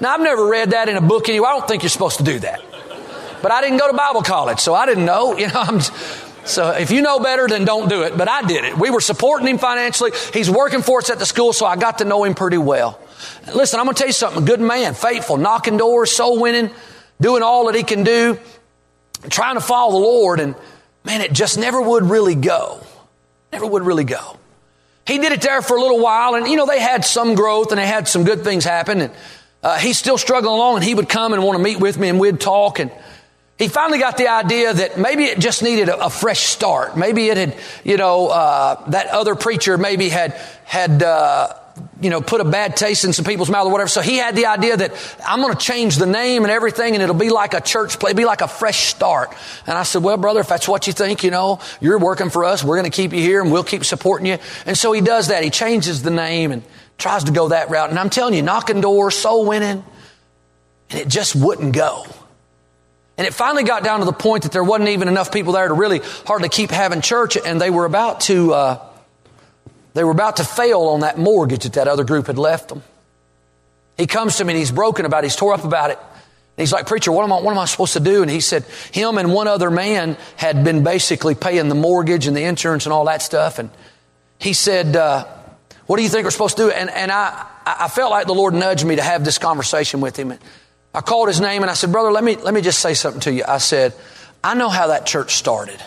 Now 0.00 0.14
I've 0.14 0.20
never 0.20 0.46
read 0.46 0.70
that 0.70 0.88
in 0.88 0.96
a 0.96 1.00
book 1.00 1.28
anyway. 1.28 1.48
I 1.48 1.58
don't 1.58 1.66
think 1.66 1.82
you're 1.82 1.90
supposed 1.90 2.18
to 2.18 2.24
do 2.24 2.38
that. 2.40 2.62
But 3.42 3.50
I 3.50 3.60
didn't 3.60 3.78
go 3.78 3.90
to 3.90 3.96
Bible 3.96 4.22
college, 4.22 4.60
so 4.60 4.74
I 4.74 4.86
didn't 4.86 5.04
know. 5.04 5.36
You 5.42 5.48
know, 5.48 5.60
I'm, 5.60 5.80
so 6.44 6.70
if 6.70 6.90
you 6.90 7.02
know 7.02 7.18
better, 7.20 7.48
then 7.48 7.64
don't 7.64 7.88
do 7.88 8.02
it. 8.02 8.16
But 8.16 8.28
I 8.28 8.42
did 8.42 8.64
it. 8.64 8.76
We 8.76 8.90
were 8.90 9.00
supporting 9.00 9.48
him 9.48 9.58
financially. 9.58 10.12
He's 10.32 10.50
working 10.50 10.82
for 10.82 10.98
us 10.98 11.10
at 11.10 11.18
the 11.18 11.26
school, 11.26 11.52
so 11.52 11.66
I 11.66 11.76
got 11.76 11.98
to 11.98 12.04
know 12.04 12.24
him 12.24 12.34
pretty 12.34 12.58
well. 12.58 13.00
Listen, 13.54 13.80
I'm 13.80 13.86
going 13.86 13.94
to 13.94 13.98
tell 13.98 14.08
you 14.08 14.12
something. 14.12 14.42
A 14.42 14.46
good 14.46 14.60
man, 14.60 14.94
faithful, 14.94 15.36
knocking 15.36 15.76
doors, 15.76 16.12
soul 16.12 16.40
winning, 16.40 16.70
doing 17.20 17.42
all 17.42 17.66
that 17.66 17.74
he 17.74 17.82
can 17.82 18.04
do, 18.04 18.38
trying 19.28 19.54
to 19.54 19.60
follow 19.60 19.92
the 19.92 19.98
Lord. 19.98 20.40
And 20.40 20.54
man, 21.04 21.20
it 21.20 21.32
just 21.32 21.58
never 21.58 21.80
would 21.80 22.04
really 22.04 22.34
go. 22.34 22.84
Never 23.52 23.66
would 23.66 23.84
really 23.84 24.04
go. 24.04 24.38
He 25.06 25.18
did 25.18 25.32
it 25.32 25.40
there 25.42 25.62
for 25.62 25.76
a 25.76 25.80
little 25.80 26.00
while, 26.00 26.34
and 26.34 26.46
you 26.46 26.56
know, 26.56 26.66
they 26.66 26.80
had 26.80 27.04
some 27.04 27.34
growth 27.34 27.72
and 27.72 27.78
they 27.78 27.86
had 27.86 28.06
some 28.06 28.24
good 28.24 28.44
things 28.44 28.64
happen. 28.64 29.02
And 29.02 29.12
uh, 29.62 29.78
he's 29.78 29.98
still 29.98 30.18
struggling 30.18 30.54
along, 30.54 30.76
and 30.76 30.84
he 30.84 30.94
would 30.94 31.08
come 31.08 31.32
and 31.32 31.42
want 31.42 31.56
to 31.56 31.62
meet 31.62 31.80
with 31.80 31.98
me, 31.98 32.08
and 32.08 32.20
we'd 32.20 32.40
talk. 32.40 32.78
And 32.78 32.90
he 33.58 33.68
finally 33.68 33.98
got 33.98 34.16
the 34.16 34.28
idea 34.28 34.72
that 34.72 34.98
maybe 34.98 35.24
it 35.24 35.38
just 35.38 35.62
needed 35.62 35.88
a, 35.88 36.06
a 36.06 36.10
fresh 36.10 36.40
start. 36.40 36.96
Maybe 36.96 37.28
it 37.28 37.36
had, 37.36 37.56
you 37.84 37.96
know, 37.96 38.28
uh, 38.28 38.90
that 38.90 39.08
other 39.08 39.34
preacher 39.34 39.78
maybe 39.78 40.08
had 40.08 40.32
had 40.64 41.02
uh, 41.02 41.54
you 42.00 42.10
know, 42.10 42.20
put 42.20 42.40
a 42.40 42.44
bad 42.44 42.76
taste 42.76 43.04
in 43.04 43.12
some 43.12 43.24
people's 43.24 43.48
mouth 43.48 43.66
or 43.66 43.72
whatever. 43.72 43.88
So 43.88 44.00
he 44.00 44.16
had 44.16 44.36
the 44.36 44.46
idea 44.46 44.76
that 44.76 44.92
I'm 45.26 45.40
going 45.40 45.52
to 45.52 45.58
change 45.58 45.96
the 45.96 46.06
name 46.06 46.42
and 46.44 46.50
everything 46.50 46.94
and 46.94 47.02
it'll 47.02 47.14
be 47.14 47.30
like 47.30 47.54
a 47.54 47.60
church 47.60 47.98
play, 47.98 48.12
be 48.12 48.24
like 48.24 48.40
a 48.40 48.48
fresh 48.48 48.84
start. 48.86 49.34
And 49.66 49.76
I 49.76 49.82
said, 49.84 50.02
well, 50.02 50.16
brother, 50.16 50.40
if 50.40 50.48
that's 50.48 50.68
what 50.68 50.86
you 50.86 50.92
think, 50.92 51.22
you 51.24 51.30
know, 51.30 51.60
you're 51.80 51.98
working 51.98 52.30
for 52.30 52.44
us. 52.44 52.62
We're 52.62 52.76
going 52.76 52.90
to 52.90 52.94
keep 52.94 53.12
you 53.12 53.20
here 53.20 53.40
and 53.40 53.52
we'll 53.52 53.64
keep 53.64 53.84
supporting 53.84 54.26
you. 54.26 54.38
And 54.66 54.76
so 54.76 54.92
he 54.92 55.00
does 55.00 55.28
that. 55.28 55.44
He 55.44 55.50
changes 55.50 56.02
the 56.02 56.10
name 56.10 56.52
and 56.52 56.62
tries 56.98 57.24
to 57.24 57.32
go 57.32 57.48
that 57.48 57.70
route. 57.70 57.90
And 57.90 57.98
I'm 57.98 58.10
telling 58.10 58.34
you, 58.34 58.42
knocking 58.42 58.80
doors, 58.80 59.16
soul 59.16 59.46
winning, 59.46 59.84
and 60.90 61.00
it 61.00 61.08
just 61.08 61.34
wouldn't 61.34 61.74
go. 61.74 62.04
And 63.16 63.26
it 63.26 63.34
finally 63.34 63.64
got 63.64 63.84
down 63.84 64.00
to 64.00 64.04
the 64.04 64.12
point 64.12 64.44
that 64.44 64.52
there 64.52 64.64
wasn't 64.64 64.88
even 64.90 65.08
enough 65.08 65.32
people 65.32 65.52
there 65.52 65.68
to 65.68 65.74
really 65.74 66.00
hardly 66.26 66.48
keep 66.48 66.70
having 66.70 67.00
church 67.00 67.36
and 67.36 67.60
they 67.60 67.70
were 67.70 67.84
about 67.84 68.22
to, 68.22 68.52
uh, 68.52 68.88
they 69.94 70.04
were 70.04 70.10
about 70.10 70.36
to 70.36 70.44
fail 70.44 70.82
on 70.82 71.00
that 71.00 71.18
mortgage 71.18 71.64
that 71.64 71.74
that 71.74 71.88
other 71.88 72.04
group 72.04 72.26
had 72.26 72.38
left 72.38 72.68
them. 72.68 72.82
He 73.98 74.06
comes 74.06 74.36
to 74.38 74.44
me 74.44 74.54
and 74.54 74.58
he's 74.58 74.72
broken 74.72 75.04
about 75.04 75.24
it. 75.24 75.26
He's 75.26 75.36
tore 75.36 75.54
up 75.54 75.64
about 75.64 75.90
it. 75.90 75.98
And 75.98 76.62
he's 76.62 76.72
like, 76.72 76.86
preacher, 76.86 77.12
what 77.12 77.24
am 77.24 77.32
I, 77.32 77.40
what 77.40 77.52
am 77.52 77.58
I 77.58 77.64
supposed 77.66 77.92
to 77.94 78.00
do? 78.00 78.22
And 78.22 78.30
he 78.30 78.40
said, 78.40 78.64
him 78.90 79.18
and 79.18 79.32
one 79.32 79.48
other 79.48 79.70
man 79.70 80.16
had 80.36 80.64
been 80.64 80.84
basically 80.84 81.34
paying 81.34 81.68
the 81.68 81.74
mortgage 81.74 82.26
and 82.26 82.36
the 82.36 82.44
insurance 82.44 82.86
and 82.86 82.92
all 82.92 83.06
that 83.06 83.22
stuff. 83.22 83.58
And 83.58 83.70
he 84.38 84.52
said, 84.52 84.96
uh, 84.96 85.26
what 85.86 85.96
do 85.96 86.02
you 86.02 86.08
think 86.08 86.24
we're 86.24 86.30
supposed 86.30 86.56
to 86.56 86.64
do? 86.64 86.70
And, 86.70 86.90
and 86.90 87.10
I, 87.10 87.46
I 87.64 87.88
felt 87.88 88.10
like 88.10 88.26
the 88.26 88.34
Lord 88.34 88.54
nudged 88.54 88.84
me 88.84 88.96
to 88.96 89.02
have 89.02 89.24
this 89.24 89.38
conversation 89.38 90.00
with 90.00 90.16
him. 90.16 90.36
I 90.94 91.00
called 91.00 91.28
his 91.28 91.40
name 91.40 91.62
and 91.62 91.70
I 91.70 91.74
said, 91.74 91.92
brother, 91.92 92.10
let 92.10 92.24
me, 92.24 92.36
let 92.36 92.52
me 92.52 92.60
just 92.60 92.80
say 92.80 92.94
something 92.94 93.20
to 93.22 93.32
you. 93.32 93.44
I 93.46 93.58
said, 93.58 93.94
I 94.44 94.54
know 94.54 94.68
how 94.68 94.88
that 94.88 95.06
church 95.06 95.34
started. 95.34 95.82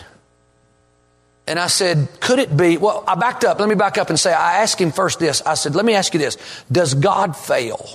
And 1.46 1.58
I 1.58 1.68
said, 1.68 2.08
could 2.20 2.38
it 2.38 2.56
be? 2.56 2.76
Well, 2.76 3.04
I 3.06 3.14
backed 3.14 3.44
up. 3.44 3.60
Let 3.60 3.68
me 3.68 3.76
back 3.76 3.98
up 3.98 4.10
and 4.10 4.18
say, 4.18 4.32
I 4.32 4.62
asked 4.62 4.80
him 4.80 4.90
first 4.90 5.20
this. 5.20 5.42
I 5.42 5.54
said, 5.54 5.74
let 5.74 5.84
me 5.84 5.94
ask 5.94 6.12
you 6.12 6.18
this. 6.18 6.36
Does 6.70 6.94
God 6.94 7.36
fail? 7.36 7.88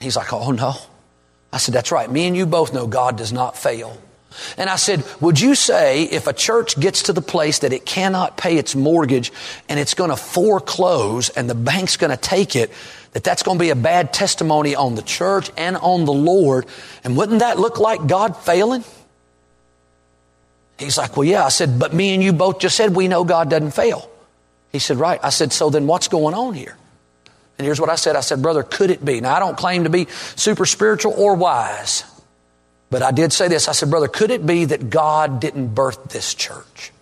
He's 0.00 0.16
like, 0.16 0.32
oh 0.32 0.50
no. 0.50 0.74
I 1.52 1.58
said, 1.58 1.74
that's 1.74 1.92
right. 1.92 2.10
Me 2.10 2.26
and 2.26 2.36
you 2.36 2.46
both 2.46 2.72
know 2.72 2.86
God 2.86 3.18
does 3.18 3.32
not 3.32 3.58
fail. 3.58 3.98
And 4.56 4.70
I 4.70 4.76
said, 4.76 5.04
would 5.20 5.40
you 5.40 5.54
say 5.54 6.04
if 6.04 6.26
a 6.26 6.32
church 6.32 6.78
gets 6.78 7.04
to 7.04 7.12
the 7.12 7.20
place 7.20 7.58
that 7.58 7.72
it 7.72 7.84
cannot 7.84 8.36
pay 8.36 8.56
its 8.56 8.76
mortgage 8.76 9.32
and 9.68 9.80
it's 9.80 9.94
going 9.94 10.10
to 10.10 10.16
foreclose 10.16 11.30
and 11.30 11.50
the 11.50 11.54
bank's 11.54 11.96
going 11.96 12.12
to 12.12 12.16
take 12.16 12.54
it, 12.54 12.70
that 13.12 13.24
that's 13.24 13.42
going 13.42 13.58
to 13.58 13.62
be 13.62 13.70
a 13.70 13.76
bad 13.76 14.12
testimony 14.12 14.76
on 14.76 14.94
the 14.94 15.02
church 15.02 15.50
and 15.56 15.76
on 15.76 16.04
the 16.04 16.12
Lord? 16.12 16.66
And 17.02 17.16
wouldn't 17.16 17.40
that 17.40 17.58
look 17.58 17.80
like 17.80 18.06
God 18.06 18.36
failing? 18.36 18.84
He's 20.80 20.96
like, 20.96 21.16
well, 21.16 21.24
yeah. 21.24 21.44
I 21.44 21.50
said, 21.50 21.78
but 21.78 21.92
me 21.92 22.14
and 22.14 22.22
you 22.22 22.32
both 22.32 22.58
just 22.58 22.74
said 22.74 22.96
we 22.96 23.06
know 23.06 23.22
God 23.22 23.50
doesn't 23.50 23.72
fail. 23.72 24.10
He 24.72 24.78
said, 24.78 24.96
right. 24.96 25.20
I 25.22 25.28
said, 25.28 25.52
so 25.52 25.68
then 25.68 25.86
what's 25.86 26.08
going 26.08 26.34
on 26.34 26.54
here? 26.54 26.76
And 27.58 27.66
here's 27.66 27.80
what 27.80 27.90
I 27.90 27.96
said. 27.96 28.16
I 28.16 28.20
said, 28.20 28.40
brother, 28.40 28.62
could 28.62 28.90
it 28.90 29.04
be? 29.04 29.20
Now, 29.20 29.34
I 29.34 29.38
don't 29.38 29.56
claim 29.56 29.84
to 29.84 29.90
be 29.90 30.06
super 30.36 30.64
spiritual 30.64 31.12
or 31.12 31.34
wise, 31.34 32.04
but 32.88 33.02
I 33.02 33.10
did 33.10 33.32
say 33.34 33.48
this. 33.48 33.68
I 33.68 33.72
said, 33.72 33.90
brother, 33.90 34.08
could 34.08 34.30
it 34.30 34.46
be 34.46 34.64
that 34.64 34.88
God 34.88 35.40
didn't 35.40 35.74
birth 35.74 36.04
this 36.08 36.32
church? 36.32 36.92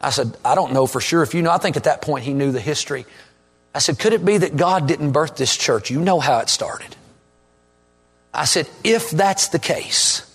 I 0.00 0.08
said, 0.08 0.34
I 0.42 0.54
don't 0.54 0.72
know 0.72 0.86
for 0.86 1.00
sure 1.00 1.22
if 1.22 1.34
you 1.34 1.42
know. 1.42 1.50
I 1.50 1.58
think 1.58 1.76
at 1.76 1.84
that 1.84 2.00
point 2.00 2.24
he 2.24 2.32
knew 2.32 2.50
the 2.50 2.60
history. 2.60 3.04
I 3.74 3.80
said, 3.80 3.98
could 3.98 4.14
it 4.14 4.24
be 4.24 4.38
that 4.38 4.56
God 4.56 4.88
didn't 4.88 5.12
birth 5.12 5.36
this 5.36 5.54
church? 5.54 5.90
You 5.90 6.00
know 6.00 6.18
how 6.18 6.38
it 6.38 6.48
started. 6.48 6.96
I 8.32 8.46
said, 8.46 8.68
if 8.82 9.10
that's 9.10 9.48
the 9.48 9.58
case, 9.58 10.26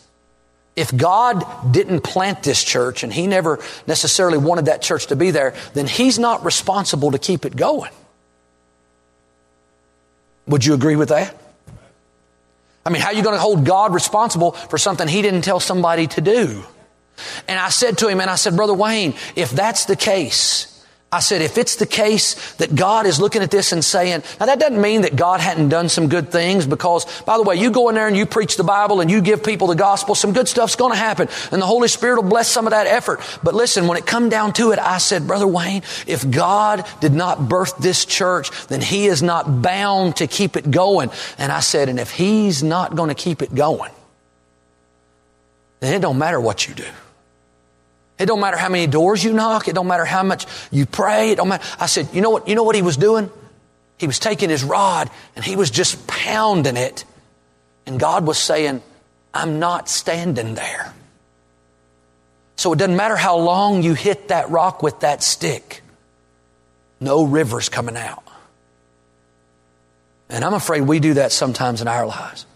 if 0.78 0.96
God 0.96 1.74
didn't 1.74 2.02
plant 2.02 2.44
this 2.44 2.64
church 2.64 3.04
and 3.04 3.12
He 3.12 3.28
never 3.28 3.60
necessarily 3.88 4.38
wanted 4.38 4.66
that 4.66 4.82
church 4.82 5.08
to 5.08 5.18
be 5.18 5.32
there, 5.32 5.56
then 5.74 5.88
He's 5.88 6.18
not 6.18 6.46
responsible 6.46 7.12
to 7.12 7.20
keep 7.20 7.46
it 7.46 7.58
going. 7.58 7.92
Would 10.48 10.64
you 10.64 10.76
agree 10.76 10.96
with 10.96 11.10
that? 11.10 11.36
I 12.86 12.90
mean, 12.90 13.02
how 13.02 13.10
are 13.10 13.14
you 13.14 13.24
going 13.24 13.36
to 13.36 13.42
hold 13.42 13.66
God 13.66 13.94
responsible 13.94 14.52
for 14.52 14.78
something 14.78 15.08
He 15.08 15.22
didn't 15.22 15.42
tell 15.42 15.60
somebody 15.60 16.08
to 16.08 16.22
do? 16.22 16.64
And 17.48 17.60
I 17.60 17.70
said 17.70 17.98
to 17.98 18.08
him, 18.08 18.22
and 18.22 18.30
I 18.30 18.36
said, 18.36 18.56
Brother 18.56 18.76
Wayne, 18.76 19.16
if 19.36 19.50
that's 19.50 19.86
the 19.86 19.96
case, 19.96 20.77
I 21.10 21.22
said, 21.22 21.42
if 21.42 21.58
it's 21.58 21.78
the 21.78 21.86
case 21.86 22.54
that 22.56 22.76
God 22.76 23.06
is 23.06 23.18
looking 23.22 23.42
at 23.42 23.50
this 23.50 23.72
and 23.72 23.84
saying, 23.84 24.24
now 24.42 24.48
that 24.48 24.60
doesn't 24.60 24.82
mean 24.82 25.04
that 25.04 25.16
God 25.16 25.40
hadn't 25.40 25.70
done 25.70 25.88
some 25.88 26.10
good 26.10 26.32
things 26.34 26.68
because, 26.68 27.06
by 27.22 27.38
the 27.38 27.44
way, 27.44 27.56
you 27.56 27.72
go 27.72 27.88
in 27.88 27.96
there 27.96 28.10
and 28.10 28.18
you 28.18 28.26
preach 28.26 28.58
the 28.58 28.66
Bible 28.66 29.00
and 29.00 29.10
you 29.10 29.22
give 29.22 29.42
people 29.42 29.68
the 29.68 29.76
gospel, 29.76 30.16
some 30.16 30.34
good 30.34 30.50
stuff's 30.50 30.76
going 30.76 30.92
to 30.92 30.98
happen 30.98 31.30
and 31.54 31.62
the 31.62 31.66
Holy 31.66 31.88
Spirit 31.88 32.22
will 32.22 32.30
bless 32.30 32.50
some 32.50 32.68
of 32.68 32.72
that 32.72 32.88
effort. 32.88 33.22
But 33.42 33.56
listen, 33.56 33.88
when 33.88 33.98
it 33.98 34.06
come 34.06 34.28
down 34.28 34.52
to 34.54 34.72
it, 34.72 34.80
I 34.80 34.98
said, 34.98 35.28
Brother 35.28 35.48
Wayne, 35.48 35.82
if 36.08 36.30
God 36.30 36.86
did 37.00 37.14
not 37.14 37.48
birth 37.48 37.78
this 37.78 38.04
church, 38.04 38.52
then 38.68 38.82
He 38.82 39.06
is 39.06 39.24
not 39.24 39.62
bound 39.62 40.18
to 40.18 40.28
keep 40.28 40.58
it 40.58 40.70
going. 40.70 41.10
And 41.38 41.54
I 41.54 41.62
said, 41.62 41.88
and 41.88 42.02
if 42.02 42.12
He's 42.12 42.64
not 42.64 42.98
going 42.98 43.10
to 43.10 43.16
keep 43.16 43.42
it 43.42 43.56
going, 43.56 43.94
then 45.80 45.94
it 45.94 46.02
don't 46.02 46.18
matter 46.18 46.42
what 46.42 46.68
you 46.68 46.74
do. 46.76 46.88
It 48.20 48.26
don't 48.26 48.40
matter 48.40 48.58
how 48.58 48.70
many 48.70 48.88
doors 48.88 49.24
you 49.24 49.34
knock. 49.34 49.68
It 49.68 49.76
don't 49.76 49.88
matter 49.88 50.06
how 50.06 50.24
much 50.24 50.48
you 50.72 50.86
pray. 50.86 51.32
It 51.32 51.36
don't 51.36 51.50
matter. 51.50 51.64
I 51.80 51.86
said, 51.86 52.10
you 52.14 52.22
know 52.22 52.32
what, 52.32 52.48
you 52.48 52.56
know 52.56 52.64
what 52.64 52.76
he 52.76 52.82
was 52.82 52.98
doing? 52.98 53.30
He 53.98 54.08
was 54.08 54.20
taking 54.20 54.50
his 54.50 54.64
rod 54.64 55.10
and 55.36 55.46
he 55.46 55.56
was 55.56 55.70
just 55.70 56.08
pounding 56.08 56.78
it. 56.78 57.06
And 57.86 58.00
God 58.00 58.26
was 58.26 58.38
saying, 58.38 58.82
I'm 59.34 59.60
not 59.60 59.88
standing 59.88 60.56
there. 60.56 60.94
So 62.56 62.74
it 62.74 62.80
doesn't 62.80 62.96
matter 62.96 63.16
how 63.16 63.38
long 63.38 63.84
you 63.84 63.94
hit 63.94 64.30
that 64.30 64.50
rock 64.50 64.82
with 64.82 65.02
that 65.02 65.22
stick. 65.22 65.82
No 67.00 67.24
river's 67.24 67.70
coming 67.70 67.96
out. 67.96 68.24
And 70.30 70.44
I'm 70.44 70.56
afraid 70.56 70.82
we 70.82 71.00
do 71.00 71.16
that 71.16 71.32
sometimes 71.32 71.82
in 71.82 71.88
our 71.88 72.08
lives 72.08 72.48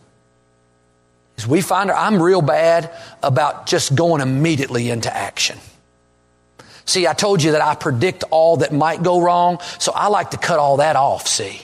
is 1.38 1.48
we 1.48 1.62
find 1.62 1.92
I'm 1.92 2.22
real 2.22 2.42
bad 2.42 2.92
about 3.24 3.66
just 3.66 3.96
going 3.96 4.22
immediately 4.22 4.90
into 4.90 5.16
action. 5.16 5.58
See, 6.86 7.08
I 7.08 7.14
told 7.14 7.42
you 7.44 7.52
that 7.54 7.62
I 7.62 7.76
predict 7.76 8.24
all 8.32 8.58
that 8.58 8.74
might 8.74 9.04
go 9.04 9.22
wrong, 9.22 9.60
so 9.80 9.92
I 9.94 10.08
like 10.08 10.32
to 10.32 10.38
cut 10.38 10.60
all 10.60 10.78
that 10.78 10.96
off, 10.96 11.28
see. 11.28 11.62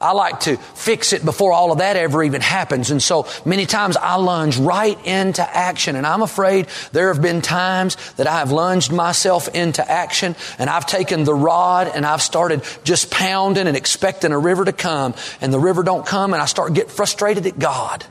I 0.00 0.12
like 0.12 0.40
to 0.40 0.58
fix 0.58 1.14
it 1.14 1.24
before 1.24 1.52
all 1.52 1.72
of 1.72 1.78
that 1.78 1.96
ever 1.96 2.22
even 2.22 2.42
happens. 2.42 2.90
And 2.90 3.02
so 3.02 3.26
many 3.46 3.64
times 3.64 3.96
I 3.96 4.16
lunge 4.16 4.58
right 4.58 4.98
into 5.06 5.42
action. 5.42 5.96
And 5.96 6.06
I'm 6.06 6.20
afraid 6.20 6.66
there 6.92 7.10
have 7.10 7.22
been 7.22 7.40
times 7.40 7.96
that 8.16 8.26
I 8.26 8.40
have 8.40 8.52
lunged 8.52 8.92
myself 8.92 9.48
into 9.48 9.88
action 9.90 10.36
and 10.58 10.68
I've 10.68 10.84
taken 10.84 11.24
the 11.24 11.32
rod 11.32 11.90
and 11.94 12.04
I've 12.04 12.20
started 12.20 12.62
just 12.82 13.10
pounding 13.10 13.66
and 13.66 13.78
expecting 13.78 14.32
a 14.32 14.38
river 14.38 14.66
to 14.66 14.74
come 14.74 15.14
and 15.40 15.50
the 15.50 15.60
river 15.60 15.82
don't 15.82 16.04
come 16.04 16.34
and 16.34 16.42
I 16.42 16.46
start 16.46 16.74
getting 16.74 16.90
frustrated 16.90 17.46
at 17.46 17.58
God. 17.58 18.04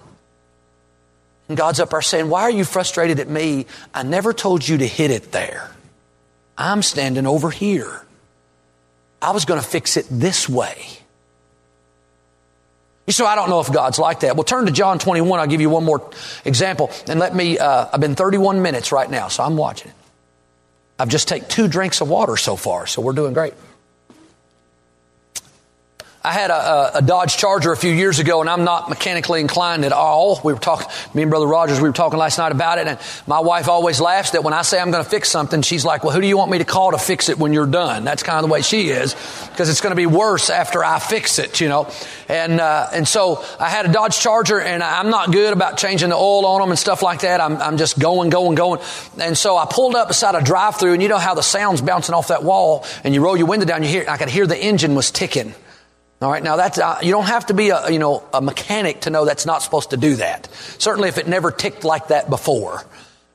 And 1.47 1.57
God's 1.57 1.79
up 1.79 1.89
there 1.89 2.01
saying, 2.01 2.29
Why 2.29 2.43
are 2.43 2.51
you 2.51 2.63
frustrated 2.63 3.19
at 3.19 3.29
me? 3.29 3.65
I 3.93 4.03
never 4.03 4.33
told 4.33 4.67
you 4.67 4.77
to 4.77 4.87
hit 4.87 5.11
it 5.11 5.31
there. 5.31 5.71
I'm 6.57 6.81
standing 6.81 7.27
over 7.27 7.49
here. 7.49 8.05
I 9.21 9.31
was 9.31 9.45
going 9.45 9.59
to 9.59 9.65
fix 9.65 9.97
it 9.97 10.05
this 10.09 10.47
way. 10.47 10.85
You 13.07 13.13
so 13.13 13.25
I 13.25 13.35
don't 13.35 13.49
know 13.49 13.59
if 13.59 13.71
God's 13.71 13.99
like 13.99 14.21
that. 14.21 14.35
Well, 14.35 14.45
turn 14.45 14.65
to 14.65 14.71
John 14.71 14.97
21. 14.99 15.39
I'll 15.39 15.47
give 15.47 15.59
you 15.59 15.69
one 15.69 15.83
more 15.83 16.09
example. 16.45 16.89
And 17.07 17.19
let 17.19 17.35
me, 17.35 17.57
uh, 17.57 17.87
I've 17.91 17.99
been 17.99 18.15
31 18.15 18.61
minutes 18.61 18.91
right 18.91 19.09
now, 19.09 19.27
so 19.27 19.43
I'm 19.43 19.57
watching 19.57 19.91
it. 19.91 19.97
I've 20.99 21.09
just 21.09 21.27
taken 21.27 21.49
two 21.49 21.67
drinks 21.67 21.99
of 22.01 22.09
water 22.09 22.37
so 22.37 22.55
far, 22.55 22.85
so 22.87 23.01
we're 23.01 23.13
doing 23.13 23.33
great. 23.33 23.53
I 26.25 26.31
had 26.31 26.51
a, 26.51 26.99
a, 26.99 27.01
Dodge 27.01 27.35
Charger 27.35 27.73
a 27.73 27.75
few 27.77 27.91
years 27.91 28.19
ago, 28.19 28.39
and 28.39 28.49
I'm 28.49 28.63
not 28.63 28.87
mechanically 28.87 29.41
inclined 29.41 29.83
at 29.83 29.91
all. 29.91 30.39
We 30.41 30.53
were 30.53 30.59
talking, 30.59 30.87
me 31.13 31.21
and 31.23 31.29
Brother 31.29 31.45
Rogers, 31.45 31.81
we 31.81 31.89
were 31.89 31.93
talking 31.93 32.17
last 32.17 32.37
night 32.37 32.53
about 32.53 32.77
it, 32.77 32.87
and 32.87 32.97
my 33.27 33.41
wife 33.41 33.67
always 33.67 33.99
laughs 33.99 34.31
that 34.31 34.41
when 34.41 34.53
I 34.53 34.61
say 34.61 34.79
I'm 34.79 34.89
going 34.89 35.03
to 35.03 35.09
fix 35.09 35.29
something, 35.29 35.61
she's 35.63 35.83
like, 35.83 36.05
"Well, 36.05 36.13
who 36.13 36.21
do 36.21 36.27
you 36.27 36.37
want 36.37 36.49
me 36.49 36.59
to 36.59 36.63
call 36.63 36.91
to 36.91 36.97
fix 36.97 37.27
it 37.27 37.37
when 37.37 37.51
you're 37.51 37.67
done?" 37.67 38.05
That's 38.05 38.23
kind 38.23 38.37
of 38.37 38.47
the 38.47 38.53
way 38.53 38.61
she 38.61 38.87
is, 38.87 39.15
because 39.49 39.67
it's 39.67 39.81
going 39.81 39.91
to 39.91 39.97
be 39.97 40.05
worse 40.05 40.49
after 40.49 40.81
I 40.81 40.99
fix 40.99 41.39
it, 41.39 41.59
you 41.59 41.67
know. 41.67 41.91
And 42.29 42.61
uh, 42.61 42.87
and 42.93 43.05
so 43.05 43.43
I 43.59 43.67
had 43.67 43.85
a 43.85 43.91
Dodge 43.91 44.17
Charger, 44.17 44.61
and 44.61 44.81
I'm 44.81 45.09
not 45.09 45.29
good 45.33 45.51
about 45.51 45.75
changing 45.75 46.07
the 46.07 46.15
oil 46.15 46.45
on 46.45 46.61
them 46.61 46.69
and 46.69 46.79
stuff 46.79 47.03
like 47.03 47.19
that. 47.21 47.41
I'm 47.41 47.57
I'm 47.57 47.75
just 47.75 47.99
going, 47.99 48.29
going, 48.29 48.55
going, 48.55 48.79
and 49.19 49.37
so 49.37 49.57
I 49.57 49.67
pulled 49.69 49.95
up 49.95 50.07
beside 50.07 50.35
a 50.35 50.41
drive-through, 50.41 50.93
and 50.93 51.01
you 51.03 51.09
know 51.09 51.17
how 51.17 51.33
the 51.33 51.43
sound's 51.43 51.81
bouncing 51.81 52.15
off 52.15 52.29
that 52.29 52.45
wall, 52.45 52.85
and 53.03 53.13
you 53.13 53.21
roll 53.21 53.35
your 53.35 53.47
window 53.47 53.65
down, 53.65 53.83
you 53.83 53.89
hear, 53.89 54.05
I 54.07 54.15
could 54.15 54.29
hear 54.29 54.47
the 54.47 54.57
engine 54.57 54.95
was 54.95 55.11
ticking. 55.11 55.53
All 56.23 56.31
right, 56.31 56.41
now 56.41 56.55
that's 56.55 56.79
uh, 56.79 56.99
you 57.03 57.11
don't 57.11 57.25
have 57.25 57.47
to 57.47 57.53
be 57.53 57.69
a 57.69 57.91
you 57.91 57.99
know 57.99 58.23
a 58.33 58.41
mechanic 58.41 59.01
to 59.01 59.09
know 59.09 59.25
that's 59.25 59.45
not 59.45 59.61
supposed 59.61 59.89
to 59.89 59.97
do 59.97 60.15
that. 60.15 60.47
Certainly, 60.77 61.09
if 61.09 61.17
it 61.17 61.27
never 61.27 61.51
ticked 61.51 61.83
like 61.83 62.07
that 62.07 62.29
before. 62.29 62.85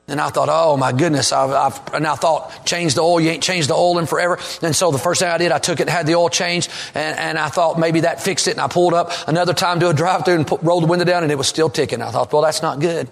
And 0.07 0.19
I 0.19 0.29
thought, 0.29 0.49
oh 0.49 0.75
my 0.75 0.91
goodness, 0.91 1.31
I've, 1.31 1.51
I've, 1.51 1.93
and 1.93 2.07
I 2.07 2.15
thought, 2.15 2.65
change 2.65 2.95
the 2.95 3.01
oil, 3.01 3.21
you 3.21 3.29
ain't 3.29 3.43
changed 3.43 3.69
the 3.69 3.75
oil 3.75 3.99
in 3.99 4.07
forever. 4.07 4.39
And 4.63 4.75
so 4.75 4.89
the 4.89 4.97
first 4.97 5.21
thing 5.21 5.29
I 5.29 5.37
did, 5.37 5.51
I 5.51 5.59
took 5.59 5.79
it 5.79 5.87
had 5.87 6.07
the 6.07 6.15
oil 6.15 6.29
changed, 6.29 6.71
and, 6.95 7.15
and 7.15 7.37
I 7.37 7.49
thought 7.49 7.77
maybe 7.77 7.99
that 7.99 8.19
fixed 8.19 8.47
it, 8.47 8.51
and 8.51 8.59
I 8.59 8.67
pulled 8.69 8.95
up 8.95 9.11
another 9.27 9.53
time 9.53 9.79
to 9.81 9.89
a 9.89 9.93
drive 9.93 10.25
through 10.25 10.33
and 10.37 10.47
put, 10.47 10.63
rolled 10.63 10.81
the 10.81 10.87
window 10.87 11.05
down, 11.05 11.21
and 11.21 11.31
it 11.31 11.37
was 11.37 11.47
still 11.47 11.69
ticking. 11.69 12.01
I 12.01 12.09
thought, 12.09 12.33
well, 12.33 12.41
that's 12.41 12.63
not 12.63 12.79
good. 12.79 13.07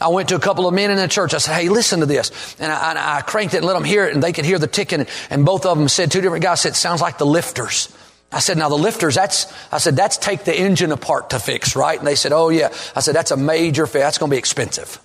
I 0.00 0.06
went 0.06 0.28
to 0.28 0.36
a 0.36 0.40
couple 0.40 0.68
of 0.68 0.74
men 0.74 0.92
in 0.92 0.98
the 0.98 1.08
church. 1.08 1.34
I 1.34 1.38
said, 1.38 1.54
Hey, 1.54 1.68
listen 1.68 1.98
to 1.98 2.06
this. 2.06 2.56
And 2.60 2.70
I, 2.70 2.90
and 2.90 2.98
I 2.98 3.20
cranked 3.22 3.54
it 3.54 3.58
and 3.58 3.66
let 3.66 3.74
them 3.74 3.84
hear 3.84 4.04
it 4.04 4.14
and 4.14 4.22
they 4.22 4.32
could 4.32 4.44
hear 4.44 4.58
the 4.58 4.66
ticking. 4.66 5.06
And 5.30 5.44
both 5.44 5.64
of 5.64 5.78
them 5.78 5.88
said, 5.88 6.10
two 6.10 6.20
different 6.20 6.42
guys 6.42 6.60
said, 6.60 6.74
sounds 6.74 7.00
like 7.00 7.18
the 7.18 7.24
lifters. 7.24 7.96
I 8.36 8.38
said, 8.38 8.58
now 8.58 8.68
the 8.68 8.76
lifters, 8.76 9.14
that's, 9.14 9.50
I 9.72 9.78
said, 9.78 9.96
that's 9.96 10.18
take 10.18 10.44
the 10.44 10.54
engine 10.54 10.92
apart 10.92 11.30
to 11.30 11.38
fix, 11.38 11.74
right? 11.74 11.98
And 11.98 12.06
they 12.06 12.16
said, 12.16 12.32
oh 12.32 12.50
yeah. 12.50 12.68
I 12.94 13.00
said, 13.00 13.14
that's 13.14 13.30
a 13.30 13.36
major 13.36 13.86
fix. 13.86 14.04
That's 14.04 14.18
going 14.18 14.28
to 14.28 14.34
be 14.34 14.38
expensive. 14.38 15.00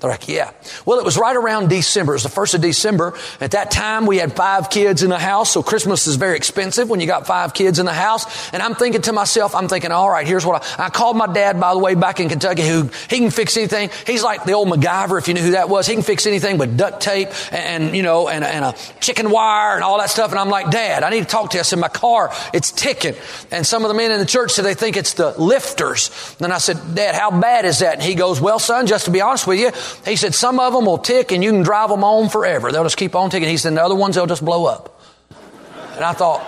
They're 0.00 0.10
like, 0.10 0.28
yeah. 0.28 0.50
Well, 0.86 0.98
it 0.98 1.04
was 1.04 1.18
right 1.18 1.36
around 1.36 1.68
December. 1.68 2.12
It 2.12 2.16
was 2.16 2.22
the 2.22 2.30
first 2.30 2.54
of 2.54 2.62
December. 2.62 3.14
At 3.38 3.50
that 3.50 3.70
time, 3.70 4.06
we 4.06 4.16
had 4.16 4.34
five 4.34 4.70
kids 4.70 5.02
in 5.02 5.10
the 5.10 5.18
house, 5.18 5.52
so 5.52 5.62
Christmas 5.62 6.06
is 6.06 6.16
very 6.16 6.36
expensive 6.36 6.88
when 6.88 7.00
you 7.00 7.06
got 7.06 7.26
five 7.26 7.52
kids 7.52 7.78
in 7.78 7.84
the 7.84 7.92
house. 7.92 8.52
And 8.54 8.62
I'm 8.62 8.74
thinking 8.74 9.02
to 9.02 9.12
myself, 9.12 9.54
I'm 9.54 9.68
thinking, 9.68 9.92
all 9.92 10.08
right, 10.08 10.26
here's 10.26 10.46
what 10.46 10.64
I, 10.78 10.86
I 10.86 10.88
called 10.88 11.18
my 11.18 11.26
dad, 11.26 11.60
by 11.60 11.74
the 11.74 11.78
way, 11.78 11.94
back 11.94 12.18
in 12.18 12.30
Kentucky, 12.30 12.66
who 12.66 12.88
he 13.10 13.18
can 13.18 13.30
fix 13.30 13.58
anything. 13.58 13.90
He's 14.06 14.22
like 14.22 14.44
the 14.44 14.52
old 14.52 14.68
MacGyver, 14.68 15.18
if 15.18 15.28
you 15.28 15.34
knew 15.34 15.42
who 15.42 15.50
that 15.50 15.68
was. 15.68 15.86
He 15.86 15.92
can 15.92 16.02
fix 16.02 16.26
anything 16.26 16.56
but 16.56 16.78
duct 16.78 17.02
tape 17.02 17.28
and, 17.52 17.84
and 17.84 17.96
you 17.96 18.02
know, 18.02 18.28
and, 18.28 18.42
and 18.42 18.64
a 18.64 18.74
chicken 19.00 19.30
wire 19.30 19.74
and 19.74 19.84
all 19.84 19.98
that 19.98 20.08
stuff. 20.08 20.30
And 20.30 20.38
I'm 20.40 20.48
like, 20.48 20.70
Dad, 20.70 21.02
I 21.02 21.10
need 21.10 21.20
to 21.20 21.26
talk 21.26 21.50
to 21.50 21.56
you. 21.58 21.60
I 21.60 21.62
said, 21.62 21.78
my 21.78 21.88
car, 21.88 22.32
it's 22.54 22.72
ticking. 22.72 23.16
And 23.50 23.66
some 23.66 23.84
of 23.84 23.88
the 23.88 23.94
men 23.94 24.10
in 24.12 24.18
the 24.18 24.26
church 24.26 24.52
said 24.52 24.64
they 24.64 24.74
think 24.74 24.96
it's 24.96 25.12
the 25.12 25.34
lifters. 25.38 26.10
And 26.40 26.52
I 26.52 26.58
said, 26.58 26.94
Dad, 26.94 27.14
how 27.14 27.38
bad 27.38 27.66
is 27.66 27.80
that? 27.80 27.94
And 27.94 28.02
he 28.02 28.14
goes, 28.14 28.40
well, 28.40 28.58
son, 28.58 28.86
just 28.86 29.04
to 29.04 29.10
be 29.10 29.20
honest 29.20 29.46
with 29.46 29.60
you, 29.60 29.70
he 30.04 30.16
said, 30.16 30.34
some 30.34 30.60
of 30.60 30.72
them 30.72 30.86
will 30.86 30.98
tick 30.98 31.32
and 31.32 31.42
you 31.42 31.50
can 31.50 31.62
drive 31.62 31.90
them 31.90 32.04
on 32.04 32.28
forever. 32.28 32.72
They'll 32.72 32.84
just 32.84 32.96
keep 32.96 33.14
on 33.14 33.30
ticking. 33.30 33.48
He 33.48 33.56
said, 33.56 33.74
the 33.74 33.82
other 33.82 33.94
ones, 33.94 34.14
they'll 34.16 34.26
just 34.26 34.44
blow 34.44 34.66
up. 34.66 35.00
And 35.94 36.04
I 36.04 36.12
thought, 36.12 36.46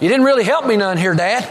you 0.00 0.08
didn't 0.08 0.24
really 0.24 0.44
help 0.44 0.66
me 0.66 0.76
none 0.76 0.96
here, 0.96 1.14
Dad. 1.14 1.48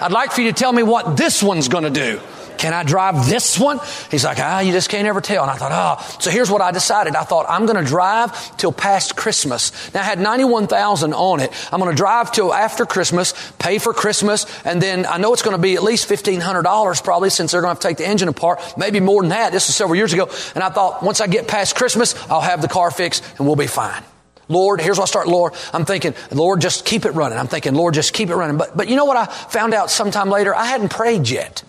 I'd 0.00 0.12
like 0.12 0.32
for 0.32 0.42
you 0.42 0.52
to 0.52 0.58
tell 0.58 0.72
me 0.72 0.82
what 0.82 1.16
this 1.16 1.42
one's 1.42 1.68
going 1.68 1.84
to 1.84 1.90
do. 1.90 2.20
Can 2.58 2.74
I 2.74 2.82
drive 2.82 3.28
this 3.28 3.58
one? 3.58 3.80
He's 4.10 4.24
like, 4.24 4.38
ah, 4.40 4.60
you 4.60 4.72
just 4.72 4.90
can't 4.90 5.06
ever 5.06 5.20
tell. 5.20 5.42
And 5.42 5.50
I 5.50 5.54
thought, 5.54 5.72
ah. 5.72 5.96
Oh. 5.98 6.16
So 6.20 6.30
here's 6.30 6.50
what 6.50 6.60
I 6.60 6.72
decided. 6.72 7.14
I 7.14 7.22
thought, 7.22 7.46
I'm 7.48 7.66
going 7.66 7.82
to 7.82 7.88
drive 7.88 8.56
till 8.56 8.72
past 8.72 9.16
Christmas. 9.16 9.72
Now 9.94 10.00
I 10.00 10.04
had 10.04 10.18
91,000 10.18 11.14
on 11.14 11.40
it. 11.40 11.52
I'm 11.72 11.80
going 11.80 11.90
to 11.90 11.96
drive 11.96 12.32
till 12.32 12.52
after 12.52 12.84
Christmas, 12.84 13.32
pay 13.58 13.78
for 13.78 13.94
Christmas, 13.94 14.46
and 14.64 14.82
then 14.82 15.06
I 15.06 15.18
know 15.18 15.32
it's 15.32 15.42
going 15.42 15.56
to 15.56 15.62
be 15.62 15.76
at 15.76 15.82
least 15.82 16.08
$1,500 16.08 17.04
probably 17.04 17.30
since 17.30 17.52
they're 17.52 17.62
going 17.62 17.74
to 17.74 17.74
have 17.76 17.80
to 17.80 17.88
take 17.88 17.96
the 17.96 18.08
engine 18.08 18.28
apart. 18.28 18.60
Maybe 18.76 19.00
more 19.00 19.22
than 19.22 19.30
that. 19.30 19.52
This 19.52 19.68
was 19.68 19.76
several 19.76 19.96
years 19.96 20.12
ago. 20.12 20.28
And 20.54 20.64
I 20.64 20.70
thought, 20.70 21.02
once 21.02 21.20
I 21.20 21.28
get 21.28 21.46
past 21.46 21.76
Christmas, 21.76 22.14
I'll 22.28 22.40
have 22.40 22.60
the 22.60 22.68
car 22.68 22.90
fixed 22.90 23.24
and 23.38 23.46
we'll 23.46 23.56
be 23.56 23.68
fine. 23.68 24.02
Lord, 24.48 24.80
here's 24.80 24.98
what 24.98 25.04
I 25.04 25.06
start, 25.06 25.28
Lord. 25.28 25.54
I'm 25.72 25.84
thinking, 25.84 26.14
Lord, 26.32 26.60
just 26.60 26.84
keep 26.84 27.04
it 27.04 27.10
running. 27.10 27.38
I'm 27.38 27.48
thinking, 27.48 27.74
Lord, 27.74 27.94
just 27.94 28.14
keep 28.14 28.30
it 28.30 28.34
running. 28.34 28.56
But, 28.56 28.76
but 28.76 28.88
you 28.88 28.96
know 28.96 29.04
what 29.04 29.16
I 29.16 29.26
found 29.26 29.74
out 29.74 29.90
sometime 29.90 30.30
later? 30.30 30.54
I 30.54 30.64
hadn't 30.64 30.90
prayed 30.90 31.28
yet. 31.28 31.62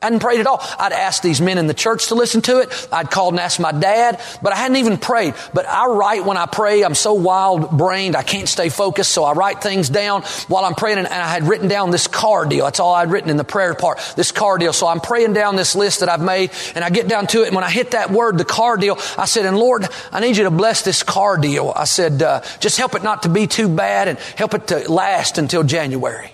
I 0.00 0.06
hadn't 0.06 0.20
prayed 0.20 0.38
at 0.38 0.46
all. 0.46 0.60
I'd 0.78 0.92
asked 0.92 1.24
these 1.24 1.40
men 1.40 1.58
in 1.58 1.66
the 1.66 1.74
church 1.74 2.06
to 2.08 2.14
listen 2.14 2.40
to 2.42 2.60
it. 2.60 2.88
I'd 2.92 3.10
called 3.10 3.34
and 3.34 3.40
asked 3.40 3.58
my 3.58 3.72
dad, 3.72 4.20
but 4.40 4.52
I 4.52 4.56
hadn't 4.56 4.76
even 4.76 4.96
prayed. 4.96 5.34
But 5.52 5.66
I 5.66 5.86
write 5.86 6.24
when 6.24 6.36
I 6.36 6.46
pray. 6.46 6.84
I'm 6.84 6.94
so 6.94 7.14
wild 7.14 7.76
brained, 7.76 8.14
I 8.14 8.22
can't 8.22 8.48
stay 8.48 8.68
focused, 8.68 9.10
so 9.10 9.24
I 9.24 9.32
write 9.32 9.60
things 9.60 9.88
down 9.88 10.22
while 10.46 10.64
I'm 10.64 10.76
praying. 10.76 10.98
And 10.98 11.08
I 11.08 11.26
had 11.26 11.48
written 11.48 11.66
down 11.66 11.90
this 11.90 12.06
car 12.06 12.46
deal. 12.46 12.66
That's 12.66 12.78
all 12.78 12.94
I'd 12.94 13.10
written 13.10 13.28
in 13.28 13.38
the 13.38 13.42
prayer 13.44 13.74
part, 13.74 13.98
this 14.14 14.30
car 14.30 14.56
deal. 14.56 14.72
So 14.72 14.86
I'm 14.86 15.00
praying 15.00 15.32
down 15.32 15.56
this 15.56 15.74
list 15.74 15.98
that 15.98 16.08
I've 16.08 16.22
made, 16.22 16.52
and 16.76 16.84
I 16.84 16.90
get 16.90 17.08
down 17.08 17.26
to 17.28 17.42
it. 17.42 17.48
And 17.48 17.56
when 17.56 17.64
I 17.64 17.70
hit 17.70 17.90
that 17.90 18.12
word, 18.12 18.38
the 18.38 18.44
car 18.44 18.76
deal, 18.76 18.98
I 19.18 19.24
said, 19.24 19.46
and 19.46 19.58
Lord, 19.58 19.84
I 20.12 20.20
need 20.20 20.36
you 20.36 20.44
to 20.44 20.52
bless 20.52 20.82
this 20.82 21.02
car 21.02 21.38
deal. 21.38 21.72
I 21.74 21.86
said, 21.86 22.22
uh, 22.22 22.42
just 22.60 22.78
help 22.78 22.94
it 22.94 23.02
not 23.02 23.24
to 23.24 23.28
be 23.28 23.48
too 23.48 23.68
bad 23.68 24.06
and 24.06 24.16
help 24.36 24.54
it 24.54 24.68
to 24.68 24.92
last 24.92 25.38
until 25.38 25.64
January. 25.64 26.30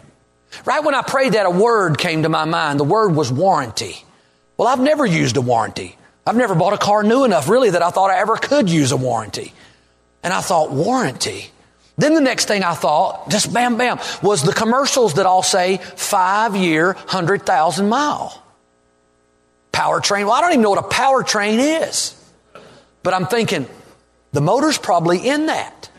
Right 0.65 0.83
when 0.83 0.95
I 0.95 1.03
prayed 1.03 1.33
that, 1.33 1.47
a 1.47 1.51
word 1.51 1.99
came 1.99 2.23
to 2.23 2.29
my 2.29 2.45
mind. 2.45 2.81
The 2.81 2.85
word 2.85 3.15
was 3.15 3.33
warranty. 3.33 4.05
Well, 4.57 4.69
I've 4.69 4.81
never 4.81 5.05
used 5.05 5.37
a 5.37 5.41
warranty. 5.41 5.97
I've 6.27 6.37
never 6.37 6.55
bought 6.55 6.73
a 6.73 6.79
car 6.79 7.03
new 7.03 7.25
enough, 7.25 7.49
really, 7.49 7.71
that 7.71 7.83
I 7.83 7.91
thought 7.91 8.11
I 8.11 8.19
ever 8.19 8.37
could 8.37 8.71
use 8.71 8.93
a 8.93 8.97
warranty. 8.97 9.53
And 10.23 10.33
I 10.33 10.41
thought, 10.41 10.71
warranty? 10.71 11.51
Then 11.97 12.15
the 12.15 12.21
next 12.21 12.47
thing 12.47 12.65
I 12.65 12.75
thought, 12.75 13.29
just 13.31 13.53
bam, 13.53 13.77
bam, 13.77 13.99
was 14.23 14.43
the 14.43 14.53
commercials 14.53 15.15
that 15.15 15.27
all 15.27 15.43
say 15.43 15.77
five 15.77 16.57
year, 16.57 16.95
100,000 16.95 17.89
mile. 17.89 18.43
Powertrain. 19.73 20.25
Well, 20.25 20.33
I 20.33 20.41
don't 20.41 20.53
even 20.53 20.63
know 20.63 20.71
what 20.71 20.85
a 20.85 20.89
powertrain 20.89 21.83
is. 21.83 22.21
But 23.03 23.13
I'm 23.13 23.27
thinking, 23.27 23.69
the 24.33 24.41
motor's 24.41 24.79
probably 24.79 25.29
in 25.29 25.47
that. 25.47 25.91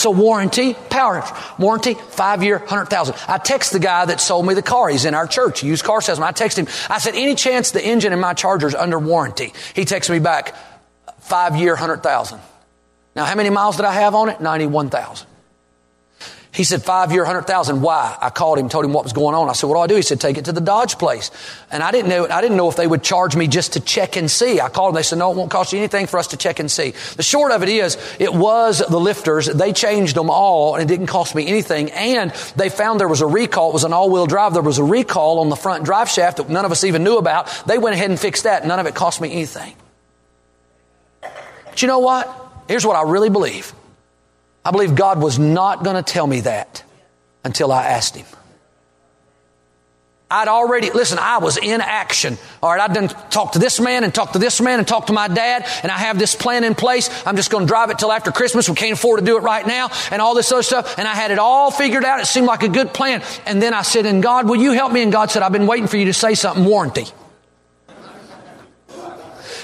So 0.00 0.10
warranty, 0.10 0.72
power 0.72 1.22
warranty, 1.58 1.92
five 1.92 2.42
year, 2.42 2.56
hundred 2.56 2.86
thousand. 2.86 3.16
I 3.28 3.36
text 3.36 3.70
the 3.70 3.78
guy 3.78 4.06
that 4.06 4.18
sold 4.18 4.46
me 4.46 4.54
the 4.54 4.62
car. 4.62 4.88
He's 4.88 5.04
in 5.04 5.12
our 5.12 5.26
church, 5.26 5.62
used 5.62 5.84
car 5.84 6.00
salesman. 6.00 6.26
I 6.26 6.32
text 6.32 6.58
him. 6.58 6.68
I 6.88 6.98
said, 6.98 7.14
any 7.14 7.34
chance 7.34 7.72
the 7.72 7.84
engine 7.84 8.14
in 8.14 8.18
my 8.18 8.32
charger 8.32 8.66
is 8.66 8.74
under 8.74 8.98
warranty? 8.98 9.52
He 9.74 9.84
texts 9.84 10.10
me 10.10 10.18
back, 10.18 10.54
five 11.18 11.54
year, 11.56 11.76
hundred 11.76 12.02
thousand. 12.02 12.40
Now, 13.14 13.26
how 13.26 13.34
many 13.34 13.50
miles 13.50 13.76
did 13.76 13.84
I 13.84 13.92
have 13.92 14.14
on 14.14 14.30
it? 14.30 14.40
Ninety-one 14.40 14.88
thousand. 14.88 15.28
He 16.52 16.64
said, 16.64 16.82
five 16.82 17.12
year, 17.12 17.24
hundred 17.24 17.42
thousand. 17.42 17.80
Why? 17.80 18.16
I 18.20 18.28
called 18.30 18.58
him, 18.58 18.68
told 18.68 18.84
him 18.84 18.92
what 18.92 19.04
was 19.04 19.12
going 19.12 19.36
on. 19.36 19.48
I 19.48 19.52
said, 19.52 19.68
what 19.68 19.76
do 19.76 19.80
I 19.82 19.86
do? 19.86 19.94
He 19.94 20.02
said, 20.02 20.20
take 20.20 20.36
it 20.36 20.46
to 20.46 20.52
the 20.52 20.60
Dodge 20.60 20.98
place. 20.98 21.30
And 21.70 21.80
I 21.80 21.92
didn't 21.92 22.08
know, 22.08 22.26
I 22.26 22.40
didn't 22.40 22.56
know 22.56 22.68
if 22.68 22.74
they 22.74 22.88
would 22.88 23.04
charge 23.04 23.36
me 23.36 23.46
just 23.46 23.74
to 23.74 23.80
check 23.80 24.16
and 24.16 24.28
see. 24.28 24.60
I 24.60 24.68
called 24.68 24.88
them. 24.88 24.98
They 24.98 25.04
said, 25.04 25.18
no, 25.18 25.30
it 25.30 25.36
won't 25.36 25.52
cost 25.52 25.72
you 25.72 25.78
anything 25.78 26.08
for 26.08 26.18
us 26.18 26.26
to 26.28 26.36
check 26.36 26.58
and 26.58 26.68
see. 26.68 26.90
The 26.90 27.22
short 27.22 27.52
of 27.52 27.62
it 27.62 27.68
is, 27.68 27.96
it 28.18 28.34
was 28.34 28.80
the 28.80 28.98
lifters. 28.98 29.46
They 29.46 29.72
changed 29.72 30.16
them 30.16 30.28
all 30.28 30.74
and 30.74 30.82
it 30.82 30.92
didn't 30.92 31.06
cost 31.06 31.36
me 31.36 31.46
anything. 31.46 31.92
And 31.92 32.32
they 32.56 32.68
found 32.68 32.98
there 32.98 33.06
was 33.06 33.20
a 33.20 33.28
recall. 33.28 33.70
It 33.70 33.74
was 33.74 33.84
an 33.84 33.92
all 33.92 34.10
wheel 34.10 34.26
drive. 34.26 34.52
There 34.52 34.60
was 34.60 34.78
a 34.78 34.84
recall 34.84 35.38
on 35.38 35.50
the 35.50 35.56
front 35.56 35.84
drive 35.84 36.08
shaft 36.08 36.38
that 36.38 36.48
none 36.48 36.64
of 36.64 36.72
us 36.72 36.82
even 36.82 37.04
knew 37.04 37.16
about. 37.16 37.46
They 37.66 37.78
went 37.78 37.94
ahead 37.94 38.10
and 38.10 38.18
fixed 38.18 38.42
that. 38.42 38.66
None 38.66 38.80
of 38.80 38.86
it 38.86 38.96
cost 38.96 39.20
me 39.20 39.30
anything. 39.30 39.72
But 41.20 41.80
you 41.80 41.86
know 41.86 42.00
what? 42.00 42.28
Here's 42.66 42.84
what 42.84 42.96
I 42.96 43.02
really 43.02 43.30
believe. 43.30 43.72
I 44.64 44.70
believe 44.70 44.94
God 44.94 45.22
was 45.22 45.38
not 45.38 45.84
going 45.84 45.96
to 45.96 46.02
tell 46.02 46.26
me 46.26 46.40
that 46.42 46.84
until 47.44 47.72
I 47.72 47.86
asked 47.86 48.16
Him. 48.16 48.26
I'd 50.32 50.46
already, 50.46 50.90
listen, 50.90 51.18
I 51.18 51.38
was 51.38 51.56
in 51.56 51.80
action. 51.80 52.38
All 52.62 52.70
right, 52.70 52.80
I'd 52.80 52.94
done 52.94 53.08
talked 53.30 53.54
to 53.54 53.58
this 53.58 53.80
man 53.80 54.04
and 54.04 54.14
talked 54.14 54.34
to 54.34 54.38
this 54.38 54.60
man 54.60 54.78
and 54.78 54.86
talked 54.86 55.08
to 55.08 55.12
my 55.12 55.26
dad, 55.26 55.66
and 55.82 55.90
I 55.90 55.98
have 55.98 56.20
this 56.20 56.36
plan 56.36 56.62
in 56.62 56.76
place. 56.76 57.10
I'm 57.26 57.34
just 57.34 57.50
going 57.50 57.64
to 57.64 57.68
drive 57.68 57.90
it 57.90 57.98
till 57.98 58.12
after 58.12 58.30
Christmas. 58.30 58.68
We 58.68 58.76
can't 58.76 58.92
afford 58.92 59.18
to 59.18 59.26
do 59.26 59.36
it 59.38 59.40
right 59.40 59.66
now, 59.66 59.90
and 60.12 60.22
all 60.22 60.36
this 60.36 60.52
other 60.52 60.62
stuff. 60.62 60.98
And 60.98 61.08
I 61.08 61.14
had 61.16 61.32
it 61.32 61.40
all 61.40 61.72
figured 61.72 62.04
out. 62.04 62.20
It 62.20 62.26
seemed 62.26 62.46
like 62.46 62.62
a 62.62 62.68
good 62.68 62.94
plan. 62.94 63.24
And 63.44 63.60
then 63.60 63.74
I 63.74 63.82
said, 63.82 64.06
And 64.06 64.22
God, 64.22 64.48
will 64.48 64.56
you 64.56 64.70
help 64.70 64.92
me? 64.92 65.02
And 65.02 65.10
God 65.10 65.32
said, 65.32 65.42
I've 65.42 65.50
been 65.50 65.66
waiting 65.66 65.88
for 65.88 65.96
you 65.96 66.04
to 66.04 66.14
say 66.14 66.34
something 66.34 66.64
warranty. 66.64 67.06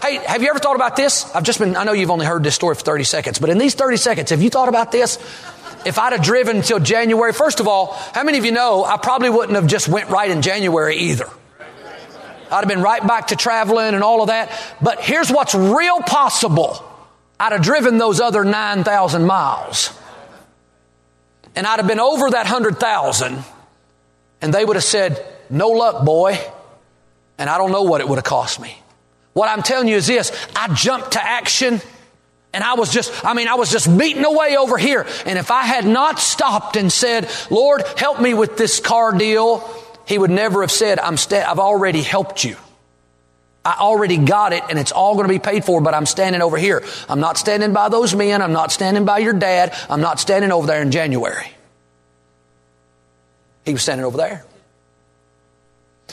Hey, 0.02 0.16
have 0.16 0.42
you 0.42 0.50
ever 0.50 0.58
thought 0.58 0.76
about 0.76 0.96
this? 0.96 1.32
I've 1.34 1.42
just 1.42 1.58
been, 1.58 1.76
I 1.76 1.84
know 1.84 1.92
you've 1.92 2.10
only 2.10 2.26
heard 2.26 2.42
this 2.42 2.54
story 2.54 2.74
for 2.74 2.82
30 2.82 3.04
seconds, 3.04 3.38
but 3.38 3.50
in 3.50 3.58
these 3.58 3.74
30 3.74 3.96
seconds, 3.96 4.30
have 4.30 4.42
you 4.42 4.50
thought 4.50 4.68
about 4.68 4.92
this? 4.92 5.16
If 5.84 5.98
I'd 5.98 6.12
have 6.12 6.22
driven 6.22 6.56
until 6.56 6.80
January, 6.80 7.32
first 7.32 7.60
of 7.60 7.68
all, 7.68 7.92
how 8.12 8.24
many 8.24 8.38
of 8.38 8.44
you 8.44 8.52
know 8.52 8.84
I 8.84 8.96
probably 8.96 9.30
wouldn't 9.30 9.54
have 9.54 9.66
just 9.66 9.88
went 9.88 10.10
right 10.10 10.30
in 10.30 10.42
January 10.42 10.96
either? 10.96 11.28
I'd 12.50 12.58
have 12.58 12.68
been 12.68 12.82
right 12.82 13.04
back 13.06 13.28
to 13.28 13.36
traveling 13.36 13.94
and 13.94 14.02
all 14.02 14.20
of 14.20 14.28
that. 14.28 14.50
But 14.80 15.00
here's 15.00 15.30
what's 15.30 15.54
real 15.54 16.00
possible. 16.00 16.84
I'd 17.38 17.52
have 17.52 17.62
driven 17.62 17.98
those 17.98 18.20
other 18.20 18.44
9,000 18.44 19.24
miles. 19.26 19.96
And 21.54 21.66
I'd 21.66 21.78
have 21.78 21.88
been 21.88 22.00
over 22.00 22.30
that 22.30 22.44
100,000 22.44 23.44
and 24.42 24.54
they 24.54 24.64
would 24.64 24.76
have 24.76 24.84
said, 24.84 25.24
no 25.50 25.70
luck, 25.70 26.04
boy. 26.04 26.38
And 27.38 27.48
I 27.48 27.58
don't 27.58 27.72
know 27.72 27.82
what 27.82 28.00
it 28.00 28.08
would 28.08 28.16
have 28.16 28.24
cost 28.24 28.60
me. 28.60 28.78
What 29.36 29.50
I'm 29.50 29.62
telling 29.62 29.86
you 29.86 29.96
is 29.96 30.06
this 30.06 30.32
I 30.56 30.72
jumped 30.72 31.12
to 31.12 31.22
action. 31.22 31.82
And 32.54 32.64
I 32.64 32.72
was 32.72 32.90
just, 32.90 33.22
I 33.22 33.34
mean, 33.34 33.48
I 33.48 33.56
was 33.56 33.70
just 33.70 33.86
beating 33.98 34.24
away 34.24 34.56
over 34.56 34.78
here. 34.78 35.06
And 35.26 35.38
if 35.38 35.50
I 35.50 35.64
had 35.64 35.84
not 35.84 36.18
stopped 36.18 36.76
and 36.76 36.90
said, 36.90 37.28
Lord, 37.50 37.82
help 37.98 38.18
me 38.18 38.32
with 38.32 38.56
this 38.56 38.80
car 38.80 39.12
deal, 39.12 39.58
he 40.06 40.16
would 40.16 40.30
never 40.30 40.62
have 40.62 40.70
said, 40.70 40.98
I'm 40.98 41.16
I've 41.32 41.58
already 41.58 42.00
helped 42.00 42.44
you. 42.44 42.56
I 43.62 43.76
already 43.78 44.16
got 44.16 44.54
it 44.54 44.62
and 44.70 44.78
it's 44.78 44.92
all 44.92 45.16
going 45.16 45.28
to 45.28 45.34
be 45.34 45.38
paid 45.38 45.66
for, 45.66 45.82
but 45.82 45.92
I'm 45.92 46.06
standing 46.06 46.40
over 46.40 46.56
here. 46.56 46.82
I'm 47.06 47.20
not 47.20 47.36
standing 47.36 47.74
by 47.74 47.90
those 47.90 48.14
men. 48.14 48.40
I'm 48.40 48.54
not 48.54 48.72
standing 48.72 49.04
by 49.04 49.18
your 49.18 49.34
dad. 49.34 49.74
I'm 49.90 50.00
not 50.00 50.18
standing 50.18 50.50
over 50.50 50.66
there 50.66 50.80
in 50.80 50.90
January. 50.90 51.52
He 53.66 53.74
was 53.74 53.82
standing 53.82 54.06
over 54.06 54.16
there. 54.16 54.46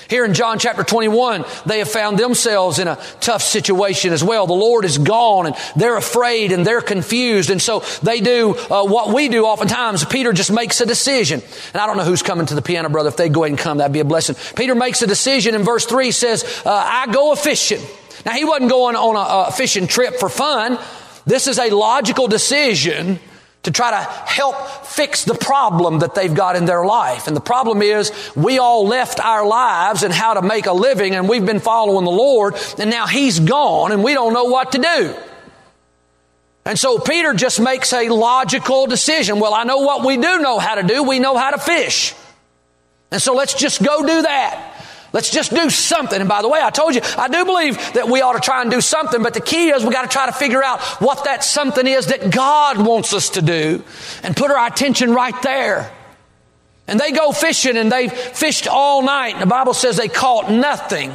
Here 0.10 0.26
in 0.26 0.34
John 0.34 0.60
chapter 0.60 0.84
21, 0.84 1.46
they 1.66 1.80
have 1.80 1.90
found 1.90 2.18
themselves 2.18 2.80
in 2.80 2.88
a 2.88 2.98
tough 3.22 3.42
situation 3.42 4.12
as 4.12 4.24
well. 4.24 4.48
The 4.48 4.54
Lord 4.54 4.86
is 4.86 4.98
gone 4.98 5.46
and 5.46 5.56
they're 5.76 5.98
afraid 5.98 6.52
and 6.52 6.66
they're 6.66 6.82
confused. 6.82 7.50
And 7.52 7.62
so 7.62 7.82
they 8.02 8.20
do 8.20 8.56
uh, 8.56 8.86
what 8.86 9.14
we 9.14 9.30
do 9.30 9.46
oftentimes. 9.46 10.04
Peter 10.06 10.34
just 10.34 10.52
makes 10.52 10.82
a 10.82 10.86
decision. 10.86 11.42
And 11.74 11.82
I 11.82 11.86
don't 11.86 11.98
know 11.98 12.04
who's 12.04 12.24
coming 12.24 12.48
to 12.48 12.56
the 12.56 12.62
piano, 12.62 12.90
brother. 12.90 13.10
If 13.10 13.18
they 13.18 13.30
go 13.30 13.44
ahead 13.44 13.52
and 13.52 13.60
come, 13.60 13.78
that'd 13.78 13.94
be 13.94 14.00
a 14.00 14.06
blessing. 14.06 14.36
Peter 14.56 14.76
makes 14.76 15.02
a 15.04 15.08
decision 15.08 15.54
in 15.54 15.64
verse 15.64 15.86
3 15.86 16.12
says, 16.12 16.44
uh, 16.66 16.72
I 16.72 17.12
go 17.12 17.32
a 17.32 17.36
fishing. 17.36 17.82
Now 18.26 18.34
he 18.34 18.46
wasn't 18.46 18.72
going 18.72 18.96
on 18.96 19.16
a, 19.16 19.50
a 19.50 19.52
fishing 19.52 19.88
trip 19.88 20.16
for 20.16 20.30
fun. 20.30 20.80
This 21.26 21.48
is 21.48 21.60
a 21.60 21.70
logical 21.70 22.28
decision 22.28 23.20
to 23.64 23.72
try 23.72 23.92
to 23.92 23.98
help 23.98 24.56
fix 24.86 25.24
the 25.24 25.34
problem 25.34 26.00
that 26.00 26.16
they've 26.16 26.34
got 26.34 26.56
in 26.56 26.66
their 26.66 26.86
life. 26.86 27.28
And 27.28 27.36
the 27.36 27.42
problem 27.42 27.82
is 27.82 28.12
we 28.36 28.60
all 28.60 28.86
left 28.86 29.20
our 29.20 29.46
lives 29.46 30.04
and 30.04 30.14
how 30.14 30.34
to 30.34 30.42
make 30.42 30.66
a 30.66 30.74
living 30.74 31.16
and 31.16 31.30
we've 31.30 31.46
been 31.46 31.60
following 31.60 32.04
the 32.04 32.12
Lord 32.12 32.56
and 32.78 32.90
now 32.90 33.08
He's 33.08 33.40
gone 33.40 33.92
and 33.92 34.04
we 34.04 34.14
don't 34.14 34.34
know 34.34 34.46
what 34.46 34.74
to 34.74 34.80
do. 34.80 35.16
And 36.66 36.78
so 36.80 37.00
Peter 37.00 37.34
just 37.34 37.60
makes 37.60 37.92
a 37.94 38.10
logical 38.10 38.86
decision. 38.88 39.40
Well, 39.40 39.54
I 39.54 39.64
know 39.64 39.80
what 39.80 40.06
we 40.06 40.16
do 40.16 40.40
know 40.40 40.60
how 40.60 40.76
to 40.76 40.84
do. 40.84 41.04
We 41.04 41.20
know 41.20 41.36
how 41.36 41.52
to 41.52 41.58
fish. 41.58 42.14
And 43.12 43.22
so 43.22 43.34
let's 43.34 43.54
just 43.54 43.84
go 43.84 44.02
do 44.02 44.22
that. 44.24 44.73
Let's 45.14 45.30
just 45.30 45.54
do 45.54 45.70
something. 45.70 46.20
And 46.20 46.28
by 46.28 46.42
the 46.42 46.50
way, 46.50 46.60
I 46.62 46.72
told 46.72 46.96
you, 46.96 47.02
I 47.18 47.28
do 47.28 47.46
believe 47.46 47.78
that 47.94 48.10
we 48.10 48.22
ought 48.22 48.34
to 48.34 48.40
try 48.40 48.64
and 48.64 48.72
do 48.72 48.82
something, 48.82 49.22
but 49.22 49.36
the 49.36 49.42
key 49.42 49.70
is 49.70 49.86
we 49.86 49.94
got 49.94 50.02
to 50.02 50.08
try 50.08 50.26
to 50.26 50.32
figure 50.32 50.64
out 50.64 50.82
what 51.00 51.26
that 51.26 51.44
something 51.44 51.86
is 51.86 52.08
that 52.08 52.32
God 52.32 52.84
wants 52.84 53.14
us 53.14 53.30
to 53.32 53.44
do 53.44 53.84
and 54.24 54.36
put 54.36 54.50
our 54.50 54.68
attention 54.68 55.14
right 55.14 55.40
there. 55.44 55.92
And 56.88 57.00
they 57.00 57.12
go 57.12 57.32
fishing 57.32 57.78
and 57.78 57.92
they 57.92 58.10
fished 58.10 58.68
all 58.68 59.04
night. 59.04 59.34
And 59.34 59.42
The 59.44 59.46
Bible 59.46 59.76
says 59.76 59.98
they 59.98 60.10
caught 60.10 60.52
nothing. 60.52 61.14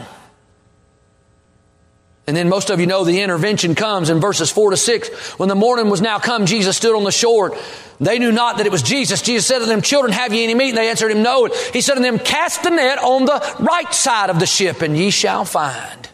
And 2.28 2.36
then 2.36 2.50
most 2.50 2.68
of 2.68 2.78
you 2.78 2.86
know 2.86 3.04
the 3.04 3.22
intervention 3.22 3.74
comes 3.74 4.10
in 4.10 4.20
verses 4.20 4.50
4 4.50 4.72
to 4.72 4.76
6. 4.76 5.38
When 5.38 5.48
the 5.48 5.54
morning 5.54 5.88
was 5.88 6.02
now 6.02 6.18
come, 6.18 6.44
Jesus 6.44 6.76
stood 6.76 6.94
on 6.94 7.02
the 7.04 7.10
shore. 7.10 7.56
They 8.00 8.18
knew 8.18 8.32
not 8.32 8.58
that 8.58 8.66
it 8.66 8.70
was 8.70 8.82
Jesus. 8.82 9.22
Jesus 9.22 9.46
said 9.46 9.60
to 9.60 9.64
them, 9.64 9.80
Children, 9.80 10.12
have 10.12 10.34
ye 10.34 10.44
any 10.44 10.52
meat? 10.52 10.68
And 10.68 10.76
they 10.76 10.90
answered 10.90 11.10
him, 11.10 11.22
No. 11.22 11.46
He 11.72 11.80
said 11.80 11.94
to 11.94 12.00
them, 12.00 12.18
Cast 12.18 12.64
the 12.64 12.68
net 12.68 12.98
on 12.98 13.24
the 13.24 13.56
right 13.60 13.94
side 13.94 14.28
of 14.28 14.40
the 14.40 14.44
ship, 14.44 14.82
and 14.82 14.94
ye 14.94 15.08
shall 15.08 15.46
find. 15.46 16.10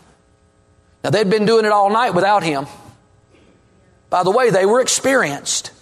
Now 1.03 1.11
they'd 1.11 1.29
been 1.29 1.47
doing 1.47 1.65
it 1.65 1.73
all 1.73 1.91
night 1.91 2.15
without 2.15 2.45
him. 2.45 2.67
By 4.09 4.23
the 4.23 4.31
way, 4.31 4.51
they 4.51 4.67
were 4.67 4.81
experienced. 4.81 5.73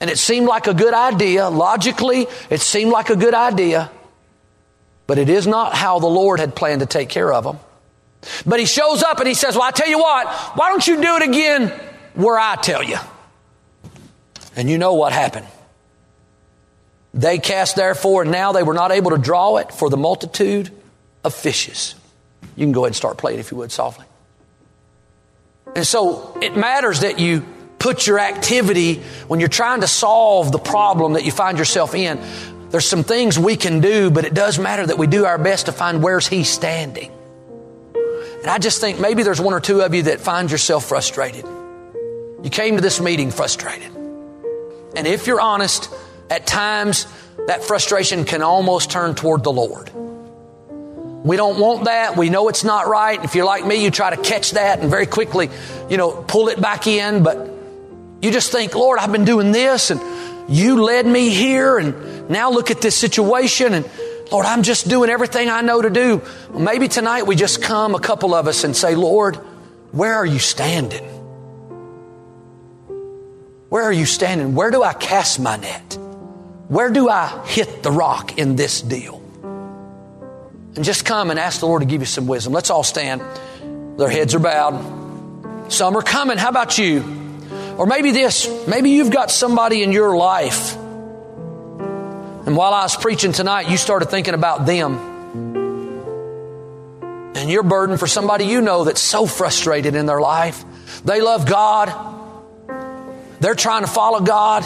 And 0.00 0.08
it 0.08 0.16
seemed 0.16 0.46
like 0.46 0.66
a 0.66 0.72
good 0.72 0.94
idea. 0.94 1.50
Logically, 1.50 2.26
it 2.48 2.62
seemed 2.62 2.90
like 2.90 3.10
a 3.10 3.16
good 3.16 3.34
idea. 3.34 3.90
But 5.06 5.18
it 5.18 5.28
is 5.28 5.46
not 5.46 5.74
how 5.74 5.98
the 5.98 6.06
Lord 6.06 6.40
had 6.40 6.54
planned 6.54 6.80
to 6.80 6.86
take 6.86 7.10
care 7.10 7.30
of 7.30 7.44
them. 7.44 7.58
But 8.44 8.60
he 8.60 8.66
shows 8.66 9.02
up 9.02 9.18
and 9.18 9.28
he 9.28 9.34
says, 9.34 9.54
Well, 9.54 9.64
I 9.64 9.70
tell 9.70 9.88
you 9.88 9.98
what, 9.98 10.26
why 10.56 10.68
don't 10.68 10.86
you 10.86 11.00
do 11.00 11.16
it 11.16 11.22
again 11.22 11.68
where 12.14 12.38
I 12.38 12.56
tell 12.56 12.82
you? 12.82 12.96
And 14.56 14.68
you 14.68 14.78
know 14.78 14.94
what 14.94 15.12
happened. 15.12 15.46
They 17.14 17.38
cast 17.38 17.76
therefore, 17.76 18.22
and 18.22 18.30
now 18.30 18.52
they 18.52 18.62
were 18.62 18.74
not 18.74 18.92
able 18.92 19.12
to 19.12 19.18
draw 19.18 19.56
it 19.56 19.72
for 19.72 19.88
the 19.88 19.96
multitude 19.96 20.70
of 21.24 21.34
fishes. 21.34 21.94
You 22.56 22.66
can 22.66 22.72
go 22.72 22.80
ahead 22.80 22.88
and 22.88 22.96
start 22.96 23.18
playing 23.18 23.38
if 23.38 23.50
you 23.50 23.56
would 23.58 23.72
softly. 23.72 24.04
And 25.74 25.86
so 25.86 26.36
it 26.42 26.56
matters 26.56 27.00
that 27.00 27.18
you 27.18 27.44
put 27.78 28.06
your 28.06 28.18
activity 28.18 28.96
when 29.28 29.40
you're 29.40 29.48
trying 29.48 29.80
to 29.82 29.86
solve 29.86 30.50
the 30.52 30.58
problem 30.58 31.12
that 31.12 31.24
you 31.24 31.30
find 31.30 31.58
yourself 31.58 31.94
in. 31.94 32.20
There's 32.70 32.88
some 32.88 33.04
things 33.04 33.38
we 33.38 33.56
can 33.56 33.80
do, 33.80 34.10
but 34.10 34.24
it 34.24 34.34
does 34.34 34.58
matter 34.58 34.86
that 34.86 34.98
we 34.98 35.06
do 35.06 35.24
our 35.24 35.38
best 35.38 35.66
to 35.66 35.72
find 35.72 36.02
where's 36.02 36.26
he 36.26 36.44
standing. 36.44 37.12
And 38.40 38.46
I 38.46 38.58
just 38.58 38.80
think 38.80 39.00
maybe 39.00 39.22
there's 39.22 39.40
one 39.40 39.54
or 39.54 39.60
two 39.60 39.80
of 39.80 39.94
you 39.94 40.04
that 40.04 40.20
find 40.20 40.50
yourself 40.50 40.84
frustrated. 40.84 41.44
You 42.42 42.50
came 42.50 42.76
to 42.76 42.80
this 42.80 43.00
meeting 43.00 43.30
frustrated. 43.30 43.90
And 44.96 45.06
if 45.06 45.26
you're 45.26 45.40
honest, 45.40 45.92
at 46.30 46.46
times 46.46 47.06
that 47.46 47.64
frustration 47.64 48.24
can 48.24 48.42
almost 48.42 48.90
turn 48.90 49.14
toward 49.14 49.42
the 49.42 49.52
Lord. 49.52 49.90
We 51.24 51.36
don't 51.36 51.58
want 51.58 51.86
that. 51.86 52.16
We 52.16 52.30
know 52.30 52.48
it's 52.48 52.62
not 52.62 52.86
right. 52.86 53.22
If 53.24 53.34
you're 53.34 53.44
like 53.44 53.66
me, 53.66 53.82
you 53.82 53.90
try 53.90 54.14
to 54.14 54.22
catch 54.22 54.52
that 54.52 54.78
and 54.78 54.88
very 54.88 55.06
quickly, 55.06 55.50
you 55.90 55.96
know, 55.96 56.12
pull 56.12 56.48
it 56.48 56.60
back 56.60 56.86
in. 56.86 57.24
But 57.24 57.50
you 58.22 58.30
just 58.30 58.52
think, 58.52 58.74
Lord, 58.74 59.00
I've 59.00 59.10
been 59.10 59.24
doing 59.24 59.50
this 59.50 59.90
and 59.90 60.00
you 60.48 60.82
led 60.82 61.06
me 61.06 61.30
here 61.30 61.76
and 61.76 62.30
now 62.30 62.50
look 62.50 62.70
at 62.70 62.80
this 62.80 62.96
situation 62.96 63.74
and 63.74 63.90
Lord, 64.30 64.44
I'm 64.44 64.62
just 64.62 64.88
doing 64.88 65.08
everything 65.08 65.48
I 65.48 65.62
know 65.62 65.80
to 65.80 65.88
do. 65.88 66.22
Well, 66.50 66.60
maybe 66.60 66.88
tonight 66.88 67.26
we 67.26 67.34
just 67.34 67.62
come, 67.62 67.94
a 67.94 68.00
couple 68.00 68.34
of 68.34 68.46
us, 68.46 68.64
and 68.64 68.76
say, 68.76 68.94
Lord, 68.94 69.36
where 69.90 70.14
are 70.14 70.26
you 70.26 70.38
standing? 70.38 71.04
Where 73.70 73.84
are 73.84 73.92
you 73.92 74.04
standing? 74.06 74.54
Where 74.54 74.70
do 74.70 74.82
I 74.82 74.92
cast 74.92 75.40
my 75.40 75.56
net? 75.56 75.98
Where 76.68 76.90
do 76.90 77.08
I 77.08 77.46
hit 77.46 77.82
the 77.82 77.90
rock 77.90 78.38
in 78.38 78.56
this 78.56 78.82
deal? 78.82 79.22
And 80.76 80.84
just 80.84 81.06
come 81.06 81.30
and 81.30 81.38
ask 81.38 81.60
the 81.60 81.66
Lord 81.66 81.80
to 81.80 81.86
give 81.86 82.02
you 82.02 82.06
some 82.06 82.26
wisdom. 82.26 82.52
Let's 82.52 82.70
all 82.70 82.84
stand. 82.84 83.22
Their 83.98 84.10
heads 84.10 84.34
are 84.34 84.38
bowed. 84.38 85.72
Some 85.72 85.96
are 85.96 86.02
coming. 86.02 86.36
How 86.36 86.50
about 86.50 86.76
you? 86.76 87.00
Or 87.78 87.86
maybe 87.86 88.10
this. 88.10 88.48
Maybe 88.66 88.90
you've 88.90 89.10
got 89.10 89.30
somebody 89.30 89.82
in 89.82 89.92
your 89.92 90.16
life 90.16 90.76
and 92.48 92.56
while 92.56 92.72
I 92.72 92.82
was 92.82 92.96
preaching 92.96 93.32
tonight, 93.32 93.68
you 93.68 93.76
started 93.76 94.06
thinking 94.06 94.32
about 94.32 94.64
them. 94.64 94.94
And 97.36 97.50
your 97.50 97.62
burden 97.62 97.98
for 97.98 98.06
somebody 98.06 98.46
you 98.46 98.62
know 98.62 98.84
that's 98.84 99.02
so 99.02 99.26
frustrated 99.26 99.94
in 99.94 100.06
their 100.06 100.18
life. 100.18 100.64
They 101.04 101.20
love 101.20 101.44
God. 101.44 101.92
They're 103.40 103.54
trying 103.54 103.82
to 103.82 103.86
follow 103.86 104.20
God. 104.20 104.62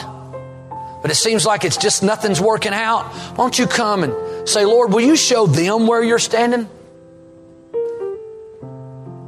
But 1.02 1.10
it 1.10 1.16
seems 1.16 1.44
like 1.44 1.64
it's 1.64 1.76
just 1.76 2.04
nothing's 2.04 2.40
working 2.40 2.72
out. 2.72 3.06
Why 3.06 3.36
don't 3.38 3.58
you 3.58 3.66
come 3.66 4.04
and 4.04 4.48
say, 4.48 4.64
Lord, 4.64 4.92
will 4.92 5.00
you 5.00 5.16
show 5.16 5.48
them 5.48 5.88
where 5.88 6.04
you're 6.04 6.20
standing? 6.20 6.68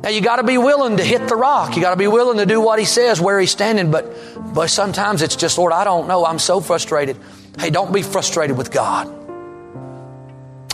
Now 0.05 0.11
you 0.11 0.21
got 0.21 0.37
to 0.37 0.45
be 0.45 0.59
willing 0.59 0.99
to 0.99 1.03
hit 1.03 1.27
the 1.27 1.35
rock. 1.35 1.75
You 1.75 1.83
got 1.83 1.91
to 1.91 1.97
be 1.97 2.07
willing 2.07 2.39
to 2.39 2.47
do 2.47 2.61
what 2.61 2.79
he 2.79 2.85
says 2.85 3.21
where 3.21 3.41
he's 3.41 3.51
standing. 3.51 3.91
But, 3.91 4.15
but 4.55 4.71
sometimes 4.71 5.23
it's 5.23 5.35
just, 5.35 5.59
Lord, 5.59 5.73
I 5.73 5.83
don't 5.83 6.07
know. 6.07 6.25
I'm 6.25 6.39
so 6.39 6.61
frustrated. 6.61 7.17
Hey, 7.59 7.71
don't 7.71 7.93
be 7.93 8.03
frustrated 8.03 8.57
with 8.57 8.71
God. 8.71 9.09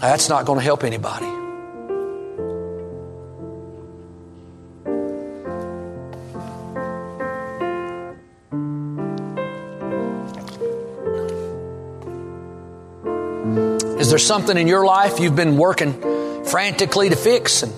That's 0.01 0.29
not 0.29 0.47
going 0.47 0.59
to 0.59 0.65
help 0.65 0.83
anybody. 0.83 1.27
Is 14.01 14.09
there 14.09 14.19
something 14.19 14.57
in 14.57 14.67
your 14.67 14.85
life 14.85 15.21
you've 15.21 15.37
been 15.37 15.57
working 15.59 16.45
frantically 16.45 17.11
to 17.11 17.17
fix 17.17 17.63
and 17.63 17.73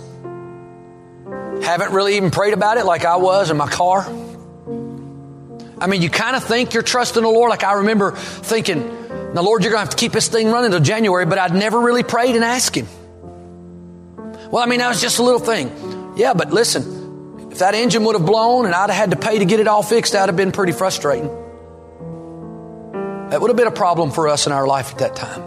haven't 1.65 1.93
really 1.93 2.17
even 2.17 2.31
prayed 2.31 2.55
about 2.55 2.79
it 2.79 2.85
like 2.85 3.05
I 3.05 3.17
was 3.17 3.51
in 3.51 3.57
my 3.57 3.69
car? 3.69 4.07
I 5.83 5.89
mean, 5.89 6.01
you 6.01 6.11
kind 6.11 6.37
of 6.37 6.45
think 6.45 6.75
you're 6.75 6.85
trusting 6.85 7.25
the 7.25 7.29
Lord. 7.29 7.51
Like 7.51 7.65
I 7.65 7.73
remember 7.73 8.13
thinking, 8.13 8.87
now, 9.35 9.43
Lord, 9.43 9.65
you're 9.65 9.73
going 9.73 9.81
to 9.81 9.87
have 9.87 9.91
to 9.91 9.97
keep 9.97 10.13
this 10.13 10.29
thing 10.29 10.47
running 10.49 10.67
until 10.67 10.79
January, 10.79 11.27
but 11.27 11.39
I'd 11.39 11.55
never 11.55 11.81
really 11.81 12.05
prayed 12.05 12.37
and 12.37 12.45
asked 12.45 12.77
Him. 12.77 12.87
Well, 14.51 14.63
I 14.63 14.67
mean, 14.67 14.79
that 14.79 14.89
was 14.89 15.01
just 15.01 15.19
a 15.19 15.25
little 15.25 15.41
thing. 15.41 16.15
Yeah, 16.17 16.35
but 16.35 16.53
listen, 16.53 17.51
if 17.51 17.59
that 17.59 17.75
engine 17.75 18.05
would 18.05 18.15
have 18.15 18.25
blown 18.25 18.67
and 18.67 18.75
I'd 18.77 18.91
have 18.91 18.97
had 18.97 19.11
to 19.11 19.17
pay 19.17 19.41
to 19.41 19.45
get 19.45 19.59
it 19.59 19.67
all 19.67 19.83
fixed, 19.83 20.13
that'd 20.13 20.29
have 20.29 20.37
been 20.37 20.53
pretty 20.53 20.73
frustrating. 20.73 21.27
That 23.31 23.41
would 23.41 23.49
have 23.49 23.57
been 23.57 23.67
a 23.67 23.73
problem 23.73 24.13
for 24.13 24.29
us 24.29 24.47
in 24.47 24.53
our 24.53 24.69
life 24.69 24.93
at 24.93 24.99
that 24.99 25.17
time. 25.17 25.43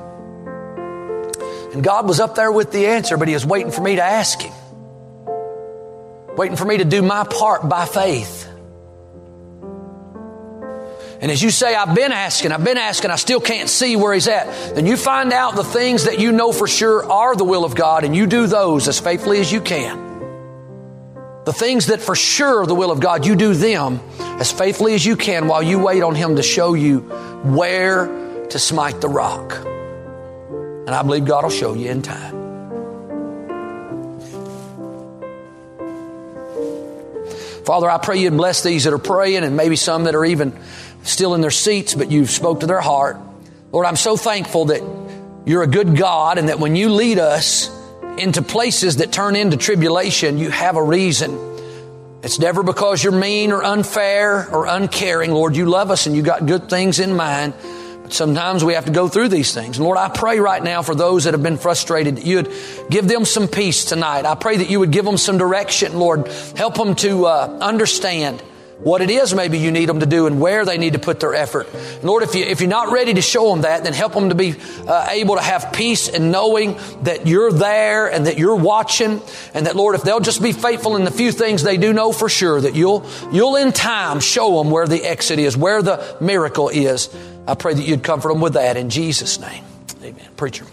And 1.72 1.82
God 1.82 2.10
was 2.10 2.20
up 2.20 2.36
there 2.36 2.52
with 2.52 2.74
the 2.74 2.88
answer, 2.88 3.16
but 3.16 3.30
He 3.30 3.36
was 3.36 3.46
waiting 3.46 3.72
for 3.72 3.82
me 3.82 3.96
to 3.96 4.04
ask 4.04 4.42
Him, 4.42 4.54
waiting 6.36 6.58
for 6.58 6.66
me 6.66 6.80
to 6.80 6.86
do 6.86 7.02
my 7.02 7.24
part 7.24 7.70
by 7.70 7.86
faith. 7.86 8.45
And 11.26 11.32
as 11.32 11.42
you 11.42 11.50
say, 11.50 11.74
I've 11.74 11.96
been 11.96 12.12
asking, 12.12 12.52
I've 12.52 12.64
been 12.64 12.78
asking, 12.78 13.10
I 13.10 13.16
still 13.16 13.42
can't 13.42 13.68
see 13.68 13.96
where 13.96 14.14
He's 14.14 14.28
at, 14.28 14.76
then 14.76 14.86
you 14.86 14.96
find 14.96 15.34
out 15.34 15.56
the 15.56 15.64
things 15.64 16.04
that 16.04 16.20
you 16.20 16.32
know 16.32 16.52
for 16.52 16.68
sure 16.68 17.04
are 17.12 17.36
the 17.36 17.44
will 17.44 17.66
of 17.66 17.74
God 17.74 18.04
and 18.04 18.16
you 18.16 18.28
do 18.28 18.46
those 18.46 18.88
as 18.88 19.00
faithfully 19.00 19.40
as 19.40 19.52
you 19.52 19.60
can. 19.60 19.98
The 21.46 21.52
things 21.52 21.88
that 21.88 22.00
for 22.00 22.14
sure 22.14 22.62
are 22.62 22.68
the 22.68 22.76
will 22.76 22.92
of 22.92 23.00
God, 23.00 23.26
you 23.26 23.36
do 23.36 23.56
them 23.56 24.02
as 24.20 24.52
faithfully 24.52 24.94
as 24.94 25.04
you 25.04 25.16
can 25.16 25.48
while 25.48 25.64
you 25.64 25.80
wait 25.80 26.04
on 26.04 26.14
Him 26.14 26.36
to 26.36 26.44
show 26.44 26.76
you 26.76 27.00
where 27.00 28.06
to 28.50 28.60
smite 28.60 29.02
the 29.02 29.10
rock. 29.10 29.56
And 29.56 30.92
I 30.92 31.02
believe 31.02 31.26
God 31.26 31.44
will 31.44 31.50
show 31.50 31.74
you 31.74 31.90
in 31.90 32.04
time. 32.04 32.36
Father, 37.66 37.90
I 37.90 37.98
pray 37.98 38.20
you'd 38.20 38.38
bless 38.38 38.62
these 38.62 38.84
that 38.84 38.94
are 38.94 39.00
praying 39.00 39.44
and 39.44 39.58
maybe 39.58 39.76
some 39.76 40.04
that 40.04 40.14
are 40.14 40.24
even 40.24 40.56
still 41.06 41.36
in 41.36 41.42
their 41.42 41.52
seats, 41.52 41.94
but 41.96 42.12
you've 42.12 42.30
spoke 42.30 42.62
to 42.62 42.68
their 42.68 42.82
heart. 42.82 43.18
Lord, 43.72 43.86
I'm 43.86 43.96
so 43.96 44.18
thankful 44.18 44.66
that 44.66 44.82
you're 45.46 45.64
a 45.64 45.68
good 45.68 45.96
God 45.96 46.38
and 46.38 46.50
that 46.50 46.60
when 46.60 46.76
you 46.76 46.90
lead 46.90 47.20
us 47.20 47.70
into 48.18 48.42
places 48.42 48.98
that 48.98 49.12
turn 49.12 49.36
into 49.36 49.58
tribulation, 49.58 50.38
you 50.38 50.50
have 50.50 50.76
a 50.76 50.84
reason. 50.84 51.38
It's 52.24 52.40
never 52.40 52.64
because 52.64 53.04
you're 53.04 53.14
mean 53.14 53.52
or 53.52 53.64
unfair 53.64 54.50
or 54.50 54.66
uncaring. 54.66 55.32
Lord, 55.32 55.56
you 55.56 55.66
love 55.66 55.92
us 55.92 56.08
and 56.08 56.16
you 56.16 56.24
got 56.24 56.46
good 56.48 56.70
things 56.70 57.00
in 57.00 57.16
mind. 57.16 57.54
But 58.02 58.14
sometimes 58.14 58.64
we 58.64 58.74
have 58.74 58.86
to 58.86 58.92
go 58.92 59.08
through 59.08 59.30
these 59.30 59.54
things. 59.54 59.80
Lord, 59.80 59.98
I 59.98 60.10
pray 60.10 60.40
right 60.40 60.64
now 60.64 60.82
for 60.82 60.96
those 60.96 61.26
that 61.26 61.34
have 61.34 61.44
been 61.44 61.58
frustrated 61.58 62.18
that 62.18 62.26
you'd 62.26 62.52
give 62.90 63.08
them 63.08 63.26
some 63.26 63.48
peace 63.48 63.86
tonight. 63.86 64.26
I 64.26 64.36
pray 64.36 64.58
that 64.58 64.70
you 64.70 64.80
would 64.80 64.92
give 64.92 65.06
them 65.06 65.18
some 65.18 65.38
direction, 65.38 66.00
Lord. 66.00 66.28
Help 66.56 66.76
them 66.76 66.96
to 66.96 67.26
uh, 67.26 67.58
understand 67.62 68.42
what 68.80 69.02
it 69.02 69.10
is 69.10 69.34
maybe 69.34 69.58
you 69.58 69.72
need 69.72 69.88
them 69.88 70.00
to 70.02 70.06
do 70.06 70.28
and 70.28 70.40
where 70.40 70.66
they 70.66 70.78
need 70.78 70.94
to 70.94 71.00
put 71.00 71.20
their 71.20 71.34
effort. 71.34 71.68
Lord, 72.04 72.24
if, 72.24 72.36
you, 72.36 72.44
if 72.44 72.60
you're 72.60 72.70
not 72.70 72.92
ready 72.92 73.14
to 73.14 73.22
show 73.22 73.50
them 73.50 73.62
that, 73.62 73.84
then 73.84 73.94
help 73.94 74.14
them 74.14 74.30
to 74.30 74.36
be 74.36 74.56
uh, 74.88 75.08
able 75.12 75.36
to 75.36 75.42
have 75.42 75.72
peace 75.74 76.10
and 76.10 76.32
knowing 76.32 76.78
that 77.04 77.26
you're 77.26 77.52
there 77.52 78.12
and 78.12 78.28
that 78.28 78.38
you're 78.38 78.56
watching 78.56 79.22
and 79.54 79.66
that, 79.66 79.76
Lord, 79.76 79.96
if 79.96 80.04
they'll 80.04 80.20
just 80.20 80.42
be 80.42 80.52
faithful 80.52 80.96
in 80.96 81.06
the 81.06 81.12
few 81.12 81.32
things 81.32 81.64
they 81.64 81.78
do 81.78 81.94
know 81.94 82.12
for 82.12 82.30
sure, 82.30 82.60
that 82.62 82.76
you'll, 82.76 83.06
you'll 83.32 83.56
in 83.56 83.72
time 83.72 84.20
show 84.20 84.62
them 84.62 84.72
where 84.72 84.88
the 84.88 85.04
exit 85.04 85.40
is, 85.40 85.56
where 85.56 85.82
the 85.82 86.18
miracle 86.20 86.70
is. 86.70 87.16
I 87.48 87.56
pray 87.56 87.74
that 87.74 87.84
you'd 87.84 88.04
comfort 88.04 88.30
them 88.30 88.42
with 88.42 88.54
that 88.54 88.78
in 88.78 88.90
Jesus' 88.90 89.40
name. 89.40 89.64
Amen. 90.04 90.28
Preacher. 90.36 90.66